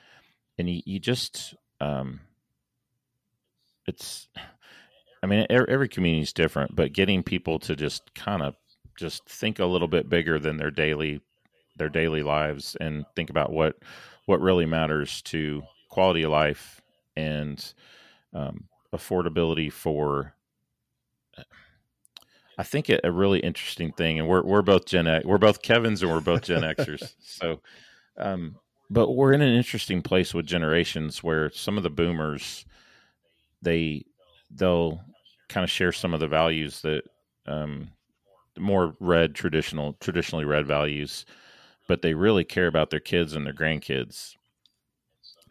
and 0.56 0.70
you, 0.70 0.80
you 0.86 0.98
just 0.98 1.54
um, 1.80 2.20
it's 3.86 4.28
I 5.22 5.26
mean 5.26 5.46
every 5.50 5.88
community 5.88 6.22
is 6.22 6.32
different 6.32 6.74
but 6.74 6.92
getting 6.92 7.22
people 7.22 7.58
to 7.60 7.76
just 7.76 8.14
kind 8.14 8.42
of 8.42 8.54
just 8.98 9.24
think 9.28 9.58
a 9.58 9.66
little 9.66 9.88
bit 9.88 10.08
bigger 10.08 10.38
than 10.38 10.56
their 10.56 10.70
daily 10.70 11.20
their 11.76 11.88
daily 11.88 12.22
lives 12.22 12.76
and 12.80 13.04
think 13.14 13.30
about 13.30 13.52
what 13.52 13.76
what 14.26 14.40
really 14.40 14.66
matters 14.66 15.22
to 15.22 15.62
quality 15.88 16.22
of 16.22 16.30
life 16.30 16.80
and 17.16 17.74
um, 18.34 18.64
affordability 18.92 19.72
for 19.72 20.34
I 22.58 22.62
think 22.62 22.88
a, 22.88 23.00
a, 23.04 23.12
really 23.12 23.40
interesting 23.40 23.92
thing, 23.92 24.18
and 24.18 24.28
we're 24.28 24.42
we're 24.42 24.62
both 24.62 24.86
Gen 24.86 25.06
X, 25.06 25.26
we're 25.26 25.38
both 25.38 25.62
Kevin's, 25.62 26.02
and 26.02 26.10
we're 26.10 26.20
both 26.20 26.42
Gen 26.42 26.62
Xers. 26.62 27.14
So, 27.20 27.60
um, 28.16 28.56
but 28.90 29.12
we're 29.12 29.32
in 29.32 29.42
an 29.42 29.54
interesting 29.54 30.02
place 30.02 30.32
with 30.32 30.46
generations 30.46 31.22
where 31.22 31.50
some 31.50 31.76
of 31.76 31.82
the 31.82 31.90
Boomers, 31.90 32.64
they 33.62 34.04
they'll 34.50 35.00
kind 35.48 35.64
of 35.64 35.70
share 35.70 35.92
some 35.92 36.14
of 36.14 36.20
the 36.20 36.28
values 36.28 36.80
that 36.82 37.02
um, 37.46 37.88
more 38.58 38.96
red 39.00 39.34
traditional 39.34 39.94
traditionally 39.94 40.44
red 40.44 40.66
values, 40.66 41.26
but 41.88 42.02
they 42.02 42.14
really 42.14 42.44
care 42.44 42.66
about 42.66 42.90
their 42.90 43.00
kids 43.00 43.34
and 43.34 43.46
their 43.46 43.52
grandkids. 43.52 44.34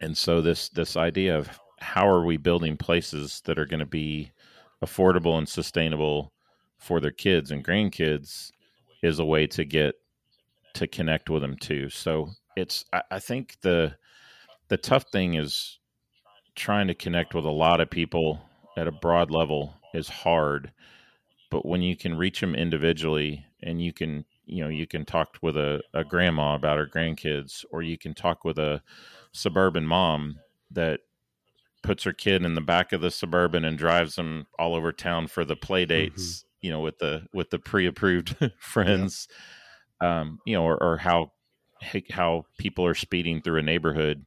And 0.01 0.17
so 0.17 0.41
this 0.41 0.69
this 0.69 0.97
idea 0.97 1.37
of 1.37 1.49
how 1.79 2.07
are 2.07 2.25
we 2.25 2.37
building 2.37 2.77
places 2.77 3.41
that 3.45 3.59
are 3.59 3.65
going 3.65 3.79
to 3.79 3.85
be 3.85 4.31
affordable 4.83 5.37
and 5.37 5.47
sustainable 5.47 6.31
for 6.77 6.99
their 6.99 7.11
kids 7.11 7.51
and 7.51 7.65
grandkids 7.65 8.51
is 9.01 9.19
a 9.19 9.25
way 9.25 9.47
to 9.47 9.65
get 9.65 9.95
to 10.73 10.87
connect 10.87 11.29
with 11.29 11.41
them 11.41 11.55
too. 11.57 11.89
So 11.89 12.29
it's 12.55 12.85
I, 12.93 13.01
I 13.11 13.19
think 13.19 13.57
the 13.61 13.95
the 14.67 14.77
tough 14.77 15.05
thing 15.11 15.35
is 15.35 15.79
trying 16.55 16.87
to 16.87 16.95
connect 16.95 17.33
with 17.33 17.45
a 17.45 17.51
lot 17.51 17.81
of 17.81 17.89
people 17.89 18.41
at 18.77 18.87
a 18.87 18.91
broad 18.91 19.29
level 19.29 19.75
is 19.93 20.07
hard. 20.07 20.71
But 21.51 21.65
when 21.65 21.81
you 21.81 21.95
can 21.95 22.17
reach 22.17 22.41
them 22.41 22.55
individually 22.55 23.45
and 23.61 23.81
you 23.81 23.93
can 23.93 24.25
you 24.45 24.63
know 24.63 24.69
you 24.69 24.87
can 24.87 25.05
talk 25.05 25.37
with 25.41 25.57
a, 25.57 25.81
a 25.93 26.03
grandma 26.03 26.55
about 26.55 26.77
her 26.77 26.87
grandkids 26.87 27.65
or 27.71 27.81
you 27.81 27.97
can 27.97 28.13
talk 28.13 28.43
with 28.43 28.57
a 28.57 28.81
suburban 29.31 29.85
mom 29.85 30.39
that 30.71 31.01
puts 31.83 32.03
her 32.03 32.13
kid 32.13 32.43
in 32.43 32.55
the 32.55 32.61
back 32.61 32.91
of 32.91 33.01
the 33.01 33.11
suburban 33.11 33.65
and 33.65 33.77
drives 33.77 34.15
them 34.15 34.47
all 34.57 34.75
over 34.75 34.91
town 34.91 35.27
for 35.27 35.45
the 35.45 35.55
play 35.55 35.85
dates 35.85 36.45
you 36.61 36.71
know 36.71 36.79
with 36.79 36.97
the 36.99 37.23
with 37.33 37.49
the 37.49 37.59
pre-approved 37.59 38.35
friends 38.59 39.27
yeah. 40.01 40.19
um 40.19 40.39
you 40.45 40.55
know 40.55 40.63
or, 40.63 40.81
or 40.81 40.97
how 40.97 41.31
how 42.11 42.45
people 42.57 42.85
are 42.85 42.95
speeding 42.95 43.41
through 43.41 43.59
a 43.59 43.63
neighborhood 43.63 44.25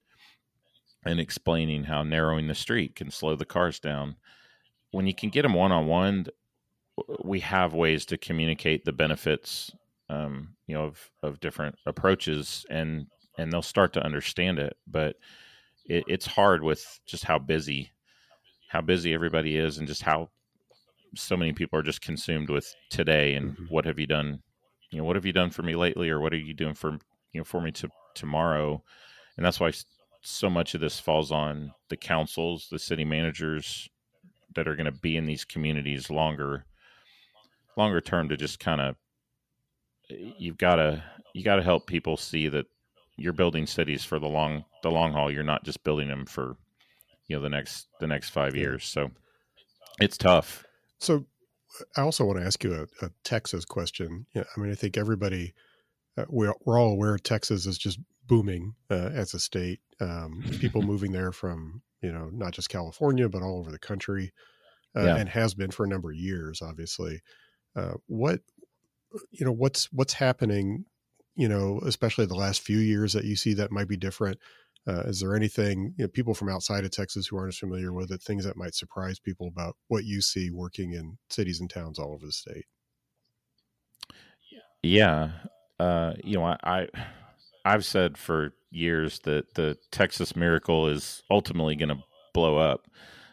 and 1.04 1.20
explaining 1.20 1.84
how 1.84 2.02
narrowing 2.02 2.48
the 2.48 2.54
street 2.54 2.94
can 2.94 3.10
slow 3.10 3.36
the 3.36 3.44
cars 3.44 3.78
down 3.80 4.16
when 4.90 5.06
you 5.06 5.14
can 5.14 5.30
get 5.30 5.42
them 5.42 5.54
one-on-one 5.54 6.26
we 7.22 7.40
have 7.40 7.74
ways 7.74 8.04
to 8.04 8.18
communicate 8.18 8.84
the 8.84 8.92
benefits 8.92 9.72
um, 10.10 10.48
you 10.66 10.74
know 10.74 10.84
of 10.84 11.10
of 11.22 11.40
different 11.40 11.74
approaches 11.86 12.64
and 12.70 13.06
and 13.36 13.52
they'll 13.52 13.62
start 13.62 13.92
to 13.92 14.04
understand 14.04 14.58
it 14.58 14.76
but 14.86 15.16
it, 15.86 16.04
it's 16.08 16.26
hard 16.26 16.62
with 16.62 17.00
just 17.06 17.24
how 17.24 17.38
busy 17.38 17.90
how 18.68 18.80
busy 18.80 19.14
everybody 19.14 19.56
is 19.56 19.78
and 19.78 19.86
just 19.86 20.02
how 20.02 20.28
so 21.14 21.36
many 21.36 21.52
people 21.52 21.78
are 21.78 21.82
just 21.82 22.02
consumed 22.02 22.50
with 22.50 22.74
today 22.90 23.34
and 23.34 23.52
mm-hmm. 23.52 23.64
what 23.66 23.84
have 23.84 23.98
you 23.98 24.06
done 24.06 24.42
you 24.90 24.98
know 24.98 25.04
what 25.04 25.16
have 25.16 25.26
you 25.26 25.32
done 25.32 25.50
for 25.50 25.62
me 25.62 25.74
lately 25.74 26.08
or 26.08 26.20
what 26.20 26.32
are 26.32 26.38
you 26.38 26.54
doing 26.54 26.74
for 26.74 26.98
you 27.32 27.40
know 27.40 27.44
for 27.44 27.60
me 27.60 27.70
to 27.72 27.88
tomorrow. 28.14 28.82
And 29.36 29.46
that's 29.46 29.60
why 29.60 29.72
so 30.20 30.50
much 30.50 30.74
of 30.74 30.80
this 30.80 30.98
falls 30.98 31.30
on 31.30 31.72
the 31.88 31.96
councils 31.96 32.68
the 32.70 32.78
city 32.78 33.04
managers 33.04 33.88
that 34.54 34.66
are 34.66 34.74
going 34.74 34.86
to 34.86 35.00
be 35.00 35.16
in 35.16 35.26
these 35.26 35.44
communities 35.44 36.10
longer 36.10 36.64
longer 37.76 38.00
term 38.00 38.28
to 38.28 38.36
just 38.36 38.58
kind 38.58 38.80
of 38.80 38.96
you've 40.08 40.58
got 40.58 40.76
to 40.76 41.02
you 41.34 41.44
got 41.44 41.56
to 41.56 41.62
help 41.62 41.86
people 41.86 42.16
see 42.16 42.48
that 42.48 42.66
you're 43.16 43.32
building 43.32 43.66
cities 43.66 44.04
for 44.04 44.18
the 44.18 44.26
long 44.26 44.64
the 44.82 44.90
long 44.90 45.12
haul. 45.12 45.30
You're 45.30 45.42
not 45.42 45.64
just 45.64 45.84
building 45.84 46.08
them 46.08 46.26
for 46.26 46.56
you 47.26 47.36
know 47.36 47.42
the 47.42 47.48
next 47.48 47.88
the 48.00 48.06
next 48.06 48.30
5 48.30 48.56
years. 48.56 48.84
So 48.84 49.10
it's 50.00 50.16
tough. 50.16 50.64
So 50.98 51.26
I 51.96 52.02
also 52.02 52.24
want 52.24 52.38
to 52.38 52.46
ask 52.46 52.64
you 52.64 52.74
a, 52.74 53.06
a 53.06 53.10
Texas 53.24 53.64
question. 53.64 54.26
Yeah, 54.34 54.44
I 54.56 54.60
mean, 54.60 54.70
I 54.70 54.74
think 54.74 54.96
everybody, 54.96 55.54
we're, 56.28 56.54
we're 56.64 56.80
all 56.80 56.92
aware 56.92 57.16
Texas 57.18 57.66
is 57.66 57.78
just 57.78 57.98
booming 58.26 58.74
uh, 58.90 59.10
as 59.14 59.34
a 59.34 59.38
state. 59.38 59.80
Um, 60.00 60.42
people 60.60 60.82
moving 60.82 61.12
there 61.12 61.32
from, 61.32 61.82
you 62.02 62.12
know, 62.12 62.30
not 62.32 62.52
just 62.52 62.68
California, 62.68 63.28
but 63.28 63.42
all 63.42 63.58
over 63.58 63.70
the 63.70 63.78
country 63.78 64.32
uh, 64.96 65.04
yeah. 65.04 65.16
and 65.16 65.28
has 65.28 65.54
been 65.54 65.70
for 65.70 65.84
a 65.84 65.88
number 65.88 66.10
of 66.10 66.16
years, 66.16 66.62
obviously. 66.62 67.20
Uh, 67.76 67.94
what, 68.06 68.40
you 69.30 69.44
know, 69.44 69.52
what's, 69.52 69.92
what's 69.92 70.14
happening, 70.14 70.84
you 71.36 71.48
know, 71.48 71.80
especially 71.84 72.26
the 72.26 72.34
last 72.34 72.60
few 72.60 72.78
years 72.78 73.12
that 73.12 73.24
you 73.24 73.36
see 73.36 73.54
that 73.54 73.70
might 73.70 73.88
be 73.88 73.96
different 73.96 74.38
uh, 74.88 75.02
is 75.02 75.20
there 75.20 75.36
anything 75.36 75.94
you 75.98 76.04
know, 76.04 76.08
people 76.08 76.32
from 76.32 76.48
outside 76.48 76.84
of 76.84 76.90
Texas 76.90 77.26
who 77.26 77.36
aren't 77.36 77.48
as 77.48 77.58
familiar 77.58 77.92
with 77.92 78.10
it, 78.10 78.22
things 78.22 78.44
that 78.44 78.56
might 78.56 78.74
surprise 78.74 79.18
people 79.18 79.46
about 79.46 79.76
what 79.88 80.04
you 80.04 80.22
see 80.22 80.50
working 80.50 80.92
in 80.92 81.18
cities 81.28 81.60
and 81.60 81.68
towns 81.68 81.98
all 81.98 82.12
over 82.14 82.24
the 82.24 82.32
state? 82.32 82.64
Yeah, 84.82 85.30
uh, 85.78 86.14
you 86.24 86.36
know, 86.36 86.44
I, 86.44 86.56
I 86.62 86.88
I've 87.64 87.84
said 87.84 88.16
for 88.16 88.52
years 88.70 89.20
that 89.20 89.54
the 89.54 89.76
Texas 89.90 90.36
miracle 90.36 90.88
is 90.88 91.22
ultimately 91.30 91.76
going 91.76 91.90
to 91.90 92.02
blow 92.34 92.56
up. 92.56 92.86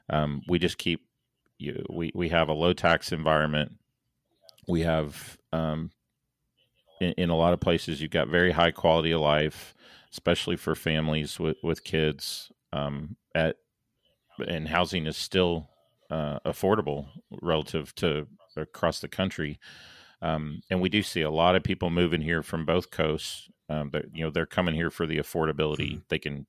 Um, 0.09 0.41
we 0.47 0.59
just 0.59 0.77
keep 0.77 1.01
you, 1.57 1.85
we 1.89 2.11
we 2.13 2.29
have 2.29 2.49
a 2.49 2.53
low 2.53 2.73
tax 2.73 3.11
environment. 3.11 3.73
We 4.67 4.81
have 4.81 5.37
um, 5.53 5.91
in, 6.99 7.13
in, 7.13 7.29
a 7.29 7.37
lot 7.37 7.53
of 7.53 7.59
places 7.59 8.01
you've 8.01 8.11
got 8.11 8.27
very 8.27 8.51
high 8.51 8.71
quality 8.71 9.11
of 9.11 9.21
life 9.21 9.75
especially 10.15 10.55
for 10.55 10.75
families 10.75 11.39
with 11.39 11.57
with 11.61 11.83
kids. 11.83 12.51
Um, 12.71 13.17
at 13.33 13.57
and 14.47 14.67
housing 14.69 15.05
is 15.07 15.17
still 15.17 15.69
uh, 16.09 16.39
affordable 16.45 17.07
relative 17.41 17.93
to 17.95 18.27
across 18.55 19.01
the 19.01 19.09
country. 19.09 19.59
Um, 20.25 20.61
and 20.71 20.81
we 20.81 20.89
do 20.89 21.03
see 21.03 21.21
a 21.21 21.29
lot 21.29 21.55
of 21.55 21.63
people 21.63 21.89
moving 21.91 22.21
here 22.21 22.41
from 22.41 22.65
both 22.65 22.89
coasts. 22.89 23.47
Um, 23.69 23.89
but 23.89 24.05
you 24.13 24.23
know 24.23 24.31
they're 24.31 24.45
coming 24.45 24.75
here 24.75 24.89
for 24.89 25.05
the 25.07 25.17
affordability. 25.17 25.93
Mm-hmm. 25.93 25.99
They 26.09 26.19
can 26.19 26.45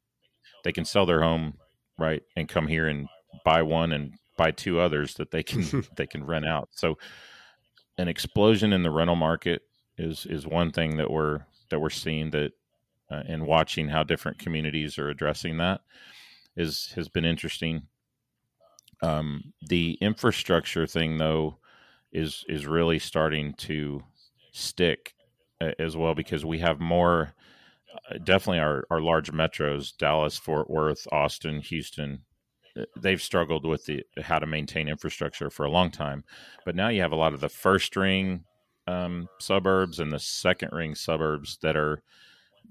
they 0.65 0.73
can 0.73 0.85
sell 0.85 1.07
their 1.07 1.23
home 1.23 1.55
right 1.99 2.23
and 2.37 2.49
come 2.49 2.67
here 2.67 2.89
and 2.89 3.09
buy 3.45 3.63
one 3.63 3.93
and 3.93 4.15
buy 4.37 4.51
two 4.51 4.81
others 4.81 5.15
that 5.15 5.31
they 5.31 5.43
can 5.43 5.85
they 5.97 6.07
can 6.07 6.25
rent 6.25 6.47
out. 6.47 6.69
So 6.73 6.99
an 7.99 8.09
explosion 8.09 8.73
in 8.73 8.83
the 8.83 8.91
rental 8.91 9.17
market 9.17 9.63
is 9.99 10.27
is 10.27 10.47
one 10.47 10.73
thing 10.73 10.97
that 10.97 11.11
we're 11.11 11.41
that 11.71 11.81
we're 11.81 11.91
seeing 11.91 12.31
that 12.31 12.53
uh, 13.11 13.23
and 13.29 13.47
watching 13.47 13.89
how 13.89 14.03
different 14.03 14.39
communities 14.39 14.99
are 14.99 15.09
addressing 15.09 15.59
that 15.59 15.81
is 16.57 16.93
has 16.97 17.09
been 17.09 17.25
interesting. 17.25 17.83
Um, 19.03 19.53
the 19.61 19.99
infrastructure 20.01 20.87
thing, 20.87 21.19
though, 21.19 21.59
is 22.17 22.45
is 22.49 22.67
really 22.67 22.99
starting 22.99 23.53
to 23.55 24.03
stick 24.53 25.15
uh, 25.61 25.73
as 25.79 25.97
well 25.97 26.15
because 26.15 26.45
we 26.45 26.59
have 26.59 26.81
more. 26.81 27.35
Uh, 28.11 28.19
definitely, 28.19 28.59
our 28.59 28.85
our 28.91 29.01
large 29.01 29.31
metros: 29.31 29.97
Dallas, 29.97 30.37
Fort 30.37 30.69
Worth, 30.71 31.07
Austin, 31.13 31.61
Houston. 31.61 32.23
Uh, 32.77 32.85
they've 33.01 33.23
struggled 33.23 33.65
with 33.67 33.85
the 33.85 34.03
how 34.23 34.39
to 34.39 34.47
maintain 34.47 34.89
infrastructure 34.89 35.51
for 35.51 35.65
a 35.65 35.71
long 35.71 35.91
time, 35.91 36.25
but 36.65 36.75
now 36.75 36.89
you 36.89 37.03
have 37.03 37.13
a 37.13 37.17
lot 37.17 37.35
of 37.35 37.41
the 37.41 37.49
first 37.49 37.95
ring 37.97 38.45
um, 38.87 39.29
suburbs 39.39 40.01
and 40.01 40.13
the 40.13 40.19
second 40.19 40.71
ring 40.73 40.95
suburbs 40.95 41.59
that 41.63 41.77
are 41.77 42.03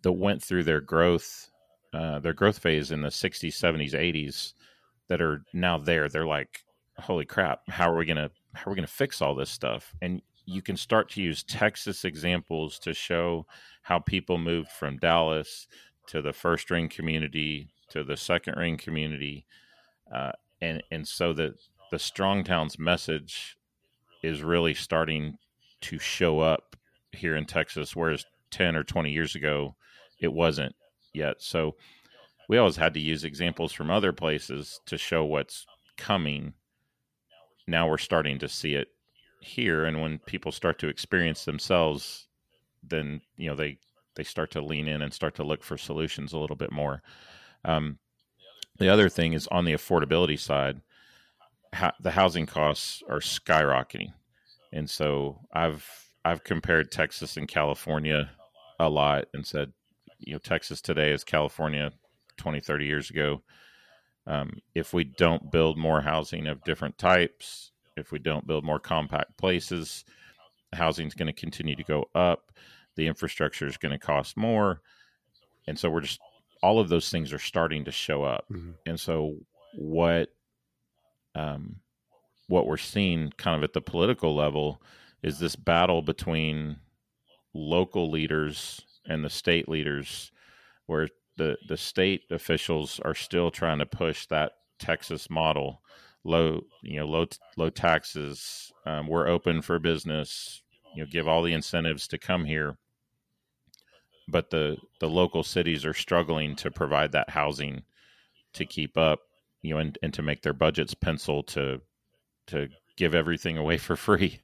that 0.01 0.11
went 0.11 0.41
through 0.41 0.63
their 0.63 0.81
growth 0.81 1.49
uh, 1.93 2.19
their 2.19 2.33
growth 2.33 2.59
phase 2.59 2.91
in 2.91 3.01
the 3.01 3.09
60s 3.09 3.53
70s 3.53 3.93
80s 3.93 4.53
that 5.07 5.21
are 5.21 5.43
now 5.53 5.77
there 5.77 6.09
they're 6.09 6.25
like 6.25 6.63
holy 6.97 7.25
crap 7.25 7.61
how 7.69 7.89
are 7.89 7.97
we 7.97 8.05
gonna 8.05 8.29
how 8.55 8.69
are 8.69 8.73
we 8.73 8.75
gonna 8.75 8.87
fix 8.87 9.21
all 9.21 9.35
this 9.35 9.49
stuff 9.49 9.93
and 10.01 10.21
you 10.45 10.61
can 10.61 10.77
start 10.77 11.09
to 11.09 11.21
use 11.21 11.43
texas 11.43 12.05
examples 12.05 12.79
to 12.79 12.93
show 12.93 13.45
how 13.81 13.99
people 13.99 14.37
moved 14.37 14.69
from 14.69 14.97
dallas 14.97 15.67
to 16.07 16.21
the 16.21 16.33
first 16.33 16.69
ring 16.71 16.87
community 16.87 17.67
to 17.89 18.03
the 18.03 18.17
second 18.17 18.55
ring 18.57 18.77
community 18.77 19.45
uh, 20.13 20.31
and 20.61 20.81
and 20.91 21.07
so 21.07 21.33
that 21.33 21.53
the 21.91 21.99
strong 21.99 22.43
towns 22.43 22.77
message 22.79 23.57
is 24.23 24.41
really 24.41 24.73
starting 24.73 25.37
to 25.81 25.99
show 25.99 26.39
up 26.39 26.75
here 27.11 27.35
in 27.35 27.45
texas 27.45 27.95
whereas 27.95 28.25
10 28.51 28.75
or 28.75 28.83
20 28.83 29.11
years 29.11 29.35
ago 29.35 29.75
it 30.19 30.31
wasn't 30.31 30.73
yet. 31.15 31.41
So 31.41 31.75
we 32.47 32.57
always 32.57 32.75
had 32.75 32.93
to 32.93 32.99
use 32.99 33.23
examples 33.23 33.71
from 33.71 33.89
other 33.89 34.13
places 34.13 34.79
to 34.85 34.97
show 34.97 35.23
what's 35.25 35.65
coming. 35.97 36.53
Now 37.67 37.89
we're 37.89 37.97
starting 37.97 38.39
to 38.39 38.49
see 38.49 38.73
it 38.75 38.89
here, 39.39 39.85
and 39.85 40.01
when 40.01 40.19
people 40.19 40.51
start 40.51 40.79
to 40.79 40.87
experience 40.87 41.45
themselves, 41.45 42.27
then 42.83 43.21
you 43.37 43.49
know 43.49 43.55
they 43.55 43.77
they 44.15 44.23
start 44.23 44.51
to 44.51 44.61
lean 44.61 44.87
in 44.87 45.01
and 45.01 45.13
start 45.13 45.35
to 45.35 45.43
look 45.43 45.63
for 45.63 45.77
solutions 45.77 46.33
a 46.33 46.37
little 46.37 46.55
bit 46.55 46.71
more. 46.71 47.01
Um, 47.63 47.99
the 48.77 48.89
other 48.89 49.09
thing 49.09 49.33
is 49.33 49.47
on 49.47 49.65
the 49.65 49.73
affordability 49.73 50.39
side, 50.39 50.81
ha- 51.73 51.95
the 52.01 52.11
housing 52.11 52.45
costs 52.45 53.03
are 53.09 53.19
skyrocketing, 53.19 54.13
and 54.71 54.89
so 54.89 55.39
I've 55.53 55.87
I've 56.23 56.43
compared 56.43 56.91
Texas 56.91 57.37
and 57.37 57.47
California 57.47 58.31
a 58.79 58.89
lot 58.89 59.25
and 59.33 59.45
said, 59.45 59.71
you 60.19 60.33
know, 60.33 60.39
Texas 60.39 60.81
today 60.81 61.11
is 61.11 61.23
California 61.23 61.91
20, 62.37 62.59
30 62.59 62.85
years 62.85 63.09
ago. 63.09 63.41
Um, 64.27 64.59
if 64.73 64.93
we 64.93 65.03
don't 65.03 65.51
build 65.51 65.77
more 65.77 66.01
housing 66.01 66.47
of 66.47 66.63
different 66.63 66.97
types, 66.97 67.71
if 67.95 68.11
we 68.11 68.19
don't 68.19 68.47
build 68.47 68.65
more 68.65 68.79
compact 68.79 69.37
places, 69.37 70.03
housing 70.73 71.07
is 71.07 71.13
going 71.13 71.27
to 71.27 71.33
continue 71.33 71.75
to 71.75 71.83
go 71.83 72.09
up. 72.15 72.51
The 72.95 73.07
infrastructure 73.07 73.67
is 73.67 73.77
going 73.77 73.91
to 73.91 74.05
cost 74.05 74.35
more. 74.35 74.81
And 75.67 75.77
so 75.77 75.89
we're 75.89 76.01
just, 76.01 76.19
all 76.61 76.79
of 76.79 76.89
those 76.89 77.09
things 77.09 77.33
are 77.33 77.39
starting 77.39 77.85
to 77.85 77.91
show 77.91 78.23
up. 78.23 78.45
Mm-hmm. 78.51 78.71
And 78.85 78.99
so 78.99 79.35
what, 79.73 80.29
um, 81.35 81.77
what 82.47 82.67
we're 82.67 82.77
seeing 82.77 83.31
kind 83.37 83.55
of 83.55 83.63
at 83.63 83.73
the 83.73 83.81
political 83.81 84.35
level 84.35 84.81
is 85.23 85.39
this 85.39 85.55
battle 85.55 86.01
between 86.01 86.77
local 87.53 88.09
leaders 88.09 88.81
and 89.07 89.23
the 89.23 89.29
state 89.29 89.67
leaders 89.67 90.31
where 90.85 91.09
the 91.37 91.57
the 91.67 91.77
state 91.77 92.23
officials 92.31 92.99
are 93.03 93.15
still 93.15 93.51
trying 93.51 93.79
to 93.79 93.85
push 93.85 94.25
that 94.27 94.53
Texas 94.79 95.29
model. 95.29 95.81
Low 96.23 96.61
you 96.81 96.99
know 96.99 97.05
low 97.05 97.25
low 97.57 97.69
taxes 97.69 98.71
um, 98.85 99.07
we're 99.07 99.27
open 99.27 99.61
for 99.61 99.77
business 99.79 100.61
you 100.95 101.03
know 101.03 101.09
give 101.11 101.27
all 101.27 101.43
the 101.43 101.53
incentives 101.53 102.07
to 102.09 102.17
come 102.17 102.45
here. 102.45 102.77
But 104.27 104.49
the 104.49 104.77
the 104.99 105.09
local 105.09 105.43
cities 105.43 105.85
are 105.85 105.93
struggling 105.93 106.55
to 106.57 106.71
provide 106.71 107.11
that 107.11 107.29
housing 107.29 107.83
to 108.53 108.65
keep 108.65 108.97
up 108.97 109.19
you 109.61 109.73
know 109.73 109.79
and, 109.79 109.97
and 110.01 110.13
to 110.13 110.21
make 110.21 110.41
their 110.41 110.53
budgets 110.53 110.93
pencil 110.93 111.43
to 111.43 111.81
to 112.47 112.69
give 112.97 113.13
everything 113.13 113.57
away 113.57 113.77
for 113.77 113.95
free. 113.95 114.39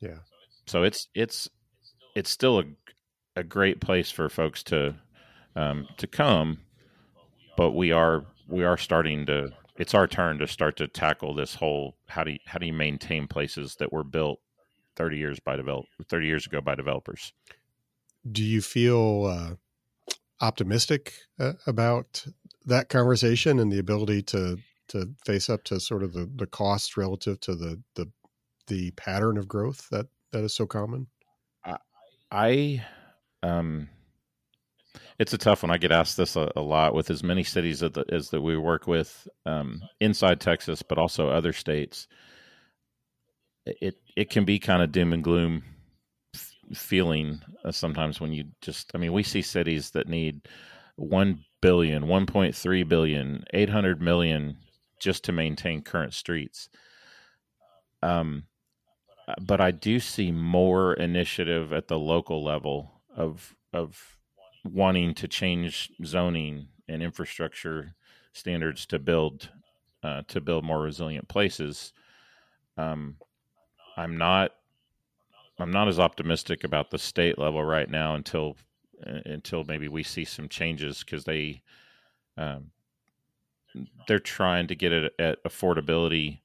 Yeah. 0.00 0.18
So 0.66 0.82
it's 0.82 1.08
it's 1.14 1.48
it's 2.14 2.30
still 2.30 2.60
a 2.60 2.64
a 3.36 3.44
great 3.44 3.80
place 3.80 4.10
for 4.10 4.28
folks 4.28 4.62
to 4.64 4.96
um, 5.58 5.88
to 5.96 6.06
come, 6.06 6.60
but 7.56 7.72
we 7.72 7.92
are 7.92 8.24
we 8.46 8.64
are 8.64 8.78
starting 8.78 9.26
to. 9.26 9.50
It's 9.76 9.94
our 9.94 10.06
turn 10.06 10.38
to 10.38 10.46
start 10.46 10.76
to 10.78 10.88
tackle 10.88 11.34
this 11.34 11.54
whole 11.54 11.96
how 12.08 12.24
do 12.24 12.32
you, 12.32 12.38
how 12.46 12.58
do 12.58 12.66
you 12.66 12.72
maintain 12.72 13.26
places 13.26 13.76
that 13.76 13.92
were 13.92 14.04
built 14.04 14.40
thirty 14.96 15.18
years 15.18 15.40
by 15.40 15.56
develop 15.56 15.86
thirty 16.08 16.26
years 16.26 16.46
ago 16.46 16.60
by 16.60 16.74
developers. 16.74 17.32
Do 18.30 18.42
you 18.42 18.62
feel 18.62 19.24
uh, 19.26 20.14
optimistic 20.40 21.14
uh, 21.38 21.54
about 21.66 22.24
that 22.66 22.88
conversation 22.88 23.58
and 23.58 23.72
the 23.72 23.78
ability 23.78 24.22
to 24.22 24.58
to 24.88 25.14
face 25.24 25.50
up 25.50 25.64
to 25.64 25.80
sort 25.80 26.02
of 26.04 26.12
the 26.12 26.30
the 26.36 26.46
costs 26.46 26.96
relative 26.96 27.40
to 27.40 27.56
the 27.56 27.82
the 27.94 28.10
the 28.68 28.92
pattern 28.92 29.36
of 29.36 29.48
growth 29.48 29.88
that 29.90 30.06
that 30.32 30.44
is 30.44 30.54
so 30.54 30.66
common? 30.66 31.08
I, 31.64 31.78
I, 32.30 32.86
um, 33.42 33.88
it's 35.18 35.32
a 35.32 35.38
tough 35.38 35.62
one. 35.62 35.70
I 35.70 35.78
get 35.78 35.92
asked 35.92 36.16
this 36.16 36.36
a, 36.36 36.50
a 36.54 36.62
lot 36.62 36.94
with 36.94 37.10
as 37.10 37.22
many 37.22 37.42
cities 37.42 37.82
as, 37.82 37.92
the, 37.92 38.04
as 38.10 38.30
that 38.30 38.40
we 38.40 38.56
work 38.56 38.86
with 38.86 39.26
um, 39.46 39.82
inside 40.00 40.40
Texas, 40.40 40.82
but 40.82 40.98
also 40.98 41.28
other 41.28 41.52
states. 41.52 42.06
It 43.66 43.96
it 44.16 44.30
can 44.30 44.44
be 44.44 44.58
kind 44.58 44.82
of 44.82 44.92
doom 44.92 45.12
and 45.12 45.22
gloom 45.22 45.62
f- 46.34 46.54
feeling 46.72 47.42
uh, 47.64 47.72
sometimes 47.72 48.20
when 48.20 48.32
you 48.32 48.44
just. 48.62 48.92
I 48.94 48.98
mean, 48.98 49.12
we 49.12 49.22
see 49.22 49.42
cities 49.42 49.90
that 49.90 50.08
need 50.08 50.48
one 50.96 51.44
billion, 51.60 52.04
1.3 52.04 52.88
billion, 52.88 53.44
800 53.52 54.00
million 54.00 54.56
just 55.00 55.24
to 55.24 55.32
maintain 55.32 55.82
current 55.82 56.14
streets. 56.14 56.68
Um, 58.02 58.44
uh, 59.26 59.34
but 59.40 59.60
I 59.60 59.70
do 59.72 60.00
see 60.00 60.32
more 60.32 60.94
initiative 60.94 61.72
at 61.72 61.88
the 61.88 61.98
local 61.98 62.44
level 62.44 63.02
of 63.14 63.54
of 63.72 64.17
wanting 64.64 65.14
to 65.14 65.28
change 65.28 65.90
zoning 66.04 66.68
and 66.88 67.02
infrastructure 67.02 67.94
standards 68.32 68.86
to 68.86 68.98
build 68.98 69.50
uh, 70.02 70.22
to 70.28 70.40
build 70.40 70.64
more 70.64 70.80
resilient 70.80 71.28
places. 71.28 71.92
Um, 72.76 73.16
I'm 73.96 74.16
not 74.16 74.52
I'm 75.58 75.72
not 75.72 75.88
as 75.88 75.98
optimistic 75.98 76.64
about 76.64 76.90
the 76.90 76.98
state 76.98 77.38
level 77.38 77.64
right 77.64 77.90
now 77.90 78.14
until 78.14 78.56
uh, 79.06 79.20
until 79.26 79.64
maybe 79.64 79.88
we 79.88 80.02
see 80.02 80.24
some 80.24 80.48
changes 80.48 81.00
because 81.00 81.24
they 81.24 81.62
um, 82.36 82.70
they're 84.06 84.18
trying 84.18 84.66
to 84.68 84.74
get 84.74 84.92
it 84.92 85.12
at 85.18 85.42
affordability, 85.44 86.40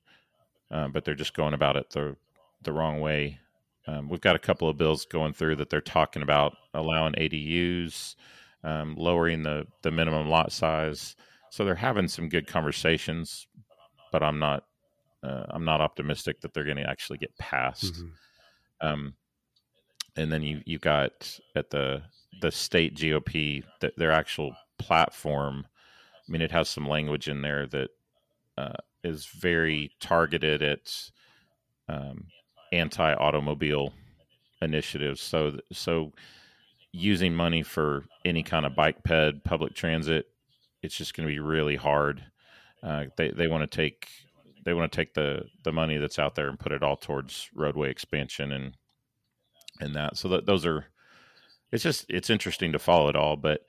uh, 0.72 0.88
but 0.88 1.06
they're 1.06 1.16
just 1.16 1.36
going 1.36 1.54
about 1.54 1.78
it 1.78 1.90
the 1.92 2.16
the 2.64 2.72
wrong 2.74 3.00
way. 3.00 3.40
Um, 3.88 4.08
we've 4.08 4.22
got 4.22 4.36
a 4.36 4.40
couple 4.40 4.70
of 4.70 4.78
bills 4.78 5.06
going 5.06 5.34
through 5.34 5.58
that 5.58 5.70
they're 5.70 5.82
talking 5.82 6.22
about 6.22 6.56
allowing 6.74 7.14
ADUs, 7.14 8.16
um, 8.64 8.96
lowering 8.98 9.44
the 9.44 9.68
the 9.82 9.92
minimum 9.92 10.30
lot 10.30 10.52
size. 10.52 11.16
So 11.50 11.66
they're 11.66 11.76
having 11.76 12.08
some 12.08 12.30
good 12.30 12.48
conversations, 12.48 13.48
but 14.12 14.24
I'm 14.24 14.40
not 14.40 14.64
uh, 15.24 15.46
I'm 15.50 15.66
not 15.66 15.82
optimistic 15.82 16.42
that 16.42 16.54
they're 16.54 16.64
going 16.64 16.78
to 16.78 16.90
actually 16.90 17.18
get 17.18 17.38
passed. 17.38 17.94
Mm-hmm. 17.94 18.88
Um, 18.88 19.14
and 20.16 20.32
then 20.32 20.44
you 20.44 20.62
you 20.66 20.80
got 20.80 21.40
at 21.56 21.70
the 21.70 22.04
the 22.42 22.52
state 22.52 22.96
GOP 22.96 23.64
that 23.82 23.98
their 23.98 24.12
actual 24.12 24.56
platform. 24.78 25.66
I 26.28 26.32
mean, 26.32 26.42
it 26.42 26.52
has 26.52 26.70
some 26.70 26.88
language 26.88 27.28
in 27.28 27.42
there 27.42 27.68
that 27.68 27.90
uh, 28.58 28.74
is 29.04 29.26
very 29.26 29.92
targeted 30.00 30.62
at 30.62 31.10
um, 31.90 32.28
anti-automobile 32.74 33.94
initiatives. 34.62 35.22
So 35.22 35.58
so 35.72 36.12
using 36.92 37.34
money 37.34 37.64
for 37.64 38.06
any 38.26 38.44
kind 38.44 38.66
of 38.66 38.76
bike 38.76 39.04
ped, 39.04 39.44
public 39.44 39.74
transit, 39.74 40.28
it's 40.82 40.96
just 40.96 41.16
going 41.16 41.28
to 41.28 41.34
be 41.34 41.40
really 41.40 41.76
hard. 41.76 42.24
Uh, 42.82 43.06
they 43.18 43.32
they 43.32 43.48
want 43.48 43.70
to 43.70 43.76
take 43.76 44.08
they 44.66 44.74
want 44.74 44.92
to 44.92 44.96
take 44.96 45.14
the 45.14 45.46
the 45.64 45.72
money 45.72 45.98
that's 45.98 46.20
out 46.20 46.36
there 46.36 46.50
and 46.50 46.60
put 46.60 46.72
it 46.72 46.84
all 46.84 46.98
towards 46.98 47.50
roadway 47.56 47.90
expansion 47.90 48.52
and 48.52 48.76
and 49.80 49.96
that. 49.96 50.18
So 50.18 50.28
that 50.30 50.46
those 50.46 50.66
are 50.66 50.88
it's 51.72 51.84
just 51.84 52.06
it's 52.10 52.30
interesting 52.30 52.72
to 52.74 52.80
follow 52.80 53.10
it 53.10 53.16
all, 53.16 53.36
but 53.36 53.66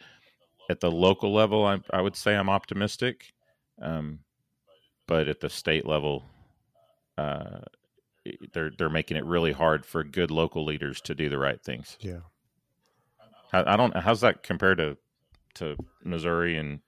at 0.71 0.81
the 0.81 0.91
local 0.91 1.33
level, 1.33 1.67
I, 1.67 1.81
I 1.91 2.01
would 2.01 2.17
say 2.17 2.35
I'm 2.35 2.49
optimistic. 2.49 3.33
Um, 3.83 4.21
but 5.07 5.29
at 5.29 5.41
the 5.41 5.51
state 5.51 5.87
level, 5.87 6.25
uh, 7.19 7.61
they're 8.53 8.71
they're 8.77 8.91
making 8.91 9.17
it 9.17 9.25
really 9.25 9.53
hard 9.53 9.85
for 9.85 10.05
good 10.05 10.31
local 10.31 10.65
leaders 10.65 11.01
to 11.03 11.15
do 11.15 11.29
the 11.29 11.39
right 11.39 11.63
things. 11.63 11.97
Yeah. 12.01 12.21
I, 13.53 13.75
I 13.75 13.77
don't. 13.77 13.97
How's 13.97 14.21
that 14.23 14.43
compared 14.43 14.79
to 14.79 14.97
to 15.55 15.77
Missouri 16.03 16.59
and 16.59 16.81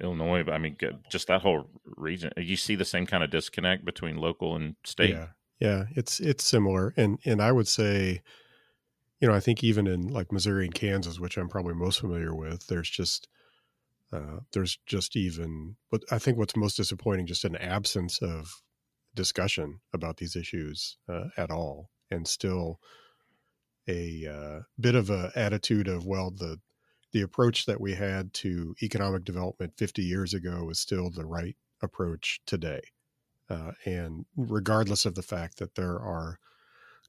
Illinois? 0.00 0.44
I 0.50 0.58
mean, 0.58 0.76
just 1.10 1.28
that 1.28 1.42
whole 1.42 1.68
region. 1.96 2.32
You 2.36 2.56
see 2.56 2.74
the 2.74 2.84
same 2.84 3.06
kind 3.06 3.22
of 3.22 3.30
disconnect 3.30 3.84
between 3.84 4.16
local 4.16 4.56
and 4.56 4.76
state. 4.84 5.10
Yeah, 5.10 5.28
yeah, 5.60 5.84
it's 5.94 6.20
it's 6.20 6.44
similar, 6.44 6.94
and 6.96 7.18
and 7.24 7.42
I 7.42 7.52
would 7.52 7.68
say, 7.68 8.22
you 9.20 9.28
know, 9.28 9.34
I 9.34 9.40
think 9.40 9.62
even 9.62 9.86
in 9.86 10.08
like 10.08 10.32
Missouri 10.32 10.64
and 10.64 10.74
Kansas, 10.74 11.20
which 11.20 11.36
I'm 11.36 11.48
probably 11.48 11.74
most 11.74 12.00
familiar 12.00 12.34
with, 12.34 12.66
there's 12.68 12.90
just 12.90 13.28
uh, 14.12 14.40
there's 14.52 14.78
just 14.86 15.16
even, 15.16 15.76
but 15.90 16.02
I 16.10 16.18
think 16.18 16.38
what's 16.38 16.56
most 16.56 16.76
disappointing, 16.76 17.26
just 17.26 17.44
an 17.44 17.56
absence 17.56 18.20
of 18.22 18.62
discussion 19.16 19.80
about 19.92 20.18
these 20.18 20.36
issues 20.36 20.98
uh, 21.08 21.24
at 21.36 21.50
all, 21.50 21.90
and 22.10 22.28
still 22.28 22.78
a 23.88 24.26
uh, 24.26 24.62
bit 24.78 24.94
of 24.94 25.10
a 25.10 25.32
attitude 25.34 25.88
of 25.88 26.06
well 26.06 26.30
the 26.30 26.60
the 27.12 27.22
approach 27.22 27.66
that 27.66 27.80
we 27.80 27.94
had 27.94 28.34
to 28.34 28.74
economic 28.82 29.24
development 29.24 29.72
50 29.78 30.02
years 30.02 30.34
ago 30.34 30.68
is 30.70 30.78
still 30.78 31.10
the 31.10 31.24
right 31.24 31.56
approach 31.82 32.40
today. 32.46 32.80
Uh, 33.48 33.72
and 33.84 34.26
regardless 34.36 35.06
of 35.06 35.14
the 35.14 35.22
fact 35.22 35.58
that 35.58 35.76
there 35.76 35.98
are 35.98 36.38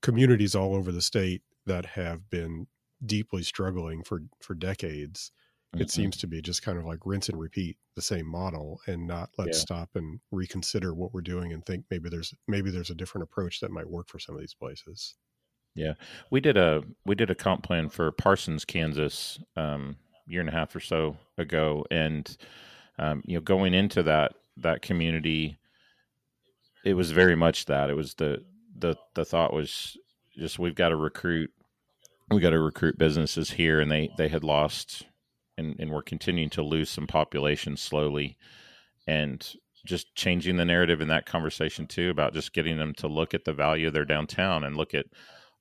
communities 0.01 0.55
all 0.55 0.76
over 0.76 0.91
the 0.91 1.01
state 1.01 1.41
that 1.66 1.86
have 1.86 2.30
been 2.30 2.68
deeply 3.05 3.43
struggling 3.43 4.03
for 4.03 4.24
for 4.39 4.53
decades, 4.53 5.32
mm-hmm. 5.74 5.82
it 5.82 5.91
seems 5.91 6.18
to 6.18 6.28
be 6.28 6.41
just 6.41 6.63
kind 6.63 6.78
of 6.78 6.86
like 6.86 6.99
rinse 7.05 7.30
and 7.30 7.39
repeat 7.39 7.78
the 7.95 8.01
same 8.01 8.28
model 8.28 8.80
and 8.88 9.07
not 9.07 9.30
let's 9.38 9.57
yeah. 9.57 9.61
stop 9.61 9.89
and 9.95 10.20
reconsider 10.32 10.93
what 10.93 11.13
we're 11.13 11.22
doing 11.22 11.53
and 11.53 11.65
think 11.65 11.86
maybe 11.89 12.09
there's 12.09 12.34
maybe 12.47 12.72
there's 12.72 12.91
a 12.91 12.95
different 12.95 13.24
approach 13.24 13.59
that 13.59 13.72
might 13.72 13.89
work 13.89 14.07
for 14.07 14.20
some 14.20 14.36
of 14.36 14.41
these 14.41 14.53
places. 14.53 15.15
Yeah, 15.76 15.93
we 16.32 16.41
did 16.41 16.57
a 16.57 16.84
we 17.05 17.15
did 17.15 17.30
a 17.30 17.36
comp 17.36 17.63
plan 17.63 17.89
for 17.89 18.11
Parsons, 18.11 18.65
Kansas, 18.65 19.39
um, 19.55 19.97
year 20.26 20.41
and 20.41 20.49
a 20.49 20.53
half 20.53 20.76
or 20.76 20.80
so 20.80 21.18
ago, 21.38 21.86
and 21.91 22.36
um, 22.99 23.22
you 23.26 23.36
know, 23.36 23.41
going 23.41 23.74
into 23.74 24.03
that 24.03 24.34
that 24.57 24.82
community, 24.82 25.57
it 26.84 26.95
was 26.95 27.11
very 27.11 27.36
much 27.36 27.65
that. 27.65 27.89
It 27.89 27.95
was 27.95 28.15
the 28.15 28.43
the 28.76 28.95
the 29.13 29.26
thought 29.26 29.53
was 29.53 29.97
just 30.36 30.59
we've 30.59 30.76
got 30.76 30.89
to 30.89 30.95
recruit, 30.95 31.51
we 32.30 32.41
got 32.41 32.51
to 32.51 32.59
recruit 32.59 32.97
businesses 32.97 33.51
here, 33.51 33.80
and 33.80 33.91
they 33.91 34.09
they 34.18 34.30
had 34.30 34.43
lost 34.43 35.05
and, 35.58 35.76
and 35.80 35.91
we're 35.91 36.01
continuing 36.01 36.49
to 36.51 36.62
lose 36.62 36.89
some 36.89 37.08
population 37.08 37.78
slowly 37.78 38.38
and 39.08 39.53
just 39.86 40.14
changing 40.16 40.58
the 40.58 40.66
narrative 40.66 41.01
in 41.01 41.08
that 41.08 41.26
conversation 41.26 41.88
too 41.88 42.10
about 42.10 42.34
just 42.34 42.53
getting 42.53 42.78
them 42.78 42.93
to 42.93 43.08
look 43.08 43.34
at 43.34 43.45
the 43.45 43.53
value 43.53 43.88
of 43.88 43.93
their 43.93 44.05
downtown 44.05 44.64
and 44.64 44.76
look 44.76 44.93
at 44.93 45.05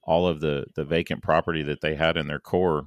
all 0.03 0.27
of 0.27 0.41
the 0.41 0.65
the 0.75 0.85
vacant 0.85 1.23
property 1.23 1.63
that 1.63 1.81
they 1.81 1.95
had 1.95 2.17
in 2.17 2.27
their 2.27 2.39
core 2.39 2.87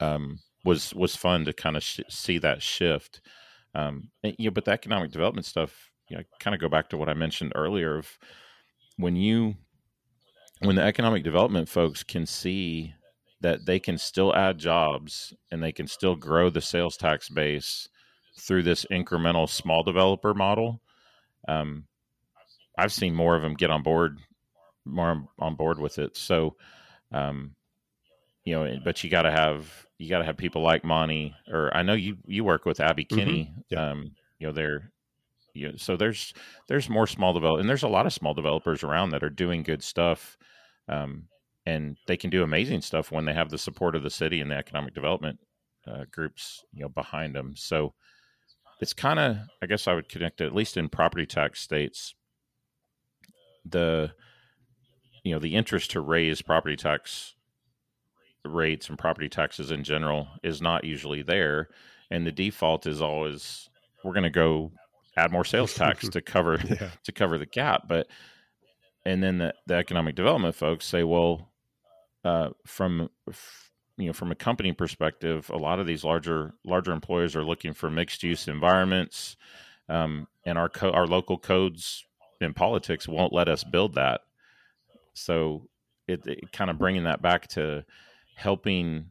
um, 0.00 0.38
was 0.64 0.94
was 0.94 1.16
fun 1.16 1.44
to 1.44 1.52
kind 1.52 1.76
of 1.76 1.82
sh- 1.82 2.00
see 2.08 2.38
that 2.38 2.62
shift. 2.62 3.20
Um, 3.74 4.10
and, 4.22 4.34
you 4.38 4.46
know, 4.46 4.54
but 4.54 4.64
the 4.64 4.72
economic 4.72 5.10
development 5.12 5.46
stuff, 5.46 5.90
you 6.08 6.16
know, 6.16 6.22
kind 6.40 6.54
of 6.54 6.60
go 6.60 6.68
back 6.68 6.88
to 6.90 6.96
what 6.96 7.08
I 7.08 7.14
mentioned 7.14 7.52
earlier 7.54 7.96
of 7.98 8.18
when 8.96 9.16
you 9.16 9.56
when 10.60 10.76
the 10.76 10.82
economic 10.82 11.22
development 11.22 11.68
folks 11.68 12.02
can 12.02 12.26
see 12.26 12.94
that 13.40 13.66
they 13.66 13.78
can 13.78 13.98
still 13.98 14.34
add 14.34 14.58
jobs 14.58 15.32
and 15.50 15.62
they 15.62 15.72
can 15.72 15.86
still 15.86 16.16
grow 16.16 16.50
the 16.50 16.60
sales 16.60 16.96
tax 16.96 17.28
base 17.28 17.88
through 18.38 18.62
this 18.62 18.86
incremental 18.90 19.48
small 19.48 19.82
developer 19.82 20.34
model. 20.34 20.80
Um, 21.46 21.84
I've 22.76 22.92
seen 22.92 23.14
more 23.14 23.36
of 23.36 23.42
them 23.42 23.54
get 23.54 23.70
on 23.70 23.82
board, 23.82 24.18
more 24.84 25.28
on 25.38 25.54
board 25.54 25.78
with 25.78 25.98
it. 25.98 26.16
So, 26.16 26.56
um, 27.12 27.54
you 28.44 28.54
know, 28.54 28.78
but 28.84 29.02
you 29.02 29.10
got 29.10 29.22
to 29.22 29.30
have 29.30 29.86
you 29.98 30.08
got 30.08 30.18
to 30.18 30.24
have 30.24 30.36
people 30.36 30.62
like 30.62 30.84
Monte, 30.84 31.34
or 31.48 31.76
I 31.76 31.82
know 31.82 31.94
you 31.94 32.16
you 32.26 32.44
work 32.44 32.64
with 32.64 32.80
Abby 32.80 33.04
mm-hmm. 33.04 33.18
Kinney. 33.18 33.44
Mm-hmm. 33.44 33.60
Yeah. 33.70 33.90
Um, 33.90 34.12
you 34.38 34.46
know, 34.46 34.52
they're 34.52 34.92
you 35.54 35.68
know, 35.68 35.76
so 35.76 35.96
there's 35.96 36.32
there's 36.68 36.88
more 36.88 37.06
small 37.06 37.32
develop 37.32 37.60
and 37.60 37.68
there's 37.68 37.82
a 37.82 37.88
lot 37.88 38.06
of 38.06 38.12
small 38.12 38.34
developers 38.34 38.82
around 38.82 39.10
that 39.10 39.24
are 39.24 39.30
doing 39.30 39.62
good 39.62 39.82
stuff. 39.82 40.38
Um, 40.88 41.24
and 41.68 41.98
they 42.06 42.16
can 42.16 42.30
do 42.30 42.42
amazing 42.42 42.80
stuff 42.80 43.12
when 43.12 43.26
they 43.26 43.34
have 43.34 43.50
the 43.50 43.58
support 43.58 43.94
of 43.94 44.02
the 44.02 44.08
city 44.08 44.40
and 44.40 44.50
the 44.50 44.56
economic 44.56 44.94
development 44.94 45.38
uh, 45.86 46.04
groups, 46.10 46.64
you 46.72 46.80
know, 46.80 46.88
behind 46.88 47.34
them. 47.34 47.52
So 47.56 47.92
it's 48.80 48.94
kind 48.94 49.18
of, 49.18 49.36
I 49.60 49.66
guess, 49.66 49.86
I 49.86 49.92
would 49.92 50.08
connect 50.08 50.40
it 50.40 50.46
at 50.46 50.54
least 50.54 50.78
in 50.78 50.88
property 50.88 51.26
tax 51.26 51.60
states. 51.60 52.14
The, 53.66 54.12
you 55.24 55.34
know, 55.34 55.38
the 55.38 55.56
interest 55.56 55.90
to 55.90 56.00
raise 56.00 56.40
property 56.40 56.74
tax 56.74 57.34
rates 58.46 58.88
and 58.88 58.98
property 58.98 59.28
taxes 59.28 59.70
in 59.70 59.84
general 59.84 60.26
is 60.42 60.62
not 60.62 60.84
usually 60.84 61.20
there, 61.20 61.68
and 62.10 62.26
the 62.26 62.32
default 62.32 62.86
is 62.86 63.02
always 63.02 63.68
we're 64.04 64.14
going 64.14 64.22
to 64.22 64.30
go 64.30 64.72
add 65.18 65.32
more 65.32 65.44
sales 65.44 65.74
tax 65.74 66.08
to 66.10 66.22
cover 66.22 66.58
yeah. 66.64 66.92
to 67.04 67.12
cover 67.12 67.36
the 67.36 67.44
gap, 67.44 67.82
but 67.86 68.06
and 69.04 69.22
then 69.22 69.36
the, 69.36 69.54
the 69.66 69.74
economic 69.74 70.14
development 70.14 70.54
folks 70.54 70.86
say, 70.86 71.02
well, 71.02 71.50
uh, 72.24 72.50
from 72.66 73.10
you 73.96 74.06
know 74.06 74.12
from 74.12 74.30
a 74.30 74.36
company 74.36 74.72
perspective, 74.72 75.50
a 75.50 75.56
lot 75.56 75.80
of 75.80 75.86
these 75.86 76.04
larger 76.04 76.54
larger 76.64 76.92
employers 76.92 77.36
are 77.36 77.44
looking 77.44 77.72
for 77.72 77.90
mixed 77.90 78.22
use 78.22 78.48
environments, 78.48 79.36
um, 79.88 80.28
and 80.44 80.58
our 80.58 80.68
co- 80.68 80.92
our 80.92 81.06
local 81.06 81.38
codes 81.38 82.04
and 82.40 82.54
politics 82.54 83.08
won't 83.08 83.32
let 83.32 83.48
us 83.48 83.64
build 83.64 83.94
that. 83.94 84.20
So 85.14 85.68
it, 86.06 86.26
it 86.26 86.52
kind 86.52 86.70
of 86.70 86.78
bringing 86.78 87.04
that 87.04 87.22
back 87.22 87.48
to 87.48 87.84
helping 88.36 89.06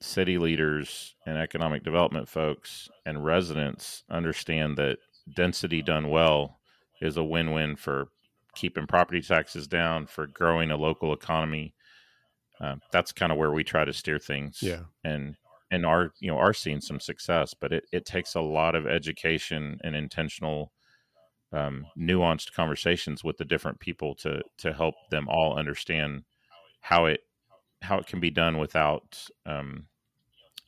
city 0.00 0.38
leaders 0.38 1.14
and 1.26 1.36
economic 1.38 1.82
development 1.82 2.28
folks 2.28 2.88
and 3.04 3.24
residents 3.24 4.04
understand 4.10 4.76
that 4.76 4.98
density 5.34 5.82
done 5.82 6.08
well 6.08 6.60
is 7.00 7.16
a 7.16 7.24
win-win 7.24 7.74
for 7.76 8.08
keeping 8.54 8.86
property 8.86 9.20
taxes 9.20 9.66
down 9.66 10.06
for 10.06 10.26
growing 10.26 10.70
a 10.70 10.76
local 10.76 11.12
economy 11.12 11.74
uh, 12.60 12.76
that's 12.90 13.12
kind 13.12 13.32
of 13.32 13.38
where 13.38 13.52
we 13.52 13.64
try 13.64 13.84
to 13.84 13.92
steer 13.92 14.18
things. 14.18 14.58
Yeah. 14.62 14.82
And 15.04 15.36
and 15.70 15.84
are 15.84 16.12
you 16.20 16.30
know 16.30 16.38
are 16.38 16.54
seeing 16.54 16.80
some 16.80 17.00
success, 17.00 17.54
but 17.54 17.72
it, 17.72 17.84
it 17.92 18.06
takes 18.06 18.34
a 18.34 18.40
lot 18.40 18.74
of 18.74 18.86
education 18.86 19.78
and 19.84 19.94
intentional 19.94 20.72
um, 21.52 21.86
nuanced 21.98 22.52
conversations 22.52 23.24
with 23.24 23.36
the 23.36 23.44
different 23.44 23.80
people 23.80 24.14
to 24.16 24.42
to 24.58 24.72
help 24.72 24.94
them 25.10 25.28
all 25.28 25.58
understand 25.58 26.24
how 26.80 27.06
it 27.06 27.20
how 27.82 27.98
it 27.98 28.06
can 28.06 28.20
be 28.20 28.30
done 28.30 28.58
without 28.58 29.22
um, 29.46 29.86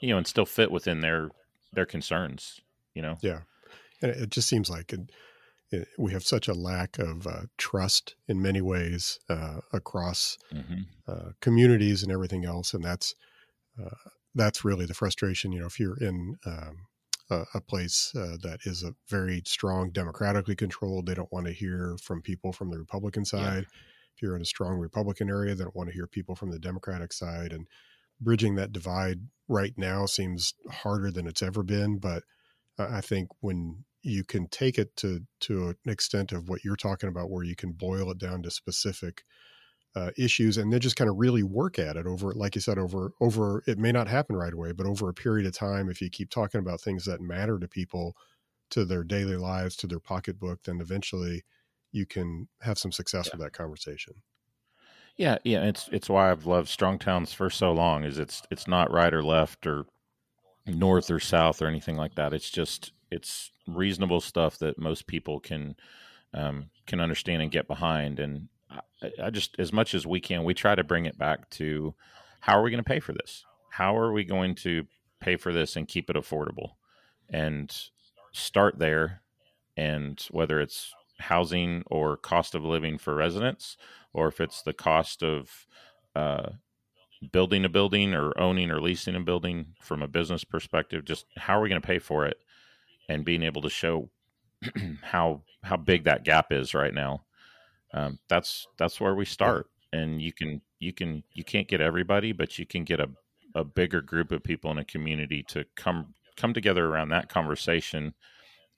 you 0.01 0.11
know 0.11 0.18
and 0.18 0.26
still 0.26 0.47
fit 0.47 0.70
within 0.70 1.01
their 1.01 1.30
their 1.72 1.86
concerns 1.86 2.61
you 2.95 3.03
know 3.03 3.16
yeah 3.20 3.41
and 4.03 4.11
it 4.11 4.30
just 4.30 4.49
seems 4.49 4.70
like 4.70 4.93
it, 4.93 5.11
we 5.99 6.12
have 6.12 6.25
such 6.25 6.49
a 6.49 6.55
lack 6.55 6.99
of 6.99 7.27
uh, 7.27 7.43
trust 7.57 8.16
in 8.27 8.43
many 8.43 8.61
ways 8.61 9.18
uh, 9.29 9.61
across 9.73 10.37
mm-hmm. 10.53 10.83
uh, 11.07 11.33
communities 11.41 12.03
and 12.03 12.11
everything 12.11 12.45
else, 12.45 12.75
and 12.75 12.83
that's 12.83 13.14
uh, 13.81 14.11
that's 14.35 14.64
really 14.64 14.87
the 14.87 14.95
frustration. 14.95 15.53
You 15.53 15.61
know, 15.61 15.66
if 15.66 15.79
you're 15.79 15.99
in 15.99 16.37
um, 16.45 16.87
a, 17.31 17.45
a, 17.55 17.61
place 17.61 18.12
uh, 18.16 18.37
that 18.43 18.61
is 18.64 18.83
a 18.83 18.95
very 19.09 19.43
strong 19.47 19.91
democratically 19.91 20.57
controlled, 20.57 21.07
they 21.07 21.14
don't 21.14 21.33
want 21.33 21.47
to 21.47 21.53
hear 21.53 21.97
from 22.03 22.21
people 22.21 22.53
from 22.53 22.71
the 22.71 22.79
Republican 22.79 23.25
side. 23.25 23.62
Yeah. 23.62 23.79
If 24.16 24.23
you're 24.23 24.37
in 24.37 24.43
a 24.43 24.47
strong 24.47 24.77
Republican 24.77 25.31
area, 25.31 25.55
they 25.55 25.64
don't 25.64 25.77
want 25.77 25.89
to 25.89 25.95
hear 25.95 26.07
people 26.07 26.35
from 26.35 26.51
the 26.51 26.59
Democratic 26.59 27.12
side, 27.12 27.53
and 27.53 27.68
bridging 28.21 28.57
that 28.57 28.73
divide 28.73 29.21
right 29.49 29.75
now 29.77 30.07
seems 30.07 30.55
harder 30.68 31.11
than 31.12 31.29
it's 31.29 31.43
ever 31.43 31.62
been. 31.62 31.99
But 31.99 32.25
I 32.79 33.01
think 33.01 33.29
when 33.41 33.85
you 34.03 34.24
can 34.24 34.46
take 34.48 34.78
it 34.78 34.94
to 34.96 35.20
to 35.40 35.68
an 35.84 35.90
extent 35.90 36.32
of 36.32 36.48
what 36.48 36.64
you're 36.64 36.76
talking 36.76 37.09
about, 37.09 37.30
where 37.30 37.44
you 37.44 37.57
can 37.57 37.72
boil 37.72 38.11
it 38.11 38.18
down 38.18 38.42
to 38.42 38.51
specific 38.51 39.24
uh, 39.96 40.11
issues, 40.16 40.57
and 40.57 40.72
then 40.72 40.80
just 40.80 40.96
kind 40.96 41.11
of 41.11 41.16
really 41.16 41.42
work 41.42 41.78
at 41.78 41.96
it 41.96 42.07
over, 42.07 42.32
like 42.34 42.55
you 42.55 42.61
said, 42.61 42.78
over 42.78 43.12
over. 43.20 43.62
It 43.66 43.78
may 43.78 43.92
not 43.92 44.09
happen 44.09 44.36
right 44.36 44.53
away, 44.53 44.72
but 44.72 44.86
over 44.86 45.09
a 45.09 45.14
period 45.14 45.46
of 45.46 45.53
time, 45.53 45.90
if 45.90 46.01
you 46.01 46.09
keep 46.11 46.30
talking 46.30 46.61
about 46.61 46.80
things 46.80 47.05
that 47.05 47.20
matter 47.20 47.59
to 47.59 47.68
people, 47.68 48.16
to 48.70 48.84
their 48.84 49.05
daily 49.05 49.36
lives, 49.36 49.76
to 49.76 49.86
their 49.86 50.01
pocketbook, 50.01 50.62
then 50.62 50.80
eventually 50.80 51.44
you 51.92 52.07
can 52.07 52.48
have 52.62 52.78
some 52.78 52.92
success 52.92 53.26
yeah. 53.26 53.32
with 53.36 53.40
that 53.40 53.53
conversation. 53.53 54.14
Yeah, 55.16 55.38
yeah, 55.44 55.64
it's 55.64 55.88
it's 55.92 56.09
why 56.09 56.30
I've 56.30 56.46
loved 56.46 56.68
strong 56.68 56.98
towns 56.98 57.32
for 57.32 57.51
so 57.51 57.72
long. 57.72 58.05
Is 58.05 58.18
it's 58.18 58.42
it's 58.51 58.66
not 58.66 58.90
right 58.90 59.12
or 59.12 59.22
left 59.22 59.66
or 59.66 59.84
north 60.66 61.11
or 61.11 61.20
south 61.20 61.61
or 61.61 61.66
anything 61.66 61.96
like 61.96 62.14
that. 62.14 62.32
It's 62.32 62.51
just 62.51 62.92
it's 63.11 63.51
reasonable 63.67 64.21
stuff 64.21 64.59
that 64.59 64.79
most 64.79 65.07
people 65.07 65.41
can 65.41 65.77
um, 66.33 66.71
can 66.87 67.01
understand 67.01 67.43
and 67.43 67.51
get 67.51 67.67
behind. 67.67 68.21
And 68.21 68.49
I, 68.71 68.81
I, 69.25 69.31
just 69.31 69.57
as 69.59 69.73
much 69.73 69.95
as 69.95 70.07
we 70.07 70.21
can, 70.21 70.45
we 70.45 70.55
try 70.55 70.75
to 70.75 70.85
bring 70.85 71.07
it 71.07 71.19
back 71.19 71.51
to 71.51 71.95
how 72.41 72.59
are 72.59 72.63
we 72.63 72.71
going 72.71 72.83
to 72.83 72.89
pay 72.89 73.01
for 73.01 73.13
this? 73.13 73.45
How 73.71 73.97
are 73.97 74.13
we 74.13 74.25
going 74.25 74.55
to 74.57 74.87
pay 75.21 75.37
for 75.37 75.53
this 75.53 75.77
and 75.77 75.89
keep 75.89 76.09
it 76.09 76.17
affordable? 76.17 76.73
And 77.29 77.77
start 78.33 78.79
there. 78.79 79.23
And 79.77 80.21
whether 80.31 80.61
it's 80.61 80.93
housing 81.19 81.83
or 81.87 82.17
cost 82.17 82.55
of 82.55 82.65
living 82.65 82.99
for 82.99 83.15
residents, 83.15 83.77
or 84.13 84.29
if 84.29 84.41
it's 84.41 84.63
the 84.63 84.73
cost 84.73 85.23
of 85.23 85.67
uh, 86.15 86.51
building 87.33 87.65
a 87.65 87.69
building 87.69 88.15
or 88.15 88.39
owning 88.39 88.71
or 88.71 88.81
leasing 88.81 89.15
a 89.15 89.21
building 89.21 89.75
from 89.81 90.03
a 90.03 90.09
business 90.09 90.45
perspective, 90.45 91.05
just 91.05 91.27
how 91.37 91.59
are 91.59 91.63
we 91.63 91.69
going 91.69 91.81
to 91.81 91.87
pay 91.87 91.99
for 91.99 92.27
it? 92.27 92.39
And 93.11 93.25
being 93.25 93.43
able 93.43 93.61
to 93.61 93.69
show 93.69 94.09
how 95.03 95.43
how 95.63 95.77
big 95.77 96.05
that 96.05 96.25
gap 96.25 96.53
is 96.53 96.73
right 96.73 96.95
now. 96.95 97.25
Um, 97.93 98.19
that's 98.29 98.67
that's 98.79 99.01
where 99.01 99.17
we 99.17 99.25
start, 99.25 99.69
and 99.93 100.23
you 100.23 100.33
can 100.33 100.63
you 100.79 100.93
can 100.93 101.25
you 101.33 101.45
can't 101.45 101.69
get 101.69 101.81
everybody, 101.81 102.33
but 102.33 102.59
you 102.59 102.65
can 102.65 102.85
get 102.85 103.01
a 103.01 103.11
a 103.57 103.65
bigger 103.65 104.01
group 104.01 104.31
of 104.31 104.45
people 104.45 104.71
in 104.71 104.79
a 104.79 104.85
community 104.85 105.43
to 105.49 105.65
come 105.77 106.15
come 106.37 106.55
together 106.55 106.87
around 106.87 107.09
that 107.09 107.29
conversation, 107.29 108.15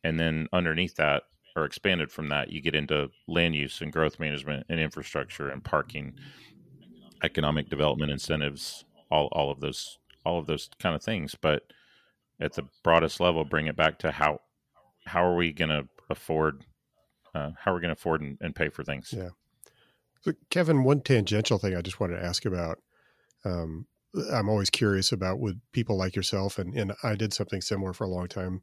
and 0.03 0.19
then 0.19 0.49
underneath 0.53 0.97
that 0.97 1.25
or 1.55 1.67
expanded 1.67 2.11
from 2.11 2.31
that, 2.31 2.51
you 2.51 2.63
get 2.63 2.75
into 2.75 3.11
land 3.29 3.55
use 3.55 3.83
and 3.83 3.93
growth 3.93 4.19
management 4.19 4.65
and 4.71 4.81
infrastructure 4.81 5.51
and 5.51 5.63
parking, 5.63 6.15
economic 7.23 7.69
development 7.69 8.11
incentives, 8.11 8.87
all 9.11 9.29
all 9.33 9.51
of 9.51 9.61
those 9.61 9.99
all 10.25 10.39
of 10.39 10.47
those 10.47 10.71
kind 10.79 10.95
of 10.97 11.03
things, 11.03 11.37
but 11.39 11.65
at 12.43 12.55
the 12.55 12.65
broadest 12.83 13.21
level, 13.21 13.45
bring 13.45 13.67
it 13.67 13.77
back 13.77 13.99
to 14.01 14.11
how 14.11 14.41
how 15.07 15.25
are 15.25 15.35
we 15.37 15.53
going 15.53 15.71
to 15.71 15.89
afford 16.11 16.65
uh, 17.35 17.51
how 17.59 17.73
are 17.73 17.75
we 17.75 17.81
going 17.81 17.95
to 17.95 17.99
afford 17.99 18.21
and, 18.21 18.37
and, 18.41 18.55
pay 18.55 18.69
for 18.69 18.85
things? 18.85 19.15
Yeah. 19.17 19.31
So, 20.21 20.33
Kevin, 20.51 20.85
one 20.85 21.01
tangential 21.01 21.59
thing 21.59 21.75
I 21.75 21.81
just 21.81 21.99
wanted 21.99 22.17
to 22.17 22.25
ask 22.25 22.45
about. 22.45 22.79
Um, 23.45 23.87
I'm 24.31 24.49
always 24.49 24.69
curious 24.69 25.13
about 25.13 25.41
with 25.41 25.59
people 25.73 25.97
like 25.97 26.15
yourself, 26.15 26.59
and 26.59 26.75
and 26.75 26.93
I 27.03 27.15
did 27.15 27.33
something 27.33 27.61
similar 27.61 27.93
for 27.93 28.05
a 28.05 28.11
long 28.11 28.29
time. 28.29 28.63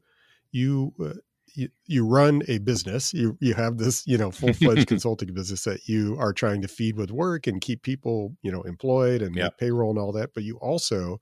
You. 0.52 0.94
Uh, 1.02 1.14
you, 1.56 1.68
you 1.84 2.06
run 2.06 2.42
a 2.46 2.58
business 2.58 3.12
you 3.12 3.36
you 3.40 3.54
have 3.54 3.76
this 3.76 4.06
you 4.06 4.16
know 4.16 4.30
full-fledged 4.30 4.86
consulting 4.86 5.34
business 5.34 5.64
that 5.64 5.88
you 5.88 6.16
are 6.16 6.32
trying 6.32 6.62
to 6.62 6.68
feed 6.68 6.96
with 6.96 7.10
work 7.10 7.48
and 7.48 7.60
keep 7.60 7.82
people 7.82 8.36
you 8.42 8.52
know 8.52 8.62
employed 8.62 9.20
and 9.20 9.34
yep. 9.34 9.58
payroll 9.58 9.90
and 9.90 9.98
all 9.98 10.12
that 10.12 10.32
but 10.32 10.44
you 10.44 10.58
also 10.58 11.20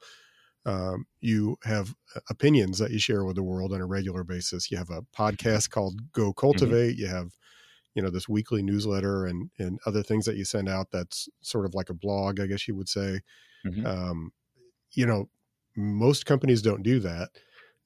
um, 0.69 1.07
you 1.23 1.57
have 1.65 1.95
uh, 2.15 2.21
opinions 2.29 2.79
that 2.79 2.91
you 2.91 2.99
share 2.99 3.25
with 3.25 3.37
the 3.37 3.43
world 3.43 3.73
on 3.73 3.81
a 3.81 3.87
regular 3.87 4.23
basis. 4.23 4.71
You 4.71 4.77
have 4.77 4.91
a 4.91 5.01
podcast 5.17 5.71
called 5.71 6.13
Go 6.13 6.25
mm-hmm. 6.25 6.39
Cultivate. 6.39 6.93
Mm-hmm. 6.93 7.01
You 7.01 7.07
have, 7.07 7.31
you 7.95 8.03
know, 8.03 8.11
this 8.11 8.29
weekly 8.29 8.63
newsletter 8.63 9.27
and 9.27 9.51
and 9.59 9.79
other 9.87 10.03
things 10.03 10.27
that 10.27 10.37
you 10.37 10.45
send 10.45 10.69
out. 10.69 10.89
That's 10.93 11.27
sort 11.41 11.65
of 11.65 11.75
like 11.75 11.89
a 11.89 11.95
blog, 11.95 12.39
I 12.39 12.47
guess 12.47 12.69
you 12.69 12.77
would 12.77 12.89
say. 12.89 13.21
Mm-hmm. 13.67 13.87
Um, 13.87 14.33
you 14.93 15.07
know, 15.07 15.31
most 15.75 16.27
companies 16.27 16.61
don't 16.61 16.83
do 16.83 17.01
that. 17.01 17.31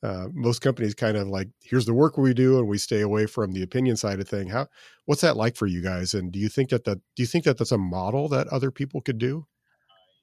uh, 0.03 0.27
most 0.33 0.61
companies 0.61 0.95
kind 0.95 1.17
of 1.17 1.29
like 1.29 1.49
here's 1.61 1.87
the 1.87 1.95
work 1.95 2.19
we 2.19 2.35
do 2.35 2.59
and 2.59 2.67
we 2.67 2.79
stay 2.79 3.03
away 3.03 3.27
from 3.27 3.53
the 3.53 3.63
opinion 3.63 3.97
side 3.97 4.19
of 4.19 4.29
thing 4.29 4.49
how 4.49 4.67
what's 5.05 5.21
that 5.21 5.37
like 5.37 5.55
for 5.55 5.69
you 5.69 5.81
guys 5.81 6.13
and 6.15 6.33
do 6.33 6.41
you 6.41 6.49
think 6.49 6.71
that 6.71 6.83
that 6.83 6.97
do 7.15 7.23
you 7.23 7.27
think 7.27 7.45
that 7.45 7.57
that's 7.57 7.71
a 7.71 7.79
model 7.79 8.29
that 8.29 8.49
other 8.49 8.73
people 8.73 9.01
could 9.01 9.19
do 9.19 9.47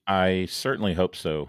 i 0.06 0.46
certainly 0.50 0.94
hope 0.94 1.16
so 1.16 1.48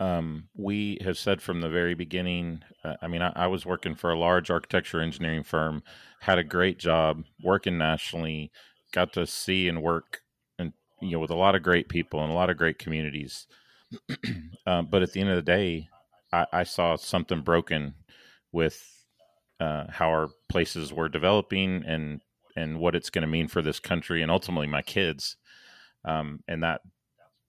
um, 0.00 0.48
we 0.54 0.98
have 1.02 1.18
said 1.18 1.42
from 1.42 1.60
the 1.60 1.68
very 1.68 1.94
beginning 1.94 2.62
uh, 2.84 2.94
i 3.02 3.08
mean 3.08 3.22
I, 3.22 3.32
I, 3.34 3.46
was 3.46 3.66
working 3.66 3.94
for 3.94 4.10
a 4.10 4.18
large 4.18 4.50
architecture 4.50 5.00
engineering 5.00 5.42
firm 5.42 5.82
had 6.20 6.38
a 6.38 6.44
great 6.44 6.78
job 6.78 7.24
working 7.42 7.78
nationally 7.78 8.50
got 8.92 9.12
to 9.14 9.26
see 9.26 9.68
and 9.68 9.82
work 9.82 10.20
and 10.58 10.72
you 11.00 11.12
know 11.12 11.18
with 11.18 11.30
a 11.30 11.36
lot 11.36 11.54
of 11.54 11.62
great 11.62 11.88
people 11.88 12.22
and 12.22 12.30
a 12.30 12.34
lot 12.34 12.50
of 12.50 12.56
great 12.56 12.78
communities 12.78 13.46
um, 14.66 14.86
but 14.90 15.02
at 15.02 15.12
the 15.12 15.20
end 15.20 15.30
of 15.30 15.36
the 15.36 15.42
day 15.42 15.88
I, 16.32 16.46
I 16.52 16.62
saw 16.64 16.96
something 16.96 17.40
broken 17.40 17.94
with 18.52 18.98
uh, 19.60 19.84
how 19.90 20.08
our 20.08 20.28
places 20.48 20.92
were 20.92 21.08
developing 21.08 21.84
and 21.84 22.20
and 22.56 22.78
what 22.78 22.94
it's 22.94 23.10
going 23.10 23.22
to 23.22 23.28
mean 23.28 23.48
for 23.48 23.62
this 23.62 23.78
country 23.78 24.22
and 24.22 24.30
ultimately 24.30 24.66
my 24.66 24.82
kids. 24.82 25.36
Um, 26.04 26.42
and 26.48 26.62
that 26.62 26.80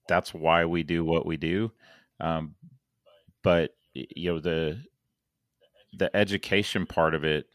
that's 0.08 0.32
why 0.34 0.64
we 0.64 0.82
do 0.82 1.04
what 1.04 1.26
we 1.26 1.36
do. 1.36 1.72
Um, 2.20 2.54
but 3.42 3.72
you 3.94 4.32
know 4.32 4.40
the 4.40 4.82
the 5.92 6.14
education 6.16 6.86
part 6.86 7.14
of 7.14 7.24
it 7.24 7.46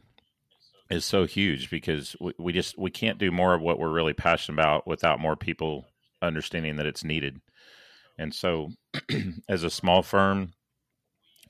is 0.90 1.06
so 1.06 1.26
huge 1.26 1.70
because 1.70 2.16
we, 2.20 2.34
we 2.38 2.54
just 2.54 2.78
we 2.78 2.92
can't 2.92 3.18
do 3.18 3.32
more 3.32 3.54
of 3.54 3.62
what 3.62 3.80
we're 3.80 3.90
really 3.90 4.14
passionate 4.14 4.62
about 4.62 4.86
without 4.86 5.20
more 5.20 5.36
people 5.36 5.86
understanding 6.22 6.76
that 6.76 6.86
it's 6.86 7.04
needed. 7.04 7.40
And 8.18 8.34
so, 8.34 8.72
as 9.50 9.64
a 9.64 9.70
small 9.70 10.02
firm, 10.02 10.54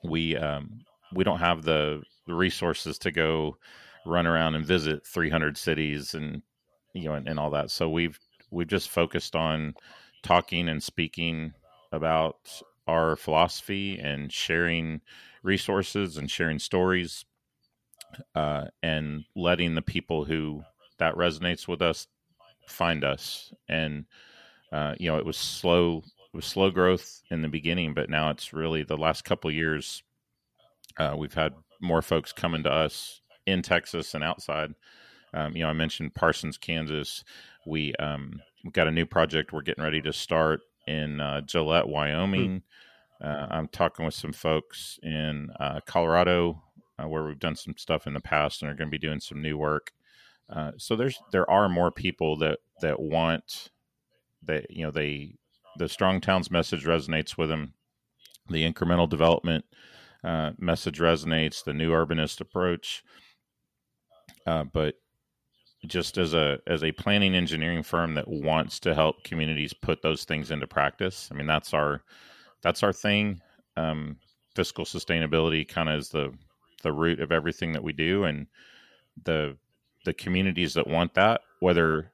we 0.02 0.36
um, 0.36 0.80
we 1.14 1.24
don't 1.24 1.38
have 1.38 1.62
the, 1.62 2.02
resources 2.28 2.98
to 2.98 3.12
go 3.12 3.56
run 4.04 4.26
around 4.26 4.56
and 4.56 4.66
visit 4.66 5.06
300 5.06 5.56
cities 5.56 6.12
and 6.12 6.42
you 6.92 7.04
know 7.04 7.14
and, 7.14 7.28
and 7.28 7.38
all 7.38 7.50
that. 7.50 7.70
So 7.70 7.88
we've 7.88 8.18
we've 8.50 8.66
just 8.66 8.88
focused 8.90 9.36
on 9.36 9.74
talking 10.24 10.68
and 10.68 10.82
speaking 10.82 11.52
about 11.92 12.36
our 12.86 13.16
philosophy 13.16 13.98
and 13.98 14.32
sharing 14.32 15.00
resources 15.42 16.16
and 16.16 16.30
sharing 16.30 16.58
stories 16.58 17.24
uh, 18.34 18.64
and 18.82 19.24
letting 19.34 19.74
the 19.74 19.82
people 19.82 20.24
who 20.24 20.62
that 20.98 21.14
resonates 21.14 21.68
with 21.68 21.82
us 21.82 22.06
find 22.68 23.04
us 23.04 23.52
and 23.68 24.04
uh, 24.72 24.94
you 24.98 25.10
know 25.10 25.18
it 25.18 25.26
was 25.26 25.36
slow 25.36 26.02
it 26.36 26.40
was 26.40 26.44
slow 26.44 26.70
growth 26.70 27.22
in 27.30 27.40
the 27.40 27.48
beginning, 27.48 27.94
but 27.94 28.10
now 28.10 28.28
it's 28.28 28.52
really 28.52 28.82
the 28.82 28.98
last 28.98 29.24
couple 29.24 29.50
years. 29.50 30.02
Uh, 30.98 31.14
we've 31.16 31.32
had 31.32 31.54
more 31.80 32.02
folks 32.02 32.30
coming 32.30 32.62
to 32.64 32.70
us 32.70 33.22
in 33.46 33.62
Texas 33.62 34.12
and 34.12 34.22
outside. 34.22 34.74
Um, 35.32 35.56
you 35.56 35.62
know, 35.62 35.70
I 35.70 35.72
mentioned 35.72 36.14
Parsons, 36.14 36.58
Kansas. 36.58 37.24
We 37.64 37.94
um, 37.94 38.42
we've 38.62 38.74
got 38.74 38.86
a 38.86 38.92
new 38.92 39.06
project 39.06 39.54
we're 39.54 39.62
getting 39.62 39.82
ready 39.82 40.02
to 40.02 40.12
start 40.12 40.60
in 40.86 41.20
uh, 41.20 41.40
Gillette, 41.42 41.88
Wyoming. 41.88 42.62
Hmm. 43.20 43.26
Uh, 43.26 43.46
I'm 43.50 43.68
talking 43.68 44.04
with 44.04 44.14
some 44.14 44.32
folks 44.32 44.98
in 45.02 45.50
uh, 45.58 45.80
Colorado 45.86 46.62
uh, 47.02 47.08
where 47.08 47.24
we've 47.24 47.38
done 47.38 47.56
some 47.56 47.74
stuff 47.76 48.06
in 48.06 48.14
the 48.14 48.20
past 48.20 48.62
and 48.62 48.70
are 48.70 48.74
going 48.74 48.88
to 48.88 48.98
be 48.98 48.98
doing 48.98 49.20
some 49.20 49.40
new 49.42 49.56
work. 49.56 49.92
Uh, 50.48 50.72
so 50.76 50.96
there's 50.96 51.18
there 51.32 51.50
are 51.50 51.68
more 51.68 51.90
people 51.90 52.38
that 52.38 52.58
that 52.80 53.00
want 53.00 53.70
that 54.42 54.70
you 54.70 54.84
know 54.84 54.90
they 54.90 55.34
the 55.76 55.88
strong 55.88 56.20
towns 56.20 56.50
message 56.50 56.84
resonates 56.84 57.36
with 57.36 57.48
them. 57.48 57.74
The 58.48 58.70
incremental 58.70 59.08
development 59.08 59.64
uh, 60.22 60.52
message 60.58 61.00
resonates. 61.00 61.64
The 61.64 61.74
new 61.74 61.90
urbanist 61.90 62.40
approach, 62.40 63.02
uh, 64.46 64.64
but 64.64 64.94
just 65.86 66.18
as 66.18 66.34
a 66.34 66.58
as 66.66 66.82
a 66.82 66.92
planning 66.92 67.34
engineering 67.34 67.82
firm 67.82 68.14
that 68.14 68.28
wants 68.28 68.80
to 68.80 68.94
help 68.94 69.22
communities 69.24 69.72
put 69.72 70.02
those 70.02 70.24
things 70.24 70.50
into 70.50 70.66
practice. 70.66 71.28
I 71.30 71.34
mean, 71.34 71.46
that's 71.46 71.74
our 71.74 72.02
that's 72.62 72.82
our 72.82 72.92
thing. 72.92 73.40
Um, 73.76 74.16
fiscal 74.54 74.84
sustainability 74.84 75.66
kind 75.66 75.88
of 75.88 75.98
is 75.98 76.08
the 76.08 76.32
the 76.82 76.92
root 76.92 77.20
of 77.20 77.32
everything 77.32 77.72
that 77.72 77.82
we 77.82 77.92
do, 77.92 78.24
and 78.24 78.46
the 79.24 79.56
the 80.04 80.14
communities 80.14 80.74
that 80.74 80.86
want 80.86 81.14
that, 81.14 81.42
whether 81.60 82.12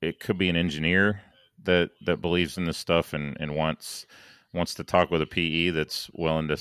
it 0.00 0.20
could 0.20 0.38
be 0.38 0.48
an 0.48 0.56
engineer 0.56 1.22
that 1.64 1.90
that 2.06 2.20
believes 2.20 2.56
in 2.58 2.64
this 2.64 2.78
stuff 2.78 3.12
and 3.12 3.36
and 3.40 3.54
wants 3.54 4.06
wants 4.52 4.74
to 4.74 4.84
talk 4.84 5.10
with 5.10 5.22
a 5.22 5.26
PE 5.26 5.70
that's 5.70 6.08
willing 6.14 6.48
to 6.48 6.56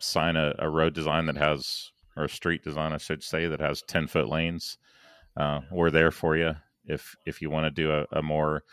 sign 0.00 0.36
a, 0.36 0.54
a 0.58 0.68
road 0.68 0.94
design 0.94 1.26
that 1.26 1.36
has 1.36 1.92
or 2.16 2.24
a 2.24 2.28
street 2.28 2.64
design, 2.64 2.92
I 2.92 2.98
should 2.98 3.22
say, 3.22 3.46
that 3.46 3.60
has 3.60 3.82
ten 3.82 4.06
foot 4.08 4.28
lanes. 4.28 4.78
Uh, 5.36 5.60
we're 5.70 5.90
there 5.90 6.10
for 6.10 6.36
you 6.36 6.54
if 6.84 7.14
if 7.26 7.40
you 7.40 7.50
want 7.50 7.64
to 7.64 7.70
do 7.70 7.92
a, 7.92 8.06
a 8.12 8.22
more 8.22 8.64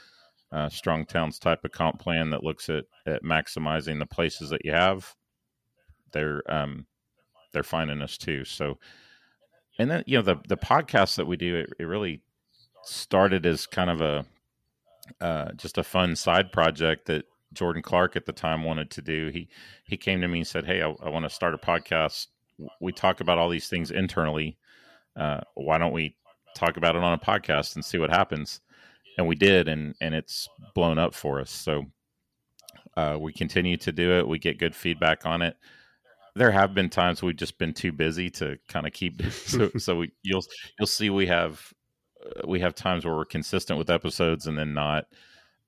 uh, 0.51 0.69
strong 0.69 1.05
towns 1.05 1.39
type 1.39 1.63
of 1.63 1.71
comp 1.71 1.99
plan 1.99 2.29
that 2.29 2.43
looks 2.43 2.69
at 2.69 2.85
at 3.05 3.23
maximizing 3.23 3.99
the 3.99 4.05
places 4.05 4.49
that 4.49 4.63
you 4.65 4.71
have. 4.71 5.13
They're 6.13 6.41
um, 6.51 6.85
they're 7.53 7.63
finding 7.63 8.01
us 8.01 8.17
too. 8.17 8.45
So, 8.45 8.77
and 9.77 9.89
then 9.89 10.03
you 10.07 10.17
know 10.17 10.23
the 10.23 10.37
the 10.47 10.57
podcast 10.57 11.15
that 11.15 11.27
we 11.27 11.37
do, 11.37 11.55
it, 11.57 11.69
it 11.79 11.83
really 11.83 12.21
started 12.83 13.45
as 13.45 13.65
kind 13.65 13.89
of 13.89 14.01
a 14.01 14.25
uh, 15.21 15.51
just 15.53 15.77
a 15.77 15.83
fun 15.83 16.15
side 16.15 16.51
project 16.51 17.07
that 17.07 17.25
Jordan 17.53 17.81
Clark 17.81 18.15
at 18.15 18.25
the 18.25 18.33
time 18.33 18.63
wanted 18.63 18.89
to 18.91 19.01
do. 19.01 19.29
He 19.33 19.49
he 19.85 19.97
came 19.97 20.21
to 20.21 20.27
me 20.27 20.39
and 20.39 20.47
said, 20.47 20.65
"Hey, 20.65 20.81
I, 20.81 20.89
I 21.03 21.09
want 21.09 21.25
to 21.25 21.29
start 21.29 21.53
a 21.53 21.57
podcast. 21.57 22.27
We 22.81 22.91
talk 22.91 23.19
about 23.19 23.37
all 23.37 23.49
these 23.49 23.67
things 23.67 23.91
internally. 23.91 24.57
Uh, 25.15 25.41
why 25.55 25.77
don't 25.77 25.93
we 25.93 26.15
talk 26.57 26.77
about 26.77 26.95
it 26.95 27.03
on 27.03 27.13
a 27.13 27.17
podcast 27.17 27.75
and 27.75 27.85
see 27.85 27.97
what 27.97 28.09
happens?" 28.09 28.61
And 29.17 29.27
we 29.27 29.35
did, 29.35 29.67
and 29.67 29.95
and 30.01 30.13
it's 30.13 30.47
blown 30.75 30.97
up 30.97 31.13
for 31.13 31.39
us. 31.39 31.51
So 31.51 31.85
uh, 32.97 33.17
we 33.19 33.31
continue 33.31 33.77
to 33.77 33.91
do 33.91 34.17
it. 34.17 34.27
We 34.27 34.39
get 34.39 34.57
good 34.57 34.75
feedback 34.75 35.25
on 35.25 35.41
it. 35.41 35.55
There 36.35 36.51
have 36.51 36.73
been 36.73 36.89
times 36.89 37.21
we've 37.21 37.35
just 37.35 37.57
been 37.57 37.73
too 37.73 37.91
busy 37.91 38.29
to 38.31 38.57
kind 38.67 38.87
of 38.87 38.93
keep. 38.93 39.21
so, 39.31 39.69
so 39.77 39.97
we, 39.97 40.11
you'll 40.23 40.43
you'll 40.77 40.87
see 40.87 41.09
we 41.09 41.27
have 41.27 41.73
we 42.45 42.59
have 42.59 42.75
times 42.75 43.05
where 43.05 43.15
we're 43.15 43.25
consistent 43.25 43.77
with 43.77 43.89
episodes 43.89 44.47
and 44.47 44.57
then 44.57 44.73
not. 44.73 45.05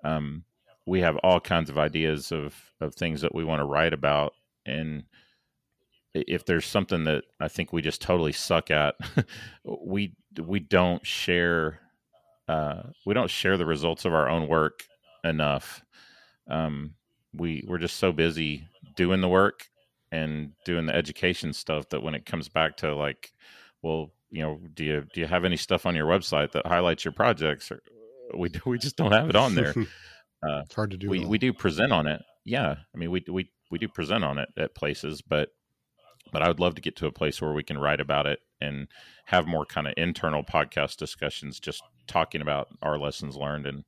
Um, 0.04 0.44
we 0.86 1.02
have 1.02 1.18
all 1.18 1.40
kinds 1.40 1.70
of 1.70 1.78
ideas 1.78 2.32
of 2.32 2.56
of 2.82 2.96
things 2.96 3.22
that 3.22 3.36
we 3.36 3.44
want 3.44 3.60
to 3.60 3.66
write 3.66 3.94
about, 3.94 4.34
and 4.66 5.04
if 6.14 6.46
there's 6.46 6.66
something 6.66 7.04
that 7.06 7.24
I 7.40 7.48
think 7.48 7.72
we 7.72 7.82
just 7.82 8.02
totally 8.02 8.32
suck 8.32 8.72
at, 8.72 8.96
we 9.64 10.16
we 10.42 10.60
don't 10.60 11.06
share 11.06 11.80
uh, 12.48 12.84
we 13.06 13.14
don't 13.14 13.30
share 13.30 13.58
the 13.58 13.66
results 13.66 14.06
of 14.06 14.14
our 14.14 14.28
own 14.28 14.48
work 14.48 14.84
enough. 15.24 15.84
Um, 16.50 16.96
we 17.34 17.64
we're 17.68 17.78
just 17.78 17.98
so 17.98 18.12
busy 18.12 18.68
doing 18.96 19.22
the 19.22 19.30
work 19.30 19.68
and 20.12 20.54
doing 20.66 20.88
the 20.88 20.96
education 20.96 21.54
stuff 21.54 21.90
that 21.90 22.02
when 22.02 22.16
it 22.16 22.26
comes 22.26 22.50
back 22.50 22.78
to 22.78 22.96
like, 22.96 23.32
well, 23.84 24.12
you 24.32 24.42
know, 24.42 24.60
do 24.74 24.84
you 24.84 25.06
do 25.14 25.22
you 25.22 25.28
have 25.28 25.46
any 25.46 25.58
stuff 25.58 25.86
on 25.86 25.96
your 25.96 26.08
website 26.08 26.52
that 26.54 26.66
highlights 26.66 27.06
your 27.06 27.12
projects? 27.12 27.72
Or 27.72 27.82
we 28.36 28.50
we 28.66 28.78
just 28.78 28.96
don't 28.96 29.12
have 29.12 29.30
it 29.30 29.36
on 29.36 29.56
there. 29.56 29.74
Uh, 30.42 30.62
it's 30.64 30.74
hard 30.74 30.90
to 30.90 30.96
do. 30.96 31.10
We 31.10 31.26
we 31.26 31.38
do 31.38 31.52
present 31.52 31.92
on 31.92 32.08
it. 32.08 32.22
Yeah, 32.46 32.76
I 32.96 32.98
mean 32.98 33.12
we 33.12 33.22
we 33.28 33.52
we 33.72 33.78
do 33.78 33.90
present 33.90 34.24
on 34.24 34.38
it 34.38 34.48
at 34.58 34.74
places, 34.74 35.22
but 35.22 35.50
but 36.32 36.42
I 36.42 36.48
would 36.48 36.60
love 36.60 36.76
to 36.76 36.82
get 36.82 36.96
to 36.98 37.08
a 37.08 37.12
place 37.12 37.42
where 37.42 37.54
we 37.54 37.64
can 37.64 37.78
write 37.78 38.00
about 38.00 38.26
it 38.26 38.40
and 38.62 38.88
have 39.26 39.48
more 39.48 39.66
kind 39.66 39.88
of 39.88 39.94
internal 39.98 40.44
podcast 40.44 40.98
discussions, 40.98 41.60
just 41.60 41.82
talking 42.08 42.42
about 42.42 42.68
our 42.82 42.98
lessons 42.98 43.36
learned 43.36 43.66
and 43.66 43.84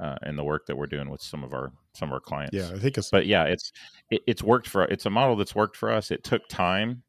uh, 0.00 0.16
and 0.22 0.38
the 0.38 0.44
work 0.44 0.66
that 0.66 0.76
we're 0.76 0.86
doing 0.86 1.10
with 1.10 1.20
some 1.20 1.44
of 1.44 1.52
our 1.52 1.72
some 1.94 2.08
of 2.08 2.14
our 2.14 2.20
clients. 2.20 2.54
Yeah, 2.54 2.70
I 2.74 2.78
think 2.78 2.96
it's. 2.96 3.10
But 3.10 3.26
yeah, 3.26 3.44
it's 3.44 3.72
it, 4.10 4.22
it's 4.26 4.42
worked 4.42 4.68
for 4.68 4.84
it's 4.84 5.06
a 5.06 5.10
model 5.10 5.36
that's 5.36 5.54
worked 5.54 5.76
for 5.76 5.92
us. 5.92 6.10
It 6.10 6.24
took 6.24 6.48
time 6.48 7.02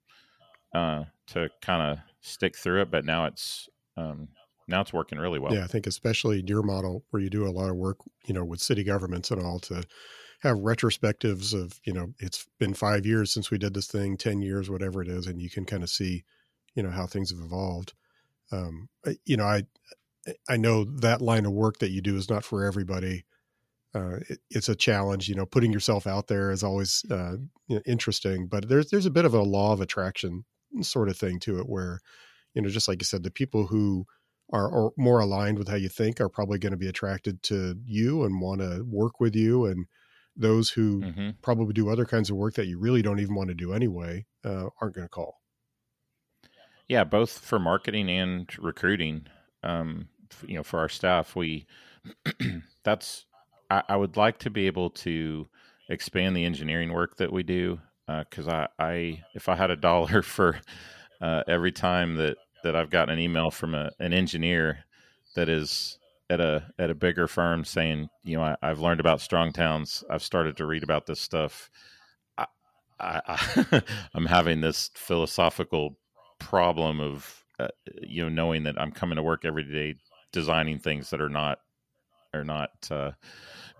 uh, 0.76 1.06
to 1.28 1.50
kind 1.62 1.82
of 1.82 1.98
stick 2.22 2.58
through 2.58 2.82
it, 2.82 2.92
but 2.92 3.06
now 3.06 3.26
it's 3.26 3.70
um, 3.98 4.28
now 4.68 4.82
it's 4.82 4.94
working 4.94 5.20
really 5.20 5.40
well. 5.40 5.54
Yeah, 5.54 5.64
I 5.64 5.68
think 5.68 5.88
especially 5.88 6.44
your 6.46 6.64
model 6.64 7.04
where 7.12 7.22
you 7.22 7.30
do 7.30 7.48
a 7.48 7.50
lot 7.50 7.70
of 7.70 7.76
work, 7.76 7.98
you 8.26 8.34
know, 8.34 8.44
with 8.44 8.60
city 8.60 8.84
governments 8.84 9.32
and 9.32 9.42
all 9.42 9.60
to 9.60 9.84
have 10.42 10.58
retrospectives 10.58 11.54
of, 11.54 11.80
you 11.86 11.94
know, 11.94 12.14
it's 12.20 12.48
been 12.60 12.74
five 12.74 13.06
years 13.06 13.32
since 13.32 13.52
we 13.52 13.58
did 13.58 13.74
this 13.74 13.88
thing, 13.88 14.18
10 14.18 14.42
years, 14.42 14.70
whatever 14.70 15.02
it 15.02 15.08
is. 15.08 15.28
And 15.28 15.42
you 15.42 15.50
can 15.50 15.66
kind 15.66 15.84
of 15.84 15.90
see, 15.90 16.24
you 16.76 16.84
know, 16.84 16.90
how 16.90 17.06
things 17.06 17.32
have 17.32 17.40
evolved. 17.40 17.94
Um, 18.52 18.90
you 19.26 19.38
know, 19.38 19.46
I, 19.46 19.64
I 20.50 20.58
know 20.58 20.84
that 20.84 21.22
line 21.22 21.46
of 21.46 21.54
work 21.54 21.80
that 21.80 21.92
you 21.92 22.02
do 22.02 22.16
is 22.16 22.30
not 22.30 22.44
for 22.44 22.66
everybody. 22.66 23.26
Uh, 23.94 24.18
it, 24.30 24.40
it's 24.50 24.70
a 24.70 24.76
challenge, 24.76 25.30
you 25.30 25.36
know, 25.36 25.46
putting 25.46 25.72
yourself 25.72 26.08
out 26.08 26.28
there 26.28 26.52
is 26.52 26.64
always 26.64 27.04
uh, 27.12 27.36
interesting, 27.86 28.48
but 28.48 28.68
there's, 28.68 28.90
there's 28.90 29.06
a 29.06 29.12
bit 29.12 29.26
of 29.26 29.34
a 29.34 29.42
law 29.42 29.74
of 29.74 29.82
attraction 29.82 30.46
sort 30.82 31.10
of 31.10 31.18
thing 31.18 31.40
to 31.40 31.60
it 31.60 31.68
where 31.68 32.00
you 32.54 32.62
know 32.62 32.70
just 32.70 32.88
like 32.88 33.02
you 33.02 33.06
said 33.06 33.24
the 33.24 33.32
people 33.32 33.68
who 33.68 34.06
are 34.54 34.92
more 34.98 35.22
aligned 35.22 35.58
with 35.58 35.70
how 35.70 35.78
you 35.78 35.88
think 35.88 36.20
are 36.20 36.28
probably 36.28 36.60
going 36.60 36.72
to 36.72 36.78
be 36.78 36.90
attracted 36.90 37.42
to 37.42 37.74
you 37.86 38.26
and 38.26 38.42
want 38.42 38.60
to 38.60 38.84
work 38.86 39.22
with 39.22 39.34
you 39.34 39.66
and 39.66 39.86
those 40.42 40.70
who 40.70 41.02
mm-hmm. 41.02 41.30
probably 41.42 41.74
do 41.74 41.90
other 41.90 42.06
kinds 42.06 42.30
of 42.30 42.38
work 42.38 42.56
that 42.56 42.68
you 42.68 42.80
really 42.80 43.02
don't 43.02 43.20
even 43.20 43.36
want 43.36 43.50
to 43.50 43.56
do 43.56 43.74
anyway 43.74 44.26
uh, 44.44 44.68
aren't 44.82 44.96
going 44.96 45.06
to 45.06 45.10
call. 45.10 45.40
Yeah, 46.88 47.04
both 47.04 47.38
for 47.38 47.60
marketing 47.60 48.10
and 48.10 48.50
recruiting. 48.60 49.28
Um, 49.64 50.10
you 50.46 50.56
know, 50.56 50.64
for 50.64 50.80
our 50.80 50.90
staff, 50.90 51.36
we 51.36 51.66
that's 52.84 53.26
I, 53.70 53.84
I, 53.90 53.96
would 53.96 54.18
like 54.18 54.40
to 54.40 54.50
be 54.50 54.68
able 54.68 54.90
to 54.90 55.48
expand 55.90 56.36
the 56.36 56.46
engineering 56.46 56.92
work 56.92 57.18
that 57.18 57.32
we 57.32 57.44
do 57.44 57.80
because 58.08 58.48
uh, 58.48 58.68
I, 58.80 58.86
I 58.86 59.24
if 59.36 59.48
I 59.48 59.56
had 59.56 59.72
a 59.72 59.76
dollar 59.76 60.22
for 60.24 60.60
uh, 61.22 61.44
every 61.48 61.72
time 61.72 62.16
that 62.16 62.38
that 62.64 62.76
I've 62.76 62.90
gotten 62.90 63.14
an 63.14 63.20
email 63.20 63.52
from 63.52 63.76
a, 63.76 63.92
an 64.00 64.14
engineer 64.14 64.80
that 65.36 65.50
is 65.50 65.98
at 66.32 66.40
a 66.40 66.64
at 66.80 66.90
a 66.90 66.96
bigger 66.96 67.28
firm 67.28 67.66
saying, 67.66 68.10
you 68.24 68.38
know, 68.38 68.44
I, 68.44 68.68
have 68.68 68.80
learned 68.80 69.02
about 69.02 69.20
strong 69.20 69.52
towns. 69.52 70.02
I've 70.10 70.24
started 70.24 70.56
to 70.58 70.66
read 70.66 70.82
about 70.82 71.06
this 71.06 71.20
stuff. 71.20 71.70
I, 72.38 72.48
I, 73.00 73.82
am 74.16 74.26
having 74.28 74.62
this 74.62 74.90
philosophical 74.96 75.98
problem 76.40 77.02
of 77.02 77.44
uh, 77.60 77.68
you 78.02 78.24
know 78.24 78.30
knowing 78.30 78.64
that 78.64 78.80
I'm 78.80 78.92
coming 78.92 79.18
to 79.18 79.24
work 79.24 79.44
every 79.44 79.64
day 79.64 80.00
designing 80.32 80.80
things 80.80 81.10
that 81.10 81.20
are 81.20 81.30
not 81.30 81.60
are 82.34 82.46
not 82.46 82.72
uh, 82.90 83.12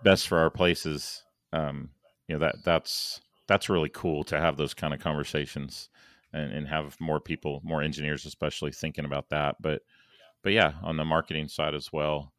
best 0.04 0.28
for 0.28 0.38
our 0.38 0.50
places. 0.50 1.22
Um, 1.54 1.88
you 2.28 2.34
know 2.34 2.40
that 2.40 2.56
that's 2.64 3.22
that's 3.48 3.70
really 3.70 3.88
cool 3.88 4.24
to 4.24 4.38
have 4.38 4.58
those 4.58 4.74
kind 4.74 4.92
of 4.92 5.00
conversations 5.00 5.88
and, 6.34 6.52
and 6.52 6.68
have 6.68 7.00
more 7.00 7.20
people, 7.20 7.60
more 7.64 7.82
engineers, 7.82 8.26
especially 8.26 8.72
thinking 8.72 9.06
about 9.06 9.30
that. 9.30 9.56
But 9.58 9.82
but 10.42 10.52
yeah, 10.52 10.72
on 10.82 10.98
the 10.98 11.04
marketing 11.06 11.48
side 11.48 11.74
as 11.74 11.90
well. 11.90 12.32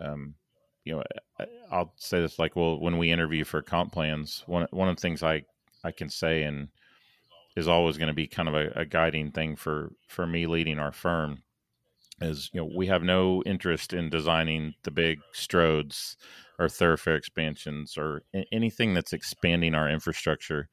Um, 0.00 0.34
you 0.84 0.94
know, 0.94 1.02
I'll 1.70 1.92
say 1.96 2.20
this 2.20 2.38
like, 2.38 2.56
well, 2.56 2.80
when 2.80 2.98
we 2.98 3.10
interview 3.10 3.44
for 3.44 3.62
comp 3.62 3.92
plans, 3.92 4.42
one 4.46 4.66
one 4.70 4.88
of 4.88 4.96
the 4.96 5.00
things 5.00 5.22
I 5.22 5.44
I 5.84 5.92
can 5.92 6.08
say 6.08 6.42
and 6.42 6.68
is 7.56 7.68
always 7.68 7.98
going 7.98 8.08
to 8.08 8.14
be 8.14 8.26
kind 8.26 8.48
of 8.48 8.54
a, 8.54 8.72
a 8.80 8.84
guiding 8.84 9.30
thing 9.30 9.56
for 9.56 9.92
for 10.08 10.26
me 10.26 10.46
leading 10.46 10.78
our 10.78 10.92
firm 10.92 11.42
is 12.20 12.50
you 12.52 12.60
know 12.60 12.70
we 12.74 12.86
have 12.86 13.02
no 13.02 13.42
interest 13.44 13.92
in 13.92 14.10
designing 14.10 14.74
the 14.82 14.90
big 14.90 15.20
stroads 15.34 16.16
or 16.58 16.68
thoroughfare 16.68 17.16
expansions 17.16 17.96
or 17.96 18.22
anything 18.52 18.94
that's 18.94 19.12
expanding 19.12 19.74
our 19.74 19.88
infrastructure. 19.88 20.68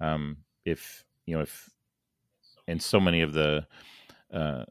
Um, 0.00 0.38
if 0.64 1.04
you 1.26 1.36
know 1.36 1.42
if 1.42 1.68
and 2.68 2.82
so 2.82 3.00
many 3.00 3.22
of 3.22 3.32
the 3.32 3.66
uh, 4.32 4.64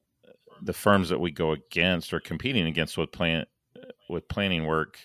the 0.62 0.74
firms 0.74 1.10
that 1.10 1.20
we 1.20 1.32
go 1.32 1.52
against 1.52 2.14
or 2.14 2.20
competing 2.20 2.66
against 2.68 2.98
with 2.98 3.12
plan 3.12 3.46
with 4.10 4.28
planning 4.28 4.66
work 4.66 5.00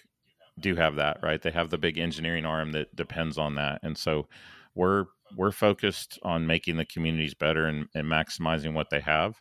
do 0.60 0.76
have 0.76 0.96
that 0.96 1.18
right? 1.22 1.40
They 1.40 1.50
have 1.50 1.70
the 1.70 1.78
big 1.78 1.98
engineering 1.98 2.44
arm 2.44 2.72
that 2.72 2.94
depends 2.94 3.38
on 3.38 3.54
that. 3.56 3.80
And 3.82 3.96
so 3.96 4.28
we're 4.74 5.06
we're 5.36 5.52
focused 5.52 6.18
on 6.22 6.46
making 6.46 6.76
the 6.76 6.84
communities 6.84 7.34
better 7.34 7.66
and, 7.66 7.86
and 7.94 8.06
maximizing 8.06 8.74
what 8.74 8.90
they 8.90 9.00
have. 9.00 9.40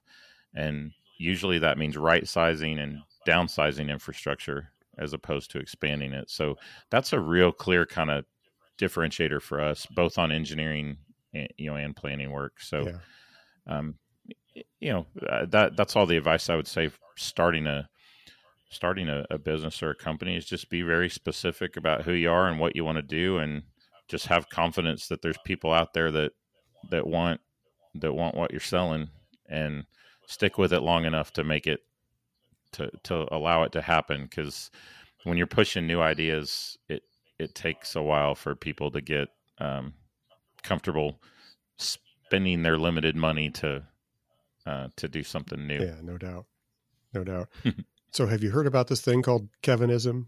And 0.54 0.92
usually 1.18 1.60
that 1.60 1.78
means 1.78 1.98
right 1.98 2.28
sizing 2.28 2.80
and 2.80 3.00
downsizing 3.28 3.90
infrastructure 3.90 4.72
as 4.98 5.14
opposed 5.14 5.52
to 5.52 5.60
expanding 5.60 6.14
it. 6.14 6.30
So 6.30 6.58
that's 6.90 7.14
a 7.14 7.20
real 7.20 7.52
clear 7.52 7.86
kind 7.86 8.12
of 8.12 8.26
differentiator 8.78 9.42
for 9.42 9.60
us 9.60 9.86
both 9.88 10.18
on 10.18 10.32
engineering 10.32 10.98
and, 11.34 11.50
you 11.58 11.70
know 11.70 11.76
and 11.76 11.96
planning 11.96 12.32
work. 12.32 12.62
So 12.62 12.88
yeah. 12.88 13.78
um, 13.78 13.96
you 14.80 14.94
know 14.94 15.06
uh, 15.28 15.46
that 15.48 15.76
that's 15.76 15.96
all 15.96 16.06
the 16.06 16.18
advice 16.18 16.50
I 16.50 16.56
would 16.56 16.68
say 16.68 16.92
starting 17.18 17.68
a 17.68 17.90
starting 18.70 19.10
a, 19.10 19.26
a, 19.30 19.38
business 19.38 19.82
or 19.82 19.90
a 19.90 19.96
company 19.96 20.36
is 20.36 20.46
just 20.46 20.70
be 20.70 20.82
very 20.82 21.10
specific 21.10 21.76
about 21.76 22.04
who 22.04 22.14
you 22.14 22.30
are 22.30 22.48
and 22.48 22.60
what 22.60 22.76
you 22.76 22.86
want 22.86 22.98
to 22.98 23.02
do 23.02 23.38
and 23.38 23.64
just 24.08 24.28
have 24.28 24.50
confidence 24.50 25.08
that 25.08 25.22
there's 25.22 25.38
people 25.44 25.74
out 25.74 25.94
there 25.94 26.12
that 26.12 26.32
that 26.92 27.06
want 27.06 27.42
that 27.96 28.14
want 28.14 28.36
what 28.36 28.52
you're 28.52 28.60
selling 28.60 29.10
and 29.50 29.86
stick 30.28 30.58
with 30.58 30.72
it 30.72 30.82
long 30.82 31.06
enough 31.06 31.34
to 31.34 31.44
make 31.44 31.68
it 31.68 31.82
to 32.72 32.90
to 33.04 33.26
allow 33.34 33.64
it 33.64 33.72
to 33.72 33.82
happen 33.82 34.24
because 34.24 34.70
when 35.24 35.38
you're 35.38 35.48
pushing 35.48 35.88
new 35.88 36.00
ideas 36.00 36.78
it 36.88 37.04
it 37.40 37.56
takes 37.56 37.96
a 37.96 38.02
while 38.02 38.36
for 38.36 38.56
people 38.56 38.92
to 38.92 39.02
get 39.02 39.30
um, 39.60 39.94
comfortable 40.62 41.20
spending 41.78 42.62
their 42.62 42.78
limited 42.78 43.16
money 43.16 43.50
to 43.50 43.84
uh, 44.66 44.88
to 44.98 45.08
do 45.08 45.24
something 45.24 45.66
new. 45.66 45.80
Yeah, 45.80 45.96
no 46.04 46.18
doubt, 46.18 46.46
no 47.14 47.24
doubt. 47.24 47.50
so, 48.12 48.28
have 48.28 48.44
you 48.44 48.52
heard 48.52 48.68
about 48.68 48.88
this 48.88 49.02
thing 49.02 49.22
called 49.22 49.50
Kevinism? 49.62 50.28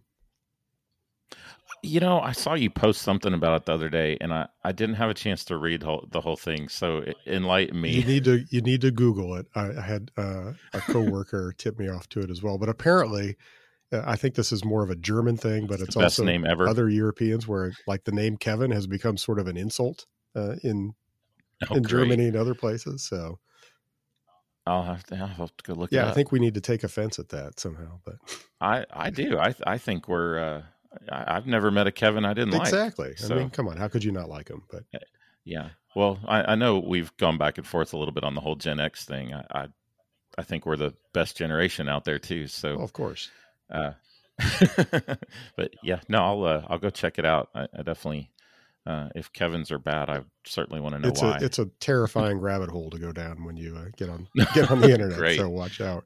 You 1.83 1.99
know, 1.99 2.19
I 2.19 2.31
saw 2.33 2.53
you 2.53 2.69
post 2.69 3.01
something 3.01 3.33
about 3.33 3.61
it 3.61 3.65
the 3.65 3.73
other 3.73 3.89
day, 3.89 4.17
and 4.21 4.33
I, 4.33 4.47
I 4.63 4.71
didn't 4.71 4.95
have 4.95 5.09
a 5.09 5.15
chance 5.15 5.43
to 5.45 5.57
read 5.57 5.81
whole, 5.81 6.07
the 6.11 6.21
whole 6.21 6.35
thing. 6.35 6.69
So 6.69 7.03
enlighten 7.25 7.79
me. 7.79 7.91
You 7.91 8.05
need 8.05 8.23
to 8.25 8.45
you 8.49 8.61
need 8.61 8.81
to 8.81 8.91
Google 8.91 9.35
it. 9.35 9.47
I, 9.55 9.69
I 9.71 9.81
had 9.81 10.11
uh, 10.17 10.53
a 10.73 10.79
coworker 10.81 11.53
tip 11.57 11.79
me 11.79 11.89
off 11.89 12.07
to 12.09 12.19
it 12.19 12.29
as 12.29 12.43
well. 12.43 12.59
But 12.59 12.69
apparently, 12.69 13.35
uh, 13.91 14.03
I 14.05 14.15
think 14.15 14.35
this 14.35 14.51
is 14.51 14.63
more 14.63 14.83
of 14.83 14.89
a 14.91 14.95
German 14.95 15.37
thing, 15.37 15.65
but 15.65 15.79
it's, 15.79 15.89
it's 15.89 15.97
also 15.97 16.23
name 16.23 16.45
ever. 16.45 16.67
other 16.67 16.87
Europeans 16.87 17.47
where 17.47 17.73
like 17.87 18.03
the 18.03 18.11
name 18.11 18.37
Kevin 18.37 18.71
has 18.71 18.85
become 18.85 19.17
sort 19.17 19.39
of 19.39 19.47
an 19.47 19.57
insult 19.57 20.05
uh, 20.35 20.55
in 20.63 20.93
oh, 21.69 21.75
in 21.75 21.81
great. 21.83 21.89
Germany 21.89 22.27
and 22.27 22.35
other 22.35 22.53
places. 22.53 23.03
So 23.03 23.39
I'll 24.65 24.83
have 24.83 25.03
to, 25.05 25.15
I'll 25.15 25.27
have 25.27 25.57
to 25.57 25.63
go 25.63 25.73
look. 25.73 25.91
Yeah, 25.91 26.09
I 26.09 26.13
think 26.13 26.31
we 26.31 26.39
need 26.39 26.53
to 26.53 26.61
take 26.61 26.83
offense 26.83 27.19
at 27.19 27.29
that 27.29 27.59
somehow. 27.59 27.99
But 28.05 28.15
I 28.59 28.85
I 28.91 29.09
do. 29.09 29.37
I 29.37 29.53
I 29.65 29.77
think 29.77 30.07
we're. 30.07 30.39
Uh, 30.39 30.61
I, 31.09 31.35
have 31.35 31.47
never 31.47 31.71
met 31.71 31.87
a 31.87 31.91
Kevin 31.91 32.25
I 32.25 32.33
didn't 32.33 32.53
exactly. 32.53 33.05
like. 33.05 33.11
Exactly. 33.13 33.37
I 33.37 33.39
mean, 33.39 33.49
come 33.49 33.69
on, 33.69 33.77
how 33.77 33.87
could 33.87 34.03
you 34.03 34.11
not 34.11 34.29
like 34.29 34.49
him? 34.49 34.63
But 34.69 34.83
eh, 34.93 34.99
yeah, 35.45 35.69
well, 35.95 36.19
I, 36.27 36.51
I, 36.51 36.55
know 36.55 36.79
we've 36.79 37.15
gone 37.17 37.37
back 37.37 37.57
and 37.57 37.65
forth 37.65 37.93
a 37.93 37.97
little 37.97 38.13
bit 38.13 38.23
on 38.23 38.35
the 38.35 38.41
whole 38.41 38.55
Gen 38.55 38.79
X 38.79 39.05
thing. 39.05 39.33
I 39.33 39.45
I, 39.51 39.67
I 40.37 40.43
think 40.43 40.65
we're 40.65 40.77
the 40.77 40.93
best 41.13 41.37
generation 41.37 41.89
out 41.89 42.05
there 42.05 42.19
too. 42.19 42.47
So 42.47 42.75
well, 42.75 42.85
of 42.85 42.93
course. 42.93 43.29
Uh, 43.69 43.93
but 45.55 45.73
yeah, 45.81 46.01
no, 46.07 46.19
I'll 46.19 46.43
uh, 46.43 46.65
I'll 46.67 46.77
go 46.77 46.89
check 46.89 47.17
it 47.19 47.25
out. 47.25 47.49
I, 47.55 47.67
I 47.73 47.83
definitely 47.83 48.29
uh, 48.85 49.09
if 49.15 49.31
Kevin's 49.31 49.71
are 49.71 49.79
bad, 49.79 50.09
I 50.09 50.21
certainly 50.45 50.81
want 50.81 50.95
to 50.95 50.99
know 50.99 51.07
it's 51.09 51.21
why. 51.21 51.37
A, 51.37 51.43
it's 51.43 51.59
a 51.59 51.67
terrifying 51.79 52.39
rabbit 52.39 52.69
hole 52.69 52.89
to 52.89 52.97
go 52.97 53.11
down 53.11 53.43
when 53.43 53.55
you 53.55 53.75
uh, 53.75 53.85
get 53.95 54.09
on 54.09 54.27
get 54.55 54.71
on 54.71 54.81
the 54.81 54.91
internet. 54.91 55.37
so 55.37 55.49
watch 55.49 55.81
out. 55.81 56.05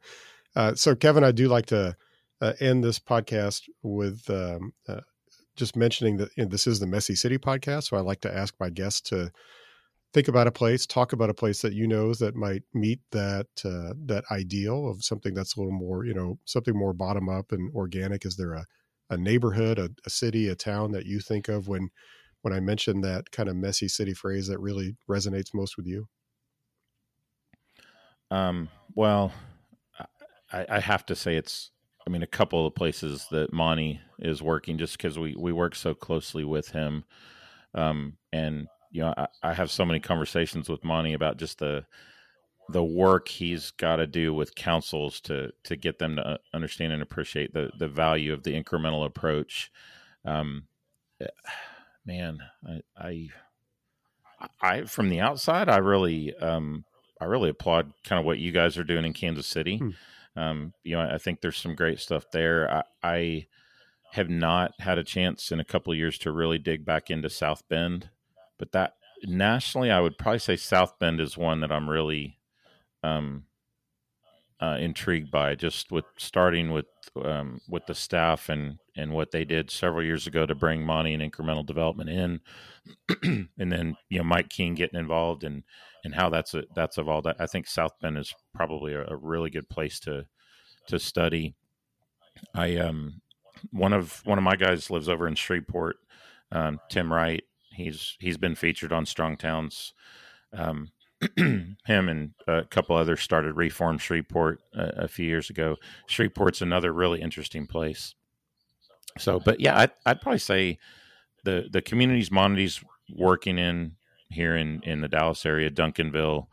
Uh, 0.55 0.75
so 0.75 0.95
Kevin, 0.95 1.23
I 1.23 1.31
do 1.31 1.47
like 1.47 1.67
to 1.67 1.95
uh, 2.41 2.53
end 2.59 2.83
this 2.83 2.99
podcast 2.99 3.61
with 3.81 4.29
um, 4.29 4.73
uh, 4.87 5.01
just 5.55 5.75
mentioning 5.75 6.17
that 6.17 6.29
you 6.35 6.43
know, 6.43 6.49
this 6.49 6.67
is 6.67 6.79
the 6.79 6.87
Messy 6.87 7.15
City 7.15 7.37
podcast. 7.37 7.85
So 7.85 7.97
I 7.97 8.01
like 8.01 8.21
to 8.21 8.35
ask 8.35 8.53
my 8.59 8.69
guests 8.69 9.01
to 9.09 9.31
think 10.13 10.27
about 10.27 10.47
a 10.47 10.51
place, 10.51 10.85
talk 10.85 11.13
about 11.13 11.29
a 11.29 11.33
place 11.33 11.61
that 11.61 11.73
you 11.73 11.87
know 11.87 12.13
that 12.15 12.35
might 12.35 12.63
meet 12.73 12.99
that 13.11 13.47
uh, 13.63 13.93
that 14.05 14.25
ideal 14.31 14.89
of 14.89 15.03
something 15.03 15.33
that's 15.33 15.55
a 15.55 15.59
little 15.59 15.77
more, 15.77 16.05
you 16.05 16.13
know, 16.13 16.39
something 16.45 16.77
more 16.77 16.93
bottom 16.93 17.29
up 17.29 17.51
and 17.51 17.73
organic. 17.73 18.25
Is 18.25 18.35
there 18.35 18.53
a 18.53 18.65
a 19.09 19.17
neighborhood, 19.17 19.77
a, 19.77 19.89
a 20.05 20.09
city, 20.09 20.49
a 20.49 20.55
town 20.55 20.91
that 20.91 21.05
you 21.05 21.19
think 21.19 21.47
of 21.47 21.67
when 21.67 21.89
when 22.45 22.53
I 22.53 22.59
mentioned 22.59 23.03
that 23.03 23.31
kind 23.31 23.49
of 23.49 23.55
messy 23.55 23.87
city 23.87 24.13
phrase 24.13 24.47
that 24.49 24.59
really 24.59 24.95
resonates 25.09 25.51
most 25.51 25.77
with 25.77 25.87
you? 25.87 26.07
Um, 28.29 28.69
well, 28.93 29.33
I, 30.53 30.67
I 30.69 30.79
have 30.79 31.07
to 31.07 31.15
say 31.15 31.37
it's, 31.37 31.71
I 32.05 32.11
mean, 32.11 32.21
a 32.21 32.27
couple 32.27 32.67
of 32.67 32.75
places 32.75 33.25
that 33.31 33.51
Monte 33.51 33.99
is 34.19 34.43
working 34.43 34.77
just 34.77 34.95
because 34.95 35.17
we, 35.17 35.35
we 35.35 35.53
work 35.53 35.73
so 35.73 35.95
closely 35.95 36.43
with 36.43 36.69
him. 36.69 37.03
Um, 37.73 38.17
and, 38.31 38.67
you 38.91 39.01
know, 39.01 39.15
I, 39.17 39.27
I 39.41 39.53
have 39.55 39.71
so 39.71 39.83
many 39.83 39.99
conversations 39.99 40.69
with 40.69 40.83
Monte 40.83 41.13
about 41.13 41.37
just 41.37 41.57
the, 41.57 41.87
the 42.69 42.83
work 42.83 43.27
he's 43.27 43.71
got 43.71 43.95
to 43.95 44.05
do 44.05 44.35
with 44.35 44.53
councils 44.53 45.19
to 45.21 45.51
to 45.63 45.75
get 45.75 45.99
them 45.99 46.15
to 46.15 46.39
understand 46.53 46.93
and 46.93 47.01
appreciate 47.03 47.53
the 47.53 47.69
the 47.77 47.87
value 47.87 48.33
of 48.33 48.41
the 48.41 48.59
incremental 48.59 49.05
approach. 49.05 49.71
Um, 50.25 50.63
man, 52.05 52.39
I, 52.67 52.81
I, 52.97 53.29
I, 54.61 54.83
from 54.83 55.09
the 55.09 55.21
outside, 55.21 55.69
I 55.69 55.77
really, 55.77 56.35
um, 56.37 56.85
I 57.19 57.25
really 57.25 57.49
applaud 57.49 57.93
kind 58.03 58.19
of 58.19 58.25
what 58.25 58.39
you 58.39 58.51
guys 58.51 58.77
are 58.77 58.83
doing 58.83 59.05
in 59.05 59.13
Kansas 59.13 59.47
City. 59.47 59.77
Hmm. 59.77 59.89
Um, 60.37 60.73
you 60.83 60.95
know, 60.95 61.01
I 61.01 61.17
think 61.17 61.41
there's 61.41 61.57
some 61.57 61.75
great 61.75 61.99
stuff 61.99 62.25
there. 62.31 62.69
I, 62.69 62.83
I 63.01 63.47
have 64.11 64.29
not 64.29 64.73
had 64.79 64.97
a 64.97 65.03
chance 65.03 65.51
in 65.51 65.59
a 65.59 65.65
couple 65.65 65.93
of 65.93 65.99
years 65.99 66.17
to 66.19 66.31
really 66.31 66.57
dig 66.57 66.85
back 66.85 67.09
into 67.09 67.29
South 67.29 67.63
Bend, 67.69 68.09
but 68.59 68.71
that 68.73 68.95
nationally, 69.23 69.91
I 69.91 70.01
would 70.01 70.17
probably 70.17 70.39
say 70.39 70.57
South 70.57 70.99
Bend 70.99 71.21
is 71.21 71.37
one 71.37 71.61
that 71.61 71.71
I'm 71.71 71.89
really, 71.89 72.37
um, 73.01 73.45
uh, 74.61 74.77
intrigued 74.79 75.31
by 75.31 75.55
just 75.55 75.91
with 75.91 76.05
starting 76.17 76.71
with 76.71 76.85
um, 77.23 77.59
with 77.69 77.85
the 77.85 77.95
staff 77.95 78.49
and 78.49 78.79
and 78.95 79.11
what 79.11 79.31
they 79.31 79.45
did 79.45 79.69
several 79.69 80.03
years 80.03 80.27
ago 80.27 80.45
to 80.45 80.55
bring 80.55 80.83
money 80.83 81.13
and 81.13 81.21
incremental 81.21 81.65
development 81.65 82.09
in, 82.09 82.39
and 83.57 83.71
then 83.71 83.95
you 84.09 84.19
know 84.19 84.23
Mike 84.23 84.49
King 84.49 84.75
getting 84.75 84.99
involved 84.99 85.43
and 85.43 85.63
and 86.03 86.15
how 86.15 86.29
that's 86.29 86.53
a, 86.53 86.63
that's 86.75 86.97
evolved. 86.97 87.27
I 87.39 87.47
think 87.47 87.67
South 87.67 87.93
Bend 88.01 88.17
is 88.17 88.33
probably 88.53 88.93
a, 88.93 89.05
a 89.07 89.15
really 89.15 89.49
good 89.49 89.69
place 89.69 89.99
to 90.01 90.25
to 90.87 90.99
study. 90.99 91.55
I 92.53 92.77
um 92.77 93.21
one 93.71 93.93
of 93.93 94.21
one 94.25 94.37
of 94.37 94.43
my 94.43 94.55
guys 94.55 94.89
lives 94.89 95.09
over 95.09 95.27
in 95.27 95.35
Shreveport, 95.35 95.97
Um, 96.51 96.79
Tim 96.89 97.11
Wright, 97.11 97.43
he's 97.71 98.15
he's 98.19 98.37
been 98.37 98.55
featured 98.55 98.93
on 98.93 99.05
Strong 99.05 99.37
Towns. 99.37 99.93
Um, 100.53 100.91
him 101.37 101.77
and 101.87 102.33
a 102.47 102.63
couple 102.65 102.95
others 102.95 103.21
started 103.21 103.55
Reform 103.55 103.97
Shreveport 103.97 104.61
a, 104.73 105.03
a, 105.03 105.07
few 105.07 105.25
years 105.25 105.49
ago. 105.49 105.77
Shreveport's 106.09 106.61
another 106.61 106.91
really 106.93 107.21
interesting 107.21 107.65
place. 107.67 108.15
So, 109.17 109.39
but 109.39 109.59
yeah, 109.59 109.77
I'd, 109.79 109.91
I'd 110.05 110.21
probably 110.21 110.39
say 110.39 110.77
the 111.43 111.67
the 111.71 111.81
communities 111.81 112.31
Monte's 112.31 112.83
working 113.15 113.57
in 113.57 113.95
here 114.29 114.55
in 114.55 114.81
in 114.83 115.01
the 115.01 115.07
Dallas 115.07 115.45
area, 115.45 115.69
Duncanville, 115.71 116.47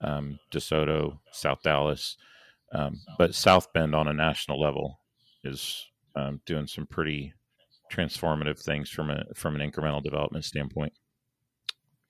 um, 0.00 0.38
DeSoto, 0.50 1.18
South 1.32 1.62
Dallas, 1.62 2.16
um, 2.72 3.00
but 3.18 3.34
South 3.34 3.72
Bend 3.72 3.94
on 3.94 4.08
a 4.08 4.12
national 4.12 4.60
level 4.60 5.00
is 5.44 5.86
um, 6.16 6.40
doing 6.46 6.66
some 6.66 6.86
pretty 6.86 7.34
transformative 7.92 8.58
things 8.58 8.90
from 8.90 9.10
a 9.10 9.24
from 9.34 9.58
an 9.58 9.70
incremental 9.70 10.02
development 10.02 10.44
standpoint. 10.44 10.92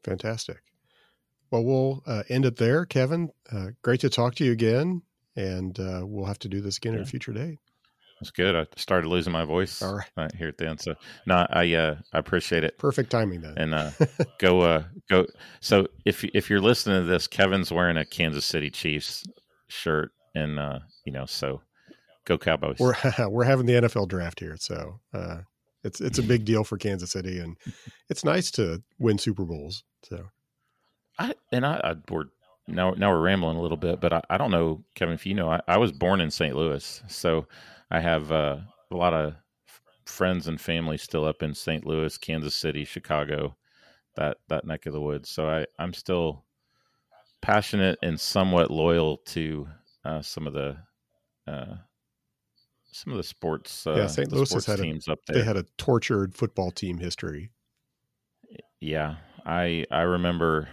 Fantastic. 0.05 0.63
Well, 1.51 1.65
we'll 1.65 2.03
uh, 2.07 2.25
end 2.29 2.45
it 2.45 2.57
there, 2.57 2.85
Kevin. 2.85 3.31
Uh, 3.51 3.69
great 3.83 4.01
to 4.01 4.11
talk 4.11 4.35
to 4.37 4.45
you 4.45 4.53
again, 4.53 5.03
and 5.35 5.79
uh, 5.81 6.03
we'll 6.05 6.27
have 6.27 6.39
to 6.41 6.49
do 6.49 6.61
this 6.61 6.77
again 6.77 6.93
yeah. 6.93 7.01
at 7.01 7.07
a 7.07 7.11
future 7.11 7.33
date. 7.33 7.59
That's 8.21 8.31
good. 8.31 8.57
I 8.57 8.67
started 8.77 9.09
losing 9.09 9.33
my 9.33 9.45
voice 9.45 9.81
All 9.81 9.95
right. 9.95 10.11
right 10.17 10.35
here 10.35 10.49
at 10.49 10.59
the 10.59 10.69
end. 10.69 10.81
So 10.81 10.95
no, 11.27 11.47
I 11.51 11.73
uh, 11.75 11.97
I 12.13 12.19
appreciate 12.19 12.65
it. 12.65 12.79
Perfect 12.79 13.11
timing 13.11 13.41
then. 13.41 13.55
And 13.57 13.75
uh, 13.75 13.91
go 14.39 14.61
uh, 14.61 14.85
go. 15.09 15.27
So 15.61 15.87
if 16.05 16.25
if 16.25 16.51
you're 16.51 16.61
listening 16.61 17.03
to 17.03 17.07
this, 17.07 17.27
Kevin's 17.27 17.71
wearing 17.71 17.97
a 17.97 18.05
Kansas 18.05 18.45
City 18.45 18.71
Chiefs 18.71 19.25
shirt, 19.69 20.13
and 20.35 20.59
uh, 20.59 20.81
you 21.05 21.13
know, 21.13 21.27
so 21.27 21.61
go 22.25 22.39
Cowboys. 22.39 22.79
We're 22.79 22.95
we're 23.29 23.45
having 23.45 23.67
the 23.67 23.75
NFL 23.75 24.09
draft 24.09 24.41
here, 24.41 24.57
so 24.59 25.01
uh, 25.15 25.39
it's 25.85 26.01
it's 26.01 26.19
a 26.19 26.23
big 26.23 26.45
deal 26.45 26.65
for 26.65 26.77
Kansas 26.77 27.13
City, 27.13 27.39
and 27.39 27.57
it's 28.09 28.25
nice 28.25 28.51
to 28.53 28.83
win 28.99 29.19
Super 29.19 29.45
Bowls. 29.45 29.85
So, 30.03 30.25
I 31.19 31.35
and 31.53 31.65
I, 31.65 31.81
I 31.85 31.95
we're 32.11 32.25
now 32.67 32.93
now 32.93 33.11
we're 33.11 33.23
rambling 33.23 33.57
a 33.57 33.63
little 33.63 33.77
bit, 33.77 34.01
but 34.01 34.13
I, 34.13 34.23
I 34.31 34.39
don't 34.39 34.51
know, 34.51 34.85
Kevin, 34.95 35.15
if 35.15 35.25
you 35.25 35.35
know, 35.35 35.51
I, 35.51 35.61
I 35.67 35.79
was 35.79 35.93
born 35.93 36.21
in 36.21 36.31
St. 36.31 36.55
Louis, 36.55 37.03
so 37.09 37.47
I 37.91 38.01
have 38.01 38.31
uh, 38.31 38.59
a 38.91 38.97
lot 38.97 39.15
of 39.15 39.35
friends 40.05 40.49
and 40.49 40.61
family 40.61 40.99
still 40.99 41.25
up 41.25 41.43
in 41.43 41.55
St. 41.55 41.87
Louis, 41.87 42.17
Kansas 42.19 42.55
City, 42.55 42.85
Chicago, 42.85 43.57
that 44.17 44.39
that 44.49 44.67
neck 44.67 44.87
of 44.87 44.93
the 44.93 45.01
woods. 45.01 45.31
So 45.31 45.49
I 45.49 45.67
I'm 45.79 45.95
still 45.95 46.45
passionate 47.41 47.99
and 48.03 48.19
somewhat 48.19 48.71
loyal 48.71 49.19
to 49.27 49.69
uh, 50.05 50.23
some 50.23 50.47
of 50.47 50.53
the 50.53 50.77
uh, 51.47 51.77
some 52.93 53.13
of 53.13 53.17
the 53.17 53.23
sports. 53.23 53.87
Uh, 53.87 53.95
yeah, 53.97 54.07
St. 54.07 54.33
Louis 54.33 54.53
has 54.53 54.67
had 54.67 54.81
teams 54.81 55.09
a, 55.09 55.13
up 55.13 55.21
there. 55.27 55.39
They 55.39 55.45
had 55.45 55.57
a 55.57 55.65
tortured 55.77 56.35
football 56.35 56.71
team 56.71 56.99
history. 56.99 57.51
Yeah, 58.81 59.17
I 59.45 59.85
I 59.91 60.03
remember 60.03 60.69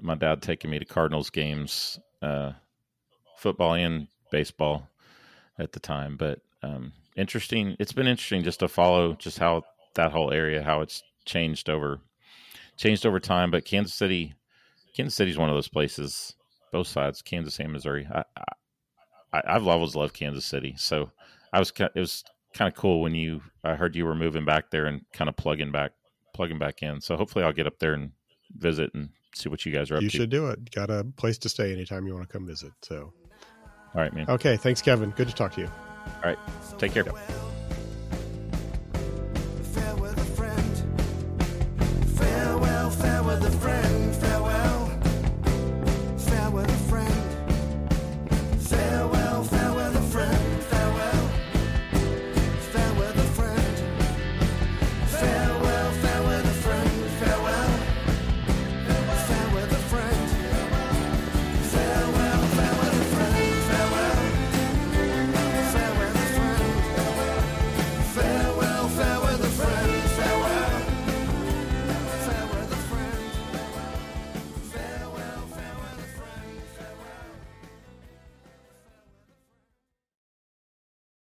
my 0.00 0.14
dad 0.14 0.42
taking 0.42 0.70
me 0.70 0.78
to 0.78 0.84
Cardinals 0.84 1.30
games, 1.30 1.98
uh, 2.22 2.52
football 3.36 3.74
and 3.74 4.08
baseball 4.30 4.88
at 5.58 5.72
the 5.72 5.80
time. 5.80 6.16
But 6.16 6.40
um, 6.62 6.92
interesting. 7.16 7.76
It's 7.78 7.92
been 7.92 8.06
interesting 8.06 8.42
just 8.42 8.60
to 8.60 8.68
follow 8.68 9.14
just 9.14 9.38
how 9.38 9.64
that 9.94 10.12
whole 10.12 10.32
area 10.32 10.62
how 10.62 10.82
it's 10.82 11.02
changed 11.24 11.68
over 11.68 12.00
changed 12.76 13.06
over 13.06 13.20
time. 13.20 13.50
But 13.50 13.64
Kansas 13.64 13.94
City, 13.94 14.34
Kansas 14.94 15.14
City 15.14 15.30
is 15.30 15.38
one 15.38 15.48
of 15.48 15.56
those 15.56 15.68
places. 15.68 16.34
Both 16.72 16.86
sides, 16.86 17.20
Kansas 17.22 17.58
and 17.58 17.72
Missouri. 17.72 18.06
I, 18.12 18.24
I 19.32 19.42
I've 19.44 19.66
always 19.66 19.96
loved 19.96 20.14
Kansas 20.14 20.44
City, 20.44 20.74
so 20.78 21.10
I 21.52 21.58
was 21.58 21.72
it 21.78 21.98
was 21.98 22.24
kind 22.54 22.72
of 22.72 22.78
cool 22.78 23.00
when 23.00 23.14
you 23.14 23.42
I 23.64 23.74
heard 23.74 23.96
you 23.96 24.04
were 24.04 24.14
moving 24.14 24.44
back 24.44 24.70
there 24.70 24.86
and 24.86 25.04
kind 25.12 25.28
of 25.28 25.36
plugging 25.36 25.72
back 25.72 25.92
plugging 26.34 26.58
back 26.58 26.82
in. 26.82 27.00
So 27.00 27.16
hopefully 27.16 27.44
I'll 27.44 27.52
get 27.52 27.66
up 27.66 27.78
there 27.78 27.94
and 27.94 28.12
visit 28.56 28.92
and 28.94 29.10
see 29.34 29.48
what 29.48 29.64
you 29.66 29.72
guys 29.72 29.90
are 29.90 29.96
up 29.96 30.02
you 30.02 30.10
to. 30.10 30.16
You 30.16 30.22
should 30.22 30.30
do 30.30 30.48
it. 30.48 30.70
Got 30.70 30.90
a 30.90 31.04
place 31.16 31.38
to 31.38 31.48
stay 31.48 31.72
anytime 31.72 32.06
you 32.06 32.14
want 32.14 32.28
to 32.28 32.32
come 32.32 32.46
visit. 32.46 32.72
So 32.82 33.12
all 33.94 34.00
right, 34.00 34.12
man. 34.14 34.26
Okay, 34.28 34.56
thanks 34.56 34.80
Kevin. 34.80 35.10
Good 35.10 35.28
to 35.28 35.34
talk 35.34 35.52
to 35.54 35.62
you. 35.62 35.89
All 36.06 36.30
right. 36.30 36.38
Take 36.78 36.92
care. 36.92 37.04
Yep. 37.04 37.16